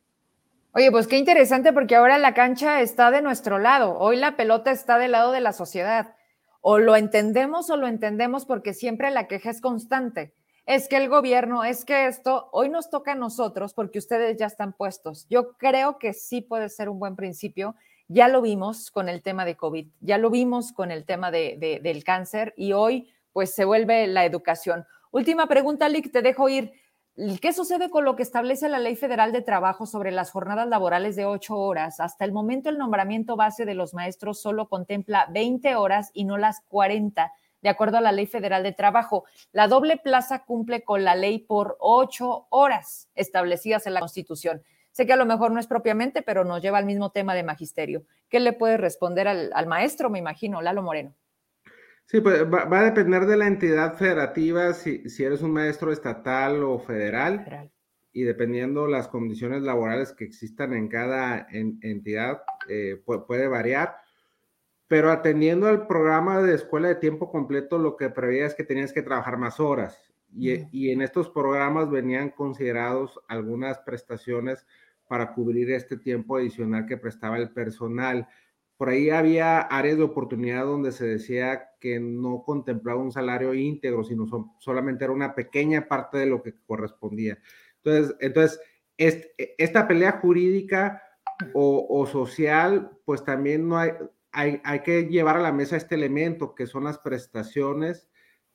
Oye, 0.74 0.90
pues 0.90 1.06
qué 1.06 1.18
interesante 1.18 1.74
porque 1.74 1.96
ahora 1.96 2.16
la 2.16 2.32
cancha 2.32 2.80
está 2.80 3.10
de 3.10 3.20
nuestro 3.20 3.58
lado, 3.58 3.98
hoy 3.98 4.16
la 4.16 4.36
pelota 4.36 4.70
está 4.70 4.96
del 4.96 5.12
lado 5.12 5.30
de 5.30 5.42
la 5.42 5.52
sociedad. 5.52 6.14
O 6.62 6.78
lo 6.78 6.96
entendemos 6.96 7.68
o 7.68 7.76
lo 7.76 7.86
entendemos 7.86 8.46
porque 8.46 8.72
siempre 8.72 9.10
la 9.10 9.28
queja 9.28 9.50
es 9.50 9.60
constante. 9.60 10.32
Es 10.64 10.88
que 10.88 10.96
el 10.96 11.10
gobierno, 11.10 11.62
es 11.62 11.84
que 11.84 12.06
esto, 12.06 12.48
hoy 12.52 12.70
nos 12.70 12.88
toca 12.88 13.12
a 13.12 13.16
nosotros 13.16 13.74
porque 13.74 13.98
ustedes 13.98 14.38
ya 14.38 14.46
están 14.46 14.72
puestos. 14.72 15.26
Yo 15.28 15.58
creo 15.58 15.98
que 15.98 16.14
sí 16.14 16.40
puede 16.40 16.70
ser 16.70 16.88
un 16.88 16.98
buen 16.98 17.16
principio. 17.16 17.74
Ya 18.08 18.28
lo 18.28 18.40
vimos 18.40 18.90
con 18.90 19.10
el 19.10 19.22
tema 19.22 19.44
de 19.44 19.56
COVID, 19.56 19.88
ya 20.00 20.16
lo 20.16 20.30
vimos 20.30 20.72
con 20.72 20.90
el 20.90 21.04
tema 21.04 21.30
de, 21.30 21.56
de, 21.58 21.80
del 21.80 22.02
cáncer 22.02 22.54
y 22.56 22.72
hoy 22.72 23.12
pues 23.34 23.54
se 23.54 23.66
vuelve 23.66 24.06
la 24.06 24.24
educación. 24.24 24.86
Última 25.10 25.46
pregunta, 25.48 25.90
Lick, 25.90 26.10
te 26.10 26.22
dejo 26.22 26.48
ir. 26.48 26.72
¿Qué 27.14 27.52
sucede 27.52 27.90
con 27.90 28.06
lo 28.06 28.16
que 28.16 28.22
establece 28.22 28.70
la 28.70 28.78
Ley 28.78 28.96
Federal 28.96 29.32
de 29.32 29.42
Trabajo 29.42 29.84
sobre 29.84 30.10
las 30.12 30.30
jornadas 30.30 30.66
laborales 30.66 31.14
de 31.14 31.26
ocho 31.26 31.58
horas? 31.58 32.00
Hasta 32.00 32.24
el 32.24 32.32
momento 32.32 32.70
el 32.70 32.78
nombramiento 32.78 33.36
base 33.36 33.66
de 33.66 33.74
los 33.74 33.92
maestros 33.92 34.40
solo 34.40 34.70
contempla 34.70 35.26
20 35.30 35.74
horas 35.74 36.10
y 36.14 36.24
no 36.24 36.38
las 36.38 36.62
40, 36.68 37.30
de 37.60 37.68
acuerdo 37.68 37.98
a 37.98 38.00
la 38.00 38.12
Ley 38.12 38.26
Federal 38.26 38.62
de 38.62 38.72
Trabajo. 38.72 39.24
La 39.52 39.68
doble 39.68 39.98
plaza 39.98 40.44
cumple 40.44 40.84
con 40.84 41.04
la 41.04 41.14
ley 41.14 41.38
por 41.38 41.76
ocho 41.80 42.46
horas 42.48 43.10
establecidas 43.14 43.86
en 43.86 43.92
la 43.92 44.00
Constitución. 44.00 44.62
Sé 44.90 45.04
que 45.04 45.12
a 45.12 45.16
lo 45.16 45.26
mejor 45.26 45.52
no 45.52 45.60
es 45.60 45.66
propiamente, 45.66 46.22
pero 46.22 46.44
nos 46.44 46.62
lleva 46.62 46.78
al 46.78 46.86
mismo 46.86 47.10
tema 47.10 47.34
de 47.34 47.42
magisterio. 47.42 48.04
¿Qué 48.30 48.40
le 48.40 48.54
puede 48.54 48.78
responder 48.78 49.28
al, 49.28 49.50
al 49.52 49.66
maestro, 49.66 50.08
me 50.08 50.18
imagino, 50.18 50.62
Lalo 50.62 50.82
Moreno? 50.82 51.14
Sí, 52.06 52.20
pues 52.20 52.42
va, 52.44 52.64
va, 52.66 52.80
a 52.80 52.84
depender 52.84 53.26
de 53.26 53.36
la 53.36 53.46
entidad 53.46 53.94
federativa, 53.94 54.74
si, 54.74 55.08
si 55.08 55.24
eres 55.24 55.42
un 55.42 55.52
maestro 55.52 55.92
estatal 55.92 56.62
o 56.62 56.78
federal, 56.78 57.44
federal, 57.44 57.72
y 58.12 58.24
dependiendo 58.24 58.86
las 58.86 59.08
condiciones 59.08 59.62
laborales 59.62 60.12
que 60.12 60.24
existan 60.24 60.74
en 60.74 60.88
cada 60.88 61.46
en, 61.50 61.78
entidad, 61.80 62.42
eh, 62.68 63.00
puede, 63.04 63.20
puede, 63.20 63.48
variar. 63.48 63.96
Pero 64.88 65.10
atendiendo 65.10 65.68
al 65.68 65.86
programa 65.86 66.42
de 66.42 66.54
escuela 66.54 66.88
de 66.88 66.96
tiempo 66.96 67.30
completo, 67.30 67.78
lo 67.78 67.96
que 67.96 68.10
preveía 68.10 68.44
es 68.44 68.54
que 68.54 68.64
tenías 68.64 68.92
que 68.92 69.02
trabajar 69.02 69.38
más 69.38 69.58
horas. 69.58 70.12
Y, 70.34 70.66
y 70.70 70.90
en 70.90 71.02
estos 71.02 71.30
programas 71.30 71.90
venían 71.90 72.30
considerados 72.30 73.18
algunas 73.28 73.78
prestaciones 73.80 74.66
para 75.08 75.32
cubrir 75.32 75.70
este 75.70 75.96
tiempo 75.96 76.36
adicional 76.36 76.86
que 76.86 76.96
prestaba 76.96 77.38
el 77.38 77.50
personal 77.50 78.28
por 78.82 78.88
ahí 78.88 79.10
había 79.10 79.60
áreas 79.60 79.96
de 79.96 80.02
oportunidad 80.02 80.64
donde 80.64 80.90
se 80.90 81.06
decía 81.06 81.68
que 81.82 81.98
no 81.98 82.44
contemplaba 82.44 83.02
un 83.02 83.10
salario 83.10 83.52
íntegro, 83.54 84.04
sino 84.04 84.24
so, 84.28 84.54
solamente 84.60 85.02
era 85.02 85.12
una 85.12 85.34
pequeña 85.34 85.88
parte 85.88 86.16
de 86.16 86.26
lo 86.26 86.40
que 86.40 86.54
correspondía. 86.64 87.38
Entonces, 87.82 88.16
entonces 88.20 88.60
este, 88.96 89.56
esta 89.58 89.88
pelea 89.88 90.20
jurídica 90.22 91.02
o, 91.54 92.06
social, 92.06 92.92
pues 93.04 93.24
también 93.24 93.66
no 93.66 93.76
hay, 93.76 93.90
hay, 94.30 94.60
hay, 94.62 94.80
que 94.80 95.06
llevar 95.06 95.38
a 95.38 95.42
la 95.42 95.50
mesa 95.50 95.76
este 95.76 95.96
elemento, 95.96 96.54
que 96.54 96.68
son 96.68 96.84
las 96.84 96.98
prestaciones 96.98 98.08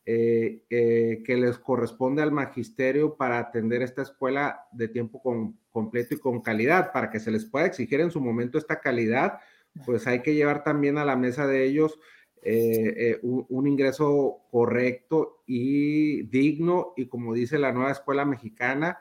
eh, 0.05 0.63
eh, 0.69 1.21
que 1.25 1.35
les 1.35 1.57
corresponde 1.57 2.21
al 2.21 2.31
magisterio 2.31 3.17
para 3.17 3.39
atender 3.39 3.81
esta 3.81 4.03
escuela 4.03 4.67
de 4.71 4.87
tiempo 4.87 5.21
completo 5.69 6.15
y 6.15 6.19
con 6.19 6.39
calidad, 6.39 6.93
para 6.93 7.09
que 7.09 7.19
se 7.19 7.31
les 7.31 7.43
pueda 7.43 7.65
exigir 7.65 7.99
en 7.99 8.11
su 8.11 8.21
momento 8.21 8.57
esta 8.57 8.79
calidad 8.79 9.39
pues 9.85 10.07
hay 10.07 10.21
que 10.21 10.33
llevar 10.33 10.63
también 10.63 10.97
a 10.97 11.05
la 11.05 11.15
mesa 11.15 11.47
de 11.47 11.65
ellos 11.65 11.99
eh, 12.41 12.93
eh, 12.97 13.19
un, 13.23 13.45
un, 13.49 13.67
ingreso 13.67 14.43
correcto 14.51 15.43
y 15.45 16.23
digno 16.23 16.93
y 16.95 17.07
como 17.07 17.33
dice 17.33 17.57
la 17.57 17.71
nueva 17.71 17.91
escuela 17.91 18.25
mexicana, 18.25 18.99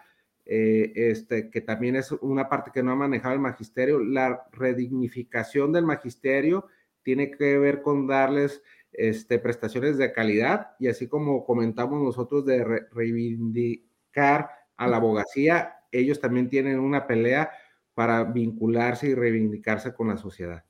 eh, 0.48 0.92
este, 0.94 1.50
que 1.50 1.60
también 1.60 1.96
es 1.96 2.12
una 2.12 2.48
parte 2.48 2.70
que 2.72 2.82
no 2.82 2.92
ha 2.92 2.94
manejado 2.96 3.34
el 3.34 3.40
magisterio, 3.40 3.98
la 3.98 4.46
redignificación 4.52 5.72
del 5.72 5.84
magisterio 5.84 6.66
tiene 7.02 7.32
que 7.32 7.58
ver 7.58 7.82
con 7.82 8.06
darles 8.06 8.62
este, 8.92 9.40
prestaciones 9.40 9.98
de 9.98 10.12
calidad 10.12 10.76
y 10.78 10.86
así 10.86 11.08
como 11.08 11.44
comentamos 11.44 12.00
nosotros 12.00 12.46
de 12.46 12.62
re 12.62 12.86
reivindicar 12.92 14.50
a 14.76 14.86
la 14.86 14.98
abogacía, 14.98 15.80
ellos 15.90 16.20
también 16.20 16.48
tienen 16.48 16.78
una 16.78 17.08
pelea 17.08 17.50
para 17.94 18.22
vincularse 18.22 19.08
y 19.08 19.14
reivindicarse 19.14 19.94
con 19.94 20.08
la 20.08 20.16
sociedad. 20.16 20.65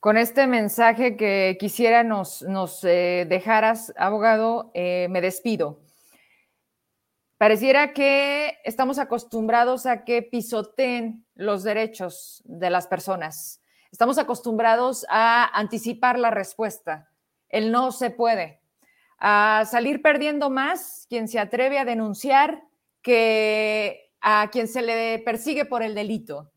Con 0.00 0.16
este 0.16 0.46
mensaje 0.46 1.16
que 1.16 1.56
quisiera 1.58 2.04
nos, 2.04 2.44
eh, 2.84 3.26
dejaras, 3.28 3.92
abogado, 3.96 4.70
eh, 4.74 5.08
me 5.10 5.20
despido. 5.20 5.80
Pareciera 7.36 7.92
que 7.92 8.58
estamos 8.62 9.00
acostumbrados 9.00 9.86
a 9.86 10.04
que 10.04 10.22
pisoteen 10.22 11.26
los 11.34 11.64
derechos 11.64 12.42
de 12.44 12.70
las 12.70 12.86
personas. 12.86 13.60
Estamos 13.90 14.18
acostumbrados 14.18 15.04
a 15.08 15.50
anticipar 15.58 16.16
la 16.18 16.30
respuesta. 16.30 17.10
El 17.48 17.72
no 17.72 17.90
se 17.90 18.10
puede. 18.10 18.60
A 19.18 19.64
salir 19.68 20.00
perdiendo 20.00 20.48
más 20.48 21.06
quien 21.08 21.26
se 21.26 21.40
atreve 21.40 21.76
a 21.76 21.84
denunciar 21.84 22.62
que 23.02 24.12
a 24.20 24.48
quien 24.52 24.68
se 24.68 24.82
le 24.82 25.18
persigue 25.20 25.64
por 25.64 25.82
el 25.82 25.96
delito. 25.96 26.52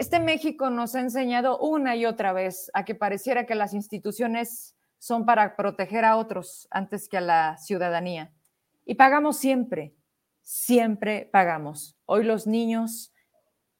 Este 0.00 0.18
México 0.18 0.70
nos 0.70 0.94
ha 0.94 1.00
enseñado 1.00 1.58
una 1.58 1.94
y 1.94 2.06
otra 2.06 2.32
vez 2.32 2.70
a 2.72 2.86
que 2.86 2.94
pareciera 2.94 3.44
que 3.44 3.54
las 3.54 3.74
instituciones 3.74 4.74
son 4.98 5.26
para 5.26 5.56
proteger 5.56 6.06
a 6.06 6.16
otros 6.16 6.66
antes 6.70 7.06
que 7.06 7.18
a 7.18 7.20
la 7.20 7.58
ciudadanía. 7.58 8.32
Y 8.86 8.94
pagamos 8.94 9.36
siempre, 9.36 9.94
siempre 10.40 11.28
pagamos. 11.30 11.98
Hoy 12.06 12.24
los 12.24 12.46
niños 12.46 13.12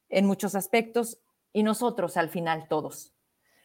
en 0.09 0.27
muchos 0.27 0.53
aspectos 0.53 1.17
y 1.53 1.63
nosotros 1.63 2.15
al 2.17 2.29
final 2.29 2.67
todos. 2.67 3.15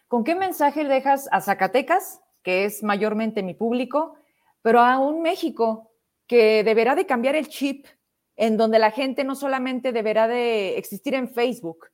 ¿Con 0.09 0.25
qué 0.25 0.35
mensaje 0.35 0.85
dejas 0.85 1.29
a 1.33 1.43
Zacatecas, 1.43 2.23
que 2.43 2.65
es 2.65 2.83
mayormente 2.83 3.43
mi 3.43 3.53
público, 3.53 4.15
pero 4.63 4.81
a 4.81 4.99
un 4.99 5.21
México 5.21 5.93
que 6.27 6.65
deberá 6.65 6.95
de 6.95 7.05
cambiar 7.05 7.37
el 7.37 7.49
chip, 7.49 7.85
en 8.35 8.57
donde 8.57 8.79
la 8.79 8.93
gente 8.93 9.25
no 9.25 9.35
solamente 9.35 9.93
deberá 9.93 10.27
de 10.27 10.79
existir 10.79 11.13
en 11.13 11.29
Facebook. 11.29 11.91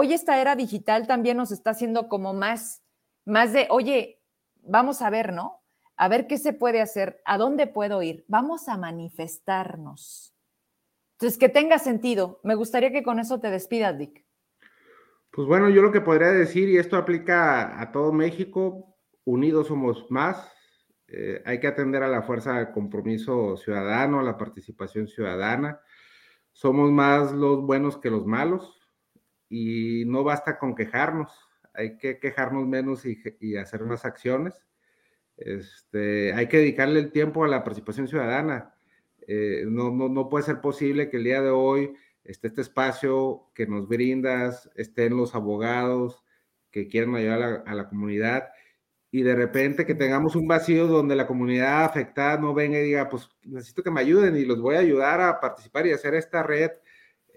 Hoy 0.00 0.12
esta 0.12 0.40
era 0.40 0.54
digital 0.54 1.08
también 1.08 1.38
nos 1.38 1.50
está 1.50 1.70
haciendo 1.70 2.06
como 2.08 2.32
más, 2.32 2.84
más 3.24 3.52
de, 3.52 3.66
oye, 3.68 4.22
vamos 4.62 5.02
a 5.02 5.10
ver, 5.10 5.32
¿no? 5.32 5.60
A 5.96 6.06
ver 6.06 6.28
qué 6.28 6.38
se 6.38 6.52
puede 6.52 6.80
hacer, 6.80 7.20
a 7.24 7.36
dónde 7.36 7.66
puedo 7.66 8.00
ir. 8.00 8.24
Vamos 8.28 8.68
a 8.68 8.78
manifestarnos. 8.78 10.36
Entonces, 11.14 11.36
que 11.36 11.48
tenga 11.48 11.80
sentido. 11.80 12.38
Me 12.44 12.54
gustaría 12.54 12.92
que 12.92 13.02
con 13.02 13.18
eso 13.18 13.40
te 13.40 13.50
despidas, 13.50 13.98
Dick. 13.98 14.24
Pues 15.32 15.48
bueno, 15.48 15.68
yo 15.68 15.82
lo 15.82 15.90
que 15.90 16.00
podría 16.00 16.30
decir, 16.30 16.68
y 16.68 16.76
esto 16.76 16.96
aplica 16.96 17.80
a 17.80 17.90
todo 17.90 18.12
México, 18.12 18.96
unidos 19.24 19.66
somos 19.66 20.08
más, 20.12 20.48
eh, 21.08 21.42
hay 21.44 21.58
que 21.58 21.66
atender 21.66 22.04
a 22.04 22.08
la 22.08 22.22
fuerza 22.22 22.52
del 22.52 22.70
compromiso 22.70 23.56
ciudadano, 23.56 24.20
a 24.20 24.22
la 24.22 24.38
participación 24.38 25.08
ciudadana. 25.08 25.80
Somos 26.52 26.92
más 26.92 27.32
los 27.32 27.62
buenos 27.62 27.98
que 27.98 28.10
los 28.10 28.24
malos 28.24 28.77
y 29.48 30.04
no 30.06 30.24
basta 30.24 30.58
con 30.58 30.74
quejarnos, 30.74 31.32
hay 31.74 31.96
que 31.96 32.18
quejarnos 32.18 32.66
menos 32.66 33.04
y, 33.06 33.56
hacer 33.56 33.84
más 33.84 34.04
acciones. 34.04 34.54
Este, 35.36 36.32
hay 36.34 36.48
que 36.48 36.58
dedicarle 36.58 36.98
el 37.00 37.12
tiempo 37.12 37.44
a 37.44 37.48
la 37.48 37.62
participación 37.62 38.08
ciudadana. 38.08 38.74
Eh, 39.26 39.64
no, 39.66 39.90
no, 39.90 40.08
no, 40.08 40.28
puede 40.28 40.44
ser 40.44 40.60
posible 40.60 41.08
que 41.08 41.18
el 41.18 41.24
día 41.24 41.42
de 41.42 41.50
hoy 41.50 41.94
esté 42.24 42.48
este 42.48 42.62
espacio 42.62 43.50
que 43.54 43.66
nos 43.66 43.88
brindas, 43.88 44.70
estén 44.74 45.16
los 45.16 45.34
abogados 45.34 46.24
que 46.70 46.88
quieren 46.88 47.14
ayudar 47.14 47.62
a 47.66 47.74
la 47.74 47.88
comunidad 47.88 48.48
y 49.10 49.22
de 49.22 49.34
repente 49.34 49.86
que 49.86 49.94
tengamos 49.94 50.36
un 50.36 50.46
vacío 50.46 50.86
donde 50.86 51.16
la 51.16 51.26
comunidad 51.26 51.84
afectada 51.84 52.38
no 52.38 52.52
venga 52.52 52.78
y 52.78 52.84
diga, 52.84 53.08
pues 53.08 53.30
necesito 53.44 53.82
que 53.82 53.90
me 53.90 54.00
ayuden 54.00 54.36
y 54.36 54.44
los 54.44 54.60
voy 54.60 54.76
a 54.76 54.80
ayudar 54.80 55.20
a 55.20 55.40
participar 55.40 55.86
y 55.86 55.92
hacer 55.92 56.14
esta 56.14 56.42
red 56.42 56.70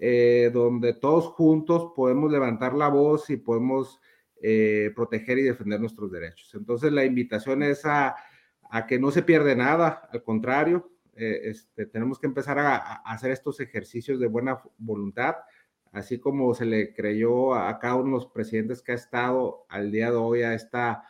eh, 0.04 0.50
donde 0.52 0.94
todos 0.94 1.28
juntos 1.28 1.92
podemos 1.94 2.28
levantar 2.32 2.74
la 2.74 2.88
voz 2.88 3.30
y 3.30 3.36
podemos 3.36 4.00
eh, 4.42 4.90
proteger 4.96 5.38
y 5.38 5.42
defender 5.42 5.78
nuestros 5.78 6.10
derechos. 6.10 6.52
Entonces 6.54 6.90
la 6.90 7.04
invitación 7.04 7.62
es 7.62 7.86
a, 7.86 8.16
a 8.68 8.86
que 8.88 8.98
no 8.98 9.12
se 9.12 9.22
pierde 9.22 9.54
nada, 9.54 10.08
al 10.12 10.24
contrario, 10.24 10.90
eh, 11.14 11.42
este, 11.44 11.86
tenemos 11.86 12.18
que 12.18 12.26
empezar 12.26 12.58
a, 12.58 12.78
a, 12.78 12.94
hacer 13.12 13.30
estos 13.30 13.60
ejercicios 13.60 14.18
de 14.18 14.26
buena 14.26 14.60
voluntad, 14.76 15.36
así 15.92 16.18
como 16.18 16.52
se 16.52 16.64
le 16.64 16.94
creyó 16.94 17.54
a 17.54 17.78
cada 17.78 17.94
uno 17.94 18.06
de 18.06 18.24
los 18.24 18.26
presidentes 18.26 18.82
que 18.82 18.90
ha 18.90 18.96
estado 18.96 19.66
al 19.68 19.92
día 19.92 20.10
de 20.10 20.16
hoy 20.16 20.42
a 20.42 20.54
esta 20.54 21.04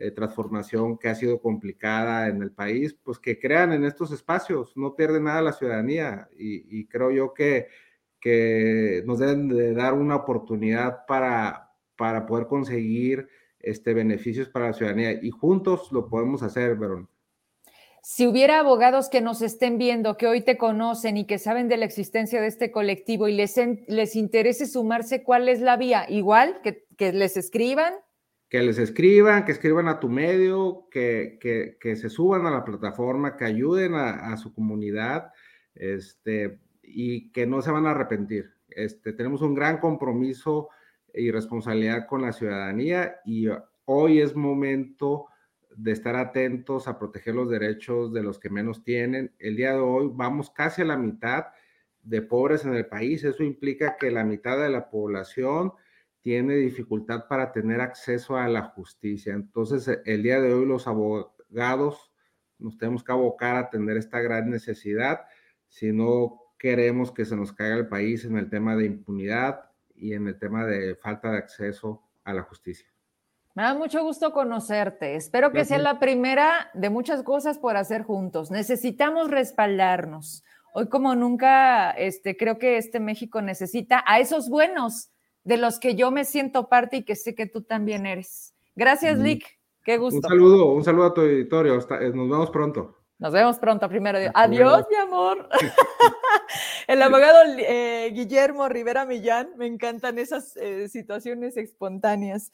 eh, 0.00 0.12
transformación 0.12 0.96
que 0.96 1.10
ha 1.10 1.14
sido 1.14 1.42
complicada 1.42 2.28
en 2.28 2.40
el 2.40 2.52
país, 2.52 2.94
pues 2.94 3.18
que 3.18 3.38
crean 3.38 3.74
en 3.74 3.84
estos 3.84 4.12
espacios, 4.12 4.74
no 4.74 4.96
pierde 4.96 5.20
nada 5.20 5.42
la 5.42 5.52
ciudadanía 5.52 6.26
y, 6.38 6.86
creo 6.86 7.10
yo 7.10 7.34
que, 7.34 7.68
que 8.20 9.02
nos 9.06 9.18
deben 9.18 9.48
de 9.48 9.74
dar 9.74 9.94
una 9.94 10.16
oportunidad 10.16 11.06
para, 11.06 11.70
para 11.96 12.26
poder 12.26 12.46
conseguir 12.46 13.28
este, 13.58 13.94
beneficios 13.94 14.48
para 14.48 14.66
la 14.66 14.72
ciudadanía 14.72 15.12
y 15.12 15.30
juntos 15.30 15.90
lo 15.92 16.08
podemos 16.08 16.42
hacer, 16.42 16.76
Verón. 16.76 17.08
Si 18.02 18.26
hubiera 18.26 18.60
abogados 18.60 19.10
que 19.10 19.20
nos 19.20 19.42
estén 19.42 19.76
viendo, 19.76 20.16
que 20.16 20.26
hoy 20.26 20.40
te 20.40 20.56
conocen 20.56 21.18
y 21.18 21.26
que 21.26 21.38
saben 21.38 21.68
de 21.68 21.76
la 21.76 21.84
existencia 21.84 22.40
de 22.40 22.46
este 22.46 22.70
colectivo 22.70 23.28
y 23.28 23.34
les, 23.34 23.56
les 23.88 24.16
interese 24.16 24.66
sumarse, 24.66 25.22
¿cuál 25.22 25.48
es 25.50 25.60
la 25.60 25.76
vía? 25.76 26.06
Igual, 26.08 26.60
que, 26.62 26.86
que 26.96 27.12
les 27.12 27.36
escriban, 27.36 27.92
que 28.50 28.60
les 28.62 28.78
escriban, 28.78 29.44
que 29.44 29.52
escriban 29.52 29.86
a 29.86 30.00
tu 30.00 30.08
medio, 30.08 30.88
que, 30.90 31.38
que, 31.80 31.96
se 31.96 32.10
suban 32.10 32.46
a 32.46 32.50
la 32.50 32.64
plataforma, 32.64 33.36
que 33.36 33.44
ayuden 33.44 33.94
a, 33.94 34.36
su 34.36 34.52
comunidad, 34.52 35.30
este, 35.76 36.58
y 36.92 37.30
que 37.32 37.46
no 37.46 37.62
se 37.62 37.70
van 37.70 37.86
a 37.86 37.92
arrepentir. 37.92 38.52
Este, 38.68 39.12
tenemos 39.12 39.42
un 39.42 39.54
gran 39.54 39.78
compromiso 39.78 40.68
y 41.12 41.30
responsabilidad 41.30 42.06
con 42.06 42.22
la 42.22 42.32
ciudadanía 42.32 43.16
y 43.24 43.48
hoy 43.84 44.20
es 44.20 44.36
momento 44.36 45.26
de 45.76 45.92
estar 45.92 46.16
atentos 46.16 46.88
a 46.88 46.98
proteger 46.98 47.34
los 47.34 47.50
derechos 47.50 48.12
de 48.12 48.22
los 48.22 48.38
que 48.38 48.50
menos 48.50 48.82
tienen. 48.82 49.32
El 49.38 49.56
día 49.56 49.72
de 49.72 49.78
hoy 49.78 50.10
vamos 50.12 50.50
casi 50.50 50.82
a 50.82 50.86
la 50.86 50.96
mitad 50.96 51.46
de 52.02 52.22
pobres 52.22 52.64
en 52.64 52.74
el 52.74 52.86
país. 52.86 53.24
Eso 53.24 53.42
implica 53.42 53.96
que 53.96 54.10
la 54.10 54.24
mitad 54.24 54.60
de 54.60 54.70
la 54.70 54.90
población 54.90 55.72
tiene 56.20 56.54
dificultad 56.56 57.26
para 57.28 57.52
tener 57.52 57.80
acceso 57.80 58.36
a 58.36 58.48
la 58.48 58.62
justicia. 58.62 59.32
Entonces, 59.32 59.88
el 60.04 60.22
día 60.22 60.40
de 60.40 60.52
hoy 60.52 60.66
los 60.66 60.86
abogados 60.86 62.12
nos 62.58 62.76
tenemos 62.76 63.02
que 63.02 63.12
abocar 63.12 63.56
a 63.56 63.60
atender 63.60 63.96
esta 63.96 64.20
gran 64.20 64.50
necesidad 64.50 65.20
si 65.68 65.92
no 65.92 66.40
queremos 66.60 67.10
que 67.10 67.24
se 67.24 67.34
nos 67.34 67.52
caiga 67.52 67.76
el 67.76 67.88
país 67.88 68.24
en 68.24 68.36
el 68.36 68.50
tema 68.50 68.76
de 68.76 68.84
impunidad 68.84 69.70
y 69.96 70.12
en 70.12 70.28
el 70.28 70.38
tema 70.38 70.66
de 70.66 70.94
falta 70.94 71.32
de 71.32 71.38
acceso 71.38 72.02
a 72.22 72.34
la 72.34 72.42
justicia. 72.42 72.86
Me 73.54 73.62
da 73.62 73.74
mucho 73.74 74.04
gusto 74.04 74.32
conocerte. 74.32 75.16
Espero 75.16 75.50
que 75.50 75.64
sea 75.64 75.78
la 75.78 75.98
primera 75.98 76.70
de 76.74 76.90
muchas 76.90 77.22
cosas 77.22 77.58
por 77.58 77.76
hacer 77.76 78.04
juntos. 78.04 78.50
Necesitamos 78.50 79.30
respaldarnos. 79.30 80.44
Hoy 80.72 80.88
como 80.88 81.16
nunca, 81.16 81.90
este, 81.92 82.36
creo 82.36 82.58
que 82.58 82.76
este 82.76 83.00
México 83.00 83.42
necesita 83.42 84.04
a 84.06 84.20
esos 84.20 84.48
buenos 84.48 85.10
de 85.42 85.56
los 85.56 85.80
que 85.80 85.96
yo 85.96 86.10
me 86.10 86.24
siento 86.24 86.68
parte 86.68 86.98
y 86.98 87.04
que 87.04 87.16
sé 87.16 87.34
que 87.34 87.46
tú 87.46 87.62
también 87.62 88.06
eres. 88.06 88.54
Gracias, 88.76 89.18
Lick. 89.18 89.58
Qué 89.82 89.96
gusto. 89.96 90.18
Un 90.18 90.22
saludo, 90.22 90.72
un 90.72 90.84
saludo 90.84 91.06
a 91.06 91.14
tu 91.14 91.22
editorio. 91.22 91.78
Eh, 91.78 92.12
nos 92.14 92.30
vemos 92.30 92.50
pronto. 92.50 92.99
Nos 93.20 93.34
vemos 93.34 93.58
pronto, 93.58 93.86
primero. 93.86 94.18
Adiós, 94.32 94.86
mi 94.88 94.96
amor. 94.96 95.46
El 96.86 97.02
abogado 97.02 97.38
eh, 97.58 98.10
Guillermo 98.14 98.66
Rivera 98.66 99.04
Millán, 99.04 99.52
me 99.58 99.66
encantan 99.66 100.18
esas 100.18 100.56
eh, 100.56 100.88
situaciones 100.88 101.58
espontáneas. 101.58 102.50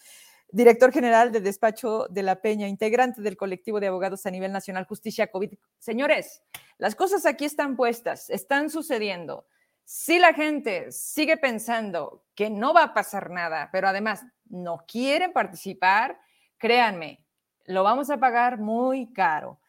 Director 0.49 0.93
general 0.93 1.31
del 1.31 1.45
despacho 1.45 2.09
de 2.11 2.25
la 2.25 2.43
Peña, 2.43 2.67
integrante 2.67 3.23
del 3.23 3.37
colectivo 3.37 3.79
de 3.79 3.87
abogados 3.87 4.27
a 4.27 4.31
nivel 4.33 4.51
nacional 4.51 4.87
Justicia 4.87 5.29
COVID. 5.29 5.55
Señores, 5.79 6.43
las 6.79 6.97
cosas 6.97 7.27
aquí 7.27 7.45
están 7.45 7.77
puestas, 7.77 8.29
están 8.29 8.69
sucediendo. 8.69 9.47
Si 9.85 10.19
la 10.19 10.35
gente 10.35 10.91
sigue 10.91 11.37
pensando 11.37 12.25
que 12.35 12.51
no 12.51 12.75
va 12.75 12.83
a 12.83 12.95
pasar 12.95 13.31
nada, 13.31 13.69
pero 13.71 13.87
además 13.87 14.25
no 14.47 14.85
quieren 14.89 15.33
participar, 15.33 16.19
créanme, 16.59 17.25
lo 17.67 17.85
vamos 17.85 18.11
a 18.11 18.19
pagar 18.19 18.59
muy 18.59 19.13
caro. 19.13 19.61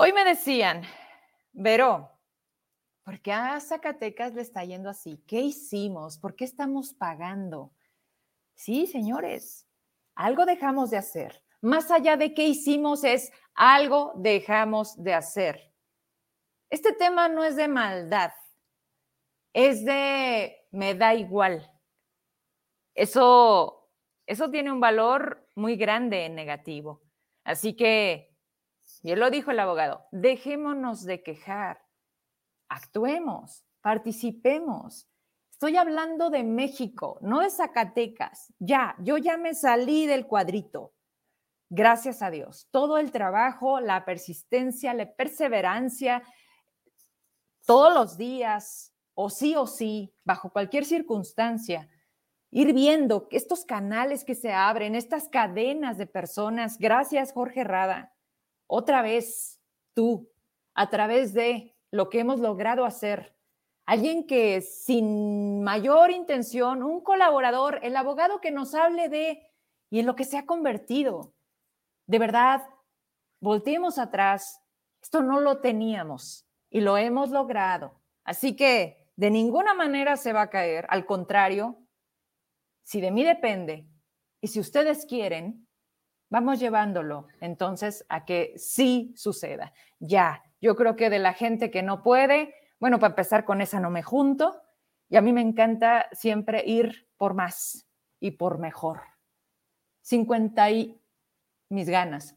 Hoy 0.00 0.12
me 0.12 0.24
decían, 0.24 0.82
Vero, 1.52 2.08
¿por 3.02 3.20
qué 3.20 3.32
a 3.32 3.58
Zacatecas 3.58 4.32
le 4.32 4.42
está 4.42 4.62
yendo 4.64 4.88
así? 4.88 5.24
¿Qué 5.26 5.40
hicimos? 5.40 6.18
¿Por 6.18 6.36
qué 6.36 6.44
estamos 6.44 6.94
pagando? 6.94 7.72
Sí, 8.54 8.86
señores, 8.86 9.66
algo 10.14 10.46
dejamos 10.46 10.90
de 10.90 10.98
hacer. 10.98 11.42
Más 11.60 11.90
allá 11.90 12.16
de 12.16 12.32
qué 12.32 12.44
hicimos 12.44 13.02
es 13.02 13.32
algo 13.54 14.12
dejamos 14.14 15.02
de 15.02 15.14
hacer. 15.14 15.74
Este 16.70 16.92
tema 16.92 17.28
no 17.28 17.42
es 17.42 17.56
de 17.56 17.66
maldad 17.66 18.30
es 19.52 19.84
de 19.84 20.56
me 20.70 20.94
da 20.94 21.16
igual. 21.16 21.68
Eso, 22.94 23.90
eso 24.26 24.48
tiene 24.50 24.70
un 24.70 24.78
valor 24.78 25.48
muy 25.56 25.74
grande 25.74 26.26
en 26.26 26.36
negativo. 26.36 27.02
Así 27.42 27.74
que, 27.74 28.27
y 29.02 29.14
lo 29.14 29.30
dijo 29.30 29.50
el 29.50 29.60
abogado, 29.60 30.06
dejémonos 30.10 31.04
de 31.04 31.22
quejar, 31.22 31.84
actuemos, 32.68 33.64
participemos. 33.80 35.08
Estoy 35.50 35.76
hablando 35.76 36.30
de 36.30 36.44
México, 36.44 37.18
no 37.20 37.40
de 37.40 37.50
Zacatecas. 37.50 38.52
Ya, 38.58 38.94
yo 39.00 39.16
ya 39.18 39.36
me 39.36 39.54
salí 39.54 40.06
del 40.06 40.26
cuadrito. 40.26 40.94
Gracias 41.70 42.22
a 42.22 42.30
Dios. 42.30 42.68
Todo 42.70 42.98
el 42.98 43.10
trabajo, 43.10 43.80
la 43.80 44.04
persistencia, 44.04 44.94
la 44.94 45.12
perseverancia, 45.12 46.22
todos 47.66 47.92
los 47.92 48.16
días, 48.16 48.94
o 49.14 49.30
sí 49.30 49.56
o 49.56 49.66
sí, 49.66 50.14
bajo 50.24 50.50
cualquier 50.50 50.84
circunstancia, 50.84 51.88
ir 52.50 52.72
viendo 52.72 53.26
estos 53.30 53.64
canales 53.64 54.24
que 54.24 54.34
se 54.34 54.52
abren, 54.52 54.94
estas 54.94 55.28
cadenas 55.28 55.98
de 55.98 56.06
personas. 56.06 56.78
Gracias, 56.78 57.32
Jorge 57.32 57.64
Rada. 57.64 58.14
Otra 58.68 59.02
vez, 59.02 59.60
tú, 59.94 60.30
a 60.74 60.88
través 60.90 61.34
de 61.34 61.74
lo 61.90 62.08
que 62.08 62.20
hemos 62.20 62.38
logrado 62.38 62.84
hacer. 62.84 63.34
Alguien 63.86 64.26
que 64.26 64.60
sin 64.60 65.62
mayor 65.62 66.10
intención, 66.10 66.82
un 66.82 67.00
colaborador, 67.00 67.80
el 67.82 67.96
abogado 67.96 68.40
que 68.40 68.50
nos 68.50 68.74
hable 68.74 69.08
de 69.08 69.50
y 69.90 70.00
en 70.00 70.06
lo 70.06 70.14
que 70.14 70.24
se 70.24 70.36
ha 70.36 70.46
convertido. 70.46 71.34
De 72.06 72.18
verdad, 72.18 72.68
volteemos 73.40 73.98
atrás. 73.98 74.62
Esto 75.02 75.22
no 75.22 75.40
lo 75.40 75.60
teníamos. 75.60 76.44
y 76.70 76.80
lo 76.82 76.98
hemos 76.98 77.30
logrado. 77.30 77.98
Así 78.24 78.54
que 78.54 79.10
de 79.16 79.30
ninguna 79.30 79.74
manera 79.74 80.16
se 80.16 80.32
va 80.32 80.42
a 80.42 80.50
caer, 80.50 80.86
al 80.90 81.06
contrario, 81.06 81.78
si 82.84 83.00
de 83.00 83.10
mí 83.10 83.24
depende 83.24 83.88
y 84.40 84.48
si 84.48 84.60
ustedes 84.60 85.06
quieren, 85.06 85.67
vamos 86.30 86.58
llevándolo 86.60 87.26
entonces 87.40 88.04
a 88.08 88.24
que 88.24 88.54
sí 88.56 89.12
suceda. 89.16 89.72
Ya, 89.98 90.42
yo 90.60 90.76
creo 90.76 90.96
que 90.96 91.10
de 91.10 91.18
la 91.18 91.32
gente 91.32 91.70
que 91.70 91.82
no 91.82 92.02
puede, 92.02 92.54
bueno, 92.80 92.98
para 92.98 93.12
empezar 93.12 93.44
con 93.44 93.60
esa 93.60 93.80
no 93.80 93.90
me 93.90 94.02
junto 94.02 94.60
y 95.08 95.16
a 95.16 95.22
mí 95.22 95.32
me 95.32 95.40
encanta 95.40 96.06
siempre 96.12 96.62
ir 96.64 97.08
por 97.16 97.34
más 97.34 97.86
y 98.20 98.32
por 98.32 98.58
mejor. 98.58 99.00
50 100.02 100.70
y 100.70 101.02
mis 101.70 101.88
ganas, 101.88 102.36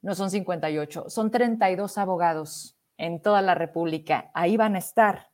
no 0.00 0.14
son 0.14 0.30
58, 0.30 1.08
son 1.08 1.30
32 1.30 1.98
abogados 1.98 2.76
en 2.96 3.22
toda 3.22 3.42
la 3.42 3.54
República. 3.54 4.30
Ahí 4.34 4.56
van 4.56 4.74
a 4.74 4.78
estar. 4.78 5.30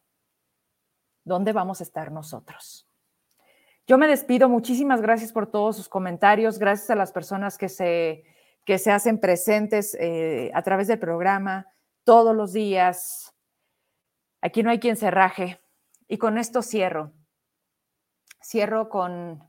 ¿Dónde 1.25 1.53
vamos 1.53 1.81
a 1.81 1.85
estar 1.85 2.13
nosotros? 2.13 2.88
Yo 3.89 3.97
me 3.97 4.07
despido. 4.07 4.51
Muchísimas 4.51 5.01
gracias 5.01 5.33
por 5.33 5.51
todos 5.51 5.75
sus 5.75 5.89
comentarios. 5.89 6.59
Gracias 6.59 6.91
a 6.91 6.95
las 6.95 7.11
personas 7.11 7.57
que 7.57 7.71
se, 7.71 8.23
que 8.67 8.77
se 8.77 8.91
hacen 8.91 9.19
presentes 9.19 9.97
eh, 9.99 10.51
a 10.53 10.61
través 10.61 10.89
del 10.89 10.99
programa 10.99 11.67
todos 12.05 12.37
los 12.37 12.53
días. 12.53 13.35
Aquí 14.43 14.63
no 14.63 14.69
hay 14.69 14.79
quien 14.79 14.97
se 14.97 15.11
raje. 15.11 15.63
Y 16.07 16.19
con 16.19 16.37
esto 16.37 16.61
cierro. 16.61 17.15
Cierro 18.45 18.91
con 18.91 19.43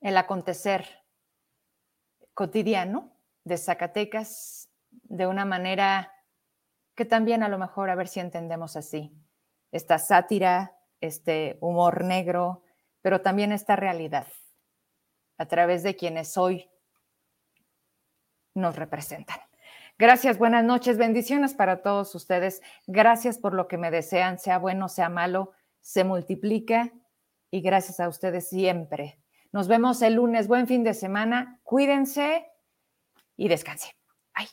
el 0.00 0.16
acontecer 0.16 0.84
cotidiano 2.34 3.12
de 3.44 3.56
Zacatecas 3.56 4.68
de 4.90 5.28
una 5.28 5.44
manera 5.44 6.12
que 6.96 7.04
también 7.04 7.44
a 7.44 7.48
lo 7.48 7.56
mejor 7.56 7.88
a 7.88 7.94
ver 7.94 8.08
si 8.08 8.18
entendemos 8.18 8.74
así. 8.74 9.16
Esta 9.70 9.98
sátira, 9.98 10.76
este 11.00 11.56
humor 11.60 12.02
negro, 12.02 12.64
pero 13.02 13.20
también 13.20 13.52
esta 13.52 13.76
realidad 13.76 14.26
a 15.38 15.46
través 15.46 15.82
de 15.82 15.96
quienes 15.96 16.36
hoy 16.36 16.70
nos 18.54 18.76
representan. 18.76 19.38
Gracias, 19.98 20.38
buenas 20.38 20.64
noches, 20.64 20.96
bendiciones 20.96 21.54
para 21.54 21.82
todos 21.82 22.14
ustedes. 22.14 22.62
Gracias 22.86 23.38
por 23.38 23.52
lo 23.54 23.68
que 23.68 23.76
me 23.76 23.90
desean, 23.90 24.38
sea 24.38 24.58
bueno, 24.58 24.88
sea 24.88 25.08
malo, 25.08 25.52
se 25.80 26.04
multiplica 26.04 26.90
y 27.50 27.60
gracias 27.60 28.00
a 28.00 28.08
ustedes 28.08 28.48
siempre. 28.48 29.18
Nos 29.52 29.68
vemos 29.68 30.00
el 30.02 30.14
lunes, 30.14 30.48
buen 30.48 30.66
fin 30.66 30.84
de 30.84 30.94
semana, 30.94 31.60
cuídense 31.64 32.46
y 33.36 33.48
descansen. 33.48 33.92
Bye. 34.34 34.48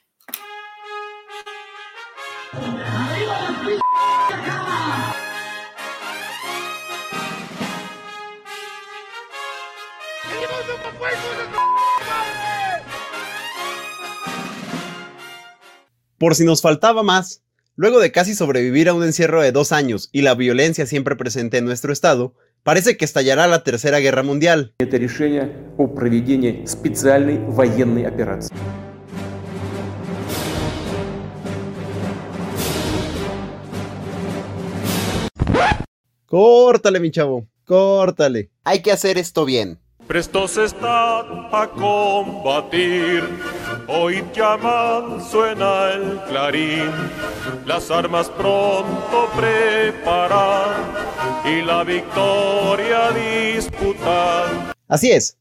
Por 16.18 16.34
si 16.34 16.46
nos 16.46 16.62
faltaba 16.62 17.04
más, 17.04 17.44
luego 17.76 18.00
de 18.00 18.12
casi 18.12 18.34
sobrevivir 18.34 18.90
a 18.90 18.96
un 18.96 19.04
encierro 19.04 19.40
de 19.40 19.52
dos 19.52 19.72
años 19.72 20.10
y 20.12 20.24
la 20.24 20.34
violencia 20.34 20.88
siempre 20.88 21.16
presente 21.16 21.58
en 21.58 21.66
nuestro 21.66 21.94
estado, 21.94 22.34
parece 22.64 22.98
que 22.98 23.06
estallará 23.06 23.46
la 23.46 23.64
Tercera 23.64 24.00
Guerra 24.00 24.24
Mundial. 24.24 24.74
Córtale, 36.26 37.00
mi 37.00 37.12
chavo, 37.12 37.48
córtale. 37.64 38.50
Hay 38.64 38.82
que 38.82 38.92
hacer 38.92 39.20
esto 39.20 39.46
bien. 39.46 39.80
Prestos 40.08 40.56
están 40.56 41.50
a 41.52 41.70
combatir. 41.76 43.24
Hoy 43.90 44.24
llaman, 44.34 45.22
suena 45.22 45.92
el 45.92 46.22
clarín. 46.30 46.90
Las 47.66 47.92
armas 47.92 48.30
pronto 48.30 49.28
preparar 49.36 50.78
y 51.46 51.62
la 51.62 51.84
victoria 51.84 53.12
disputar. 53.12 54.74
Así 54.88 55.12
es. 55.12 55.38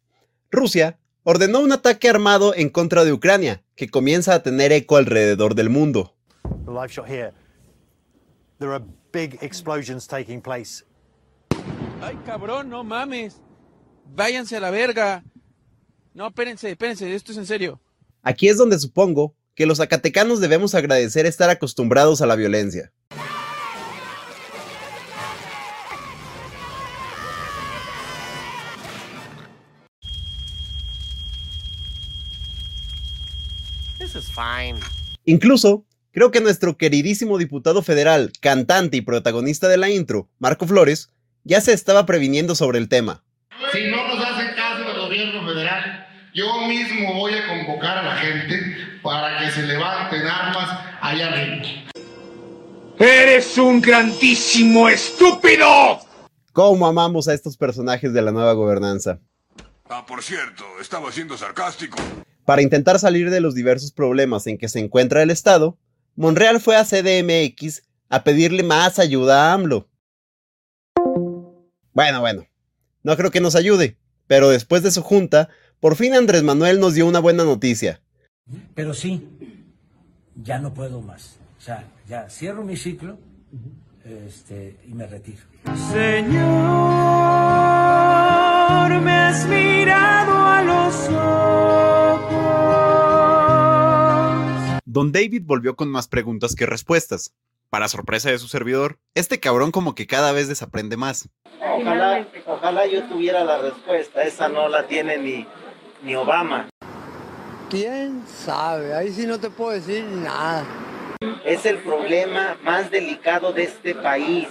Rusia 0.50 0.98
ordenó 1.22 1.60
un 1.60 1.70
ataque 1.70 2.08
armado 2.08 2.52
en 2.52 2.68
contra 2.68 3.04
de 3.04 3.12
Ucrania, 3.12 3.62
que 3.76 3.88
comienza 3.88 4.34
a 4.34 4.42
tener 4.42 4.72
eco 4.72 4.96
alrededor 4.96 5.54
del 5.54 5.70
mundo. 5.70 6.16
Live 6.66 6.88
shot 6.88 7.06
here. 7.06 7.32
There 8.58 8.72
are 8.72 8.84
big 9.12 9.38
explosions 9.42 10.08
taking 10.08 10.42
place. 10.42 10.84
Ay, 12.02 12.18
cabrón, 12.26 12.68
no 12.68 12.82
mames 12.82 13.40
váyanse 14.14 14.56
a 14.56 14.60
la 14.60 14.70
verga. 14.70 15.24
No, 16.14 16.28
espérense, 16.28 16.70
espérense, 16.70 17.14
esto 17.14 17.32
es 17.32 17.38
en 17.38 17.46
serio. 17.46 17.80
Aquí 18.22 18.48
es 18.48 18.56
donde 18.56 18.78
supongo 18.78 19.34
que 19.54 19.66
los 19.66 19.78
zacatecanos 19.78 20.40
debemos 20.40 20.74
agradecer 20.74 21.26
estar 21.26 21.50
acostumbrados 21.50 22.20
a 22.22 22.26
la 22.26 22.36
violencia. 22.36 22.92
Incluso, 35.24 35.84
creo 36.12 36.30
que 36.30 36.40
nuestro 36.40 36.76
queridísimo 36.76 37.38
diputado 37.38 37.82
federal, 37.82 38.32
cantante 38.40 38.96
y 38.96 39.00
protagonista 39.00 39.68
de 39.68 39.76
la 39.76 39.90
intro, 39.90 40.28
Marco 40.38 40.66
Flores, 40.66 41.10
ya 41.44 41.60
se 41.60 41.72
estaba 41.72 42.06
previniendo 42.06 42.54
sobre 42.54 42.78
el 42.78 42.88
tema 42.88 43.26
no 43.84 44.08
nos 44.08 44.24
hace 44.24 44.54
caso 44.54 44.90
el 44.90 45.00
gobierno 45.00 45.46
federal, 45.46 46.06
yo 46.36 46.68
mismo 46.68 47.14
voy 47.14 47.32
a 47.32 47.48
convocar 47.48 47.96
a 47.96 48.02
la 48.02 48.16
gente 48.16 48.60
para 49.02 49.38
que 49.38 49.50
se 49.50 49.62
levanten 49.62 50.26
armas 50.26 50.68
allá 51.00 51.28
arriba. 51.28 51.64
¡Eres 52.98 53.56
un 53.56 53.80
grandísimo 53.80 54.86
estúpido! 54.90 55.66
¿Cómo 56.52 56.86
amamos 56.86 57.26
a 57.28 57.32
estos 57.32 57.56
personajes 57.56 58.12
de 58.12 58.20
la 58.20 58.32
nueva 58.32 58.52
gobernanza? 58.52 59.18
Ah, 59.88 60.04
por 60.04 60.22
cierto, 60.22 60.64
estaba 60.78 61.10
siendo 61.10 61.38
sarcástico. 61.38 61.96
Para 62.44 62.60
intentar 62.60 62.98
salir 62.98 63.30
de 63.30 63.40
los 63.40 63.54
diversos 63.54 63.92
problemas 63.92 64.46
en 64.46 64.58
que 64.58 64.68
se 64.68 64.78
encuentra 64.78 65.22
el 65.22 65.30
Estado, 65.30 65.78
Monreal 66.16 66.60
fue 66.60 66.76
a 66.76 66.84
CDMX 66.84 67.82
a 68.10 68.24
pedirle 68.24 68.62
más 68.62 68.98
ayuda 68.98 69.50
a 69.50 69.54
AMLO. 69.54 69.88
Bueno, 71.94 72.20
bueno, 72.20 72.46
no 73.02 73.16
creo 73.16 73.30
que 73.30 73.40
nos 73.40 73.54
ayude, 73.54 73.96
pero 74.26 74.50
después 74.50 74.82
de 74.82 74.90
su 74.90 75.02
junta, 75.02 75.48
por 75.80 75.96
fin 75.96 76.14
Andrés 76.14 76.42
Manuel 76.42 76.80
nos 76.80 76.94
dio 76.94 77.06
una 77.06 77.20
buena 77.20 77.44
noticia. 77.44 78.00
Pero 78.74 78.94
sí, 78.94 79.28
ya 80.42 80.58
no 80.58 80.72
puedo 80.74 81.00
más. 81.00 81.38
O 81.58 81.60
sea, 81.60 81.88
ya 82.08 82.28
cierro 82.30 82.62
mi 82.64 82.76
ciclo 82.76 83.18
este, 84.04 84.76
y 84.86 84.94
me 84.94 85.06
retiro. 85.06 85.42
Señor, 85.90 86.40
me 89.00 89.12
has 89.12 89.46
mirado 89.48 90.38
a 90.38 90.62
los 90.62 91.08
ojos. 91.08 92.46
Don 94.84 95.10
David 95.12 95.42
volvió 95.44 95.74
con 95.74 95.88
más 95.88 96.06
preguntas 96.08 96.54
que 96.54 96.66
respuestas. 96.66 97.34
Para 97.68 97.88
sorpresa 97.88 98.30
de 98.30 98.38
su 98.38 98.46
servidor, 98.46 99.00
este 99.14 99.40
cabrón 99.40 99.72
como 99.72 99.96
que 99.96 100.06
cada 100.06 100.30
vez 100.30 100.46
desaprende 100.46 100.96
más. 100.96 101.28
Ojalá, 101.60 102.28
ojalá 102.46 102.86
yo 102.86 103.08
tuviera 103.08 103.44
la 103.44 103.58
respuesta, 103.58 104.22
esa 104.22 104.48
no 104.48 104.68
la 104.68 104.86
tiene 104.86 105.18
ni, 105.18 105.48
ni 106.02 106.14
Obama. 106.14 106.68
¿Quién 107.70 108.22
sabe? 108.26 108.94
Ahí 108.94 109.10
sí 109.10 109.26
no 109.26 109.40
te 109.40 109.50
puedo 109.50 109.72
decir 109.72 110.04
nada. 110.04 110.64
Es 111.44 111.66
el 111.66 111.78
problema 111.78 112.56
más 112.62 112.90
delicado 112.90 113.52
de 113.52 113.64
este 113.64 113.94
país, 113.94 114.48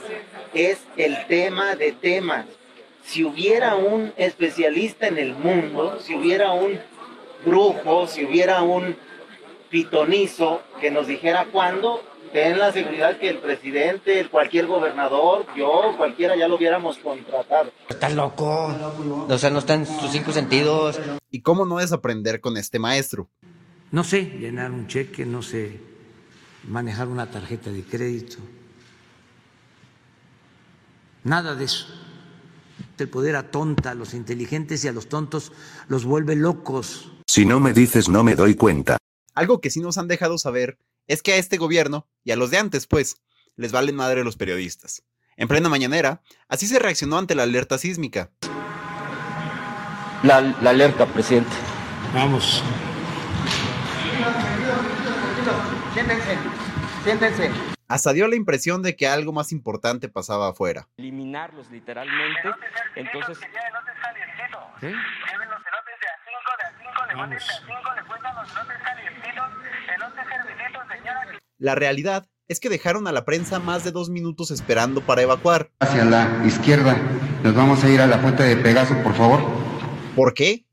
es 0.53 0.79
el 0.97 1.25
tema 1.27 1.75
de 1.75 1.91
temas. 1.91 2.45
Si 3.03 3.23
hubiera 3.23 3.75
un 3.75 4.11
especialista 4.17 5.07
en 5.07 5.17
el 5.17 5.33
mundo, 5.33 5.99
si 6.01 6.15
hubiera 6.15 6.51
un 6.53 6.79
brujo, 7.45 8.07
si 8.07 8.25
hubiera 8.25 8.63
un 8.63 8.97
pitonizo 9.69 10.61
que 10.81 10.89
nos 10.89 11.07
dijera 11.07 11.45
cuándo, 11.51 12.01
ten 12.35 12.59
la 12.59 12.73
seguridad 12.73 13.17
que 13.17 13.29
el 13.29 13.39
presidente, 13.39 14.27
cualquier 14.29 14.67
gobernador, 14.67 15.45
yo, 15.55 15.93
cualquiera 15.95 16.35
ya 16.35 16.49
lo 16.49 16.57
hubiéramos 16.57 16.97
contratado. 16.97 17.71
Estás 17.87 18.13
loco. 18.13 18.75
O 19.29 19.37
sea, 19.37 19.49
no 19.51 19.59
está 19.59 19.75
en 19.75 19.85
sus 19.85 20.11
cinco 20.11 20.33
sentidos. 20.33 20.99
¿Y 21.31 21.41
cómo 21.43 21.65
no 21.65 21.77
desaprender 21.77 22.41
con 22.41 22.57
este 22.57 22.77
maestro? 22.77 23.29
No 23.91 24.03
sé 24.03 24.25
llenar 24.25 24.71
un 24.71 24.87
cheque, 24.87 25.25
no 25.25 25.41
sé 25.41 25.79
manejar 26.67 27.07
una 27.07 27.31
tarjeta 27.31 27.71
de 27.71 27.83
crédito. 27.83 28.35
Nada 31.23 31.55
de 31.55 31.63
eso. 31.63 31.87
El 32.97 33.07
poder 33.07 33.37
atonta 33.37 33.91
a 33.91 33.95
los 33.95 34.13
inteligentes 34.13 34.83
y 34.83 34.89
a 34.89 34.91
los 34.91 35.07
tontos 35.07 35.53
los 35.87 36.03
vuelve 36.03 36.35
locos. 36.35 37.13
Si 37.27 37.45
no 37.45 37.61
me 37.61 37.71
dices 37.71 38.09
no 38.09 38.25
me 38.25 38.35
doy 38.35 38.55
cuenta. 38.55 38.97
Algo 39.33 39.61
que 39.61 39.69
sí 39.69 39.79
nos 39.79 39.97
han 39.97 40.09
dejado 40.09 40.37
saber 40.37 40.77
es 41.07 41.21
que 41.21 41.33
a 41.33 41.37
este 41.37 41.57
gobierno, 41.57 42.07
y 42.23 42.31
a 42.31 42.35
los 42.35 42.51
de 42.51 42.57
antes, 42.57 42.87
pues, 42.87 43.21
les 43.55 43.71
valen 43.71 43.95
madre 43.95 44.23
los 44.23 44.37
periodistas. 44.37 45.03
En 45.37 45.47
plena 45.47 45.69
mañanera, 45.69 46.21
así 46.47 46.67
se 46.67 46.79
reaccionó 46.79 47.17
ante 47.17 47.35
la 47.35 47.43
alerta 47.43 47.77
sísmica. 47.77 48.31
La, 50.23 50.41
la 50.41 50.69
alerta, 50.69 51.05
presidente. 51.05 51.51
Vamos. 52.13 52.63
Siéntense, 55.93 56.37
siéntense. 57.03 57.51
Hasta 57.87 58.13
dio 58.13 58.27
la 58.27 58.35
impresión 58.35 58.81
de 58.81 58.95
que 58.95 59.07
algo 59.07 59.31
más 59.31 59.51
importante 59.51 60.09
pasaba 60.09 60.49
afuera. 60.49 60.87
Eliminarlos 60.97 61.69
literalmente. 61.69 62.49
Entonces. 62.95 63.37
¿Sí? 64.81 64.91
Vamos. 67.15 67.63
La 71.57 71.75
realidad 71.75 72.27
es 72.47 72.59
que 72.59 72.69
dejaron 72.69 73.07
a 73.07 73.11
la 73.11 73.25
prensa 73.25 73.59
más 73.59 73.83
de 73.83 73.91
dos 73.91 74.09
minutos 74.09 74.51
esperando 74.51 75.01
para 75.01 75.21
evacuar. 75.21 75.71
Hacia 75.79 76.05
la 76.05 76.43
izquierda. 76.45 76.97
Nos 77.43 77.55
vamos 77.55 77.83
a 77.83 77.89
ir 77.89 78.01
a 78.01 78.07
la 78.07 78.19
fuente 78.19 78.43
de 78.43 78.57
Pegaso, 78.57 78.95
por 79.03 79.13
favor. 79.15 79.39
¿Por 80.15 80.33
qué? 80.33 80.65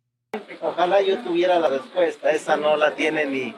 Ojalá 0.61 1.03
yo 1.03 1.23
tuviera 1.23 1.59
la 1.59 1.69
respuesta, 1.69 2.31
esa 2.31 2.57
no 2.57 2.77
la 2.77 2.95
tiene 2.95 3.27
ni, 3.27 3.55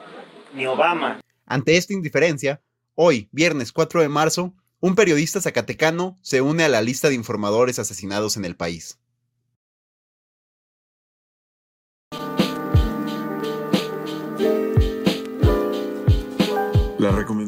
ni 0.53 0.65
Obama. 0.65 1.19
Ante 1.45 1.77
esta 1.77 1.93
indiferencia, 1.93 2.61
hoy, 2.95 3.29
viernes 3.31 3.71
4 3.71 4.01
de 4.01 4.09
marzo, 4.09 4.53
un 4.79 4.95
periodista 4.95 5.41
zacatecano 5.41 6.17
se 6.21 6.41
une 6.41 6.63
a 6.63 6.69
la 6.69 6.81
lista 6.81 7.09
de 7.09 7.15
informadores 7.15 7.79
asesinados 7.79 8.37
en 8.37 8.45
el 8.45 8.55
país. 8.55 8.99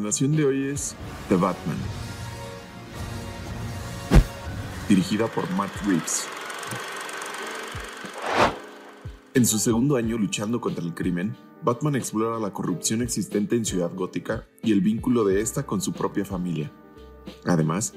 Recomendación 0.08 0.36
de 0.36 0.44
hoy 0.44 0.68
es 0.68 0.94
The 1.28 1.36
Batman, 1.36 1.76
dirigida 4.88 5.26
por 5.26 5.50
Matt 5.50 5.70
Reeves. 5.84 6.26
En 9.34 9.44
su 9.44 9.58
segundo 9.58 9.96
año 9.96 10.16
luchando 10.16 10.62
contra 10.62 10.82
el 10.82 10.94
crimen, 10.94 11.36
Batman 11.62 11.96
explora 11.96 12.38
la 12.38 12.54
corrupción 12.54 13.02
existente 13.02 13.56
en 13.56 13.66
Ciudad 13.66 13.92
Gótica 13.94 14.46
y 14.62 14.72
el 14.72 14.80
vínculo 14.80 15.24
de 15.24 15.42
esta 15.42 15.66
con 15.66 15.82
su 15.82 15.92
propia 15.92 16.24
familia. 16.24 16.72
Además, 17.44 17.92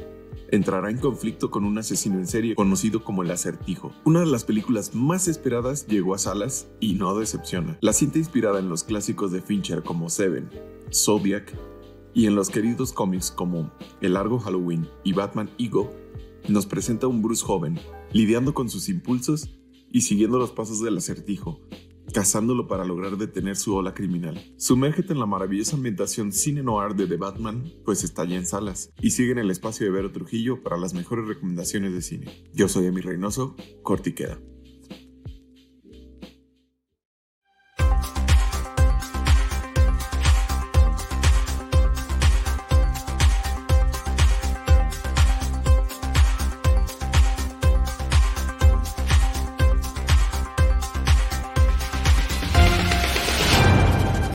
entrará 0.49 0.89
en 0.89 0.97
conflicto 0.97 1.49
con 1.49 1.63
un 1.63 1.77
asesino 1.77 2.17
en 2.17 2.27
serie 2.27 2.55
conocido 2.55 3.05
como 3.05 3.23
el 3.23 3.31
Acertijo. 3.31 3.93
Una 4.03 4.19
de 4.19 4.25
las 4.25 4.43
películas 4.43 4.93
más 4.93 5.29
esperadas 5.29 5.87
llegó 5.87 6.13
a 6.13 6.17
salas 6.17 6.67
y 6.81 6.95
no 6.95 7.17
decepciona. 7.17 7.77
La 7.79 7.93
cinta 7.93 8.17
inspirada 8.17 8.59
en 8.59 8.67
los 8.67 8.83
clásicos 8.83 9.31
de 9.31 9.41
Fincher 9.41 9.81
como 9.81 10.09
Seven, 10.09 10.49
Zodiac 10.91 11.70
y 12.13 12.25
en 12.27 12.35
los 12.35 12.49
queridos 12.49 12.93
cómics 12.93 13.31
como 13.31 13.71
El 14.01 14.13
Largo 14.13 14.39
Halloween 14.39 14.87
y 15.03 15.13
Batman 15.13 15.49
Ego, 15.57 15.93
nos 16.47 16.65
presenta 16.65 17.07
un 17.07 17.21
Bruce 17.21 17.43
joven, 17.43 17.79
lidiando 18.11 18.53
con 18.53 18.69
sus 18.69 18.89
impulsos 18.89 19.49
y 19.89 20.01
siguiendo 20.01 20.39
los 20.39 20.51
pasos 20.51 20.81
del 20.81 20.97
acertijo, 20.97 21.59
cazándolo 22.13 22.67
para 22.67 22.85
lograr 22.85 23.17
detener 23.17 23.55
su 23.55 23.75
ola 23.75 23.93
criminal. 23.93 24.41
Sumérgete 24.57 25.13
en 25.13 25.19
la 25.19 25.25
maravillosa 25.25 25.75
ambientación 25.75 26.31
cine 26.31 26.63
noir 26.63 26.95
de 26.95 27.07
The 27.07 27.17
Batman, 27.17 27.71
pues 27.85 28.03
está 28.03 28.23
en 28.23 28.45
salas, 28.45 28.91
y 29.01 29.11
sigue 29.11 29.31
en 29.31 29.39
el 29.39 29.51
espacio 29.51 29.85
de 29.85 29.91
Vero 29.91 30.11
Trujillo 30.11 30.63
para 30.63 30.77
las 30.77 30.93
mejores 30.93 31.27
recomendaciones 31.27 31.93
de 31.93 32.01
cine. 32.01 32.49
Yo 32.53 32.67
soy 32.67 32.87
Emi 32.87 33.01
Reynoso, 33.01 33.55
Cortiqueda. 33.83 34.39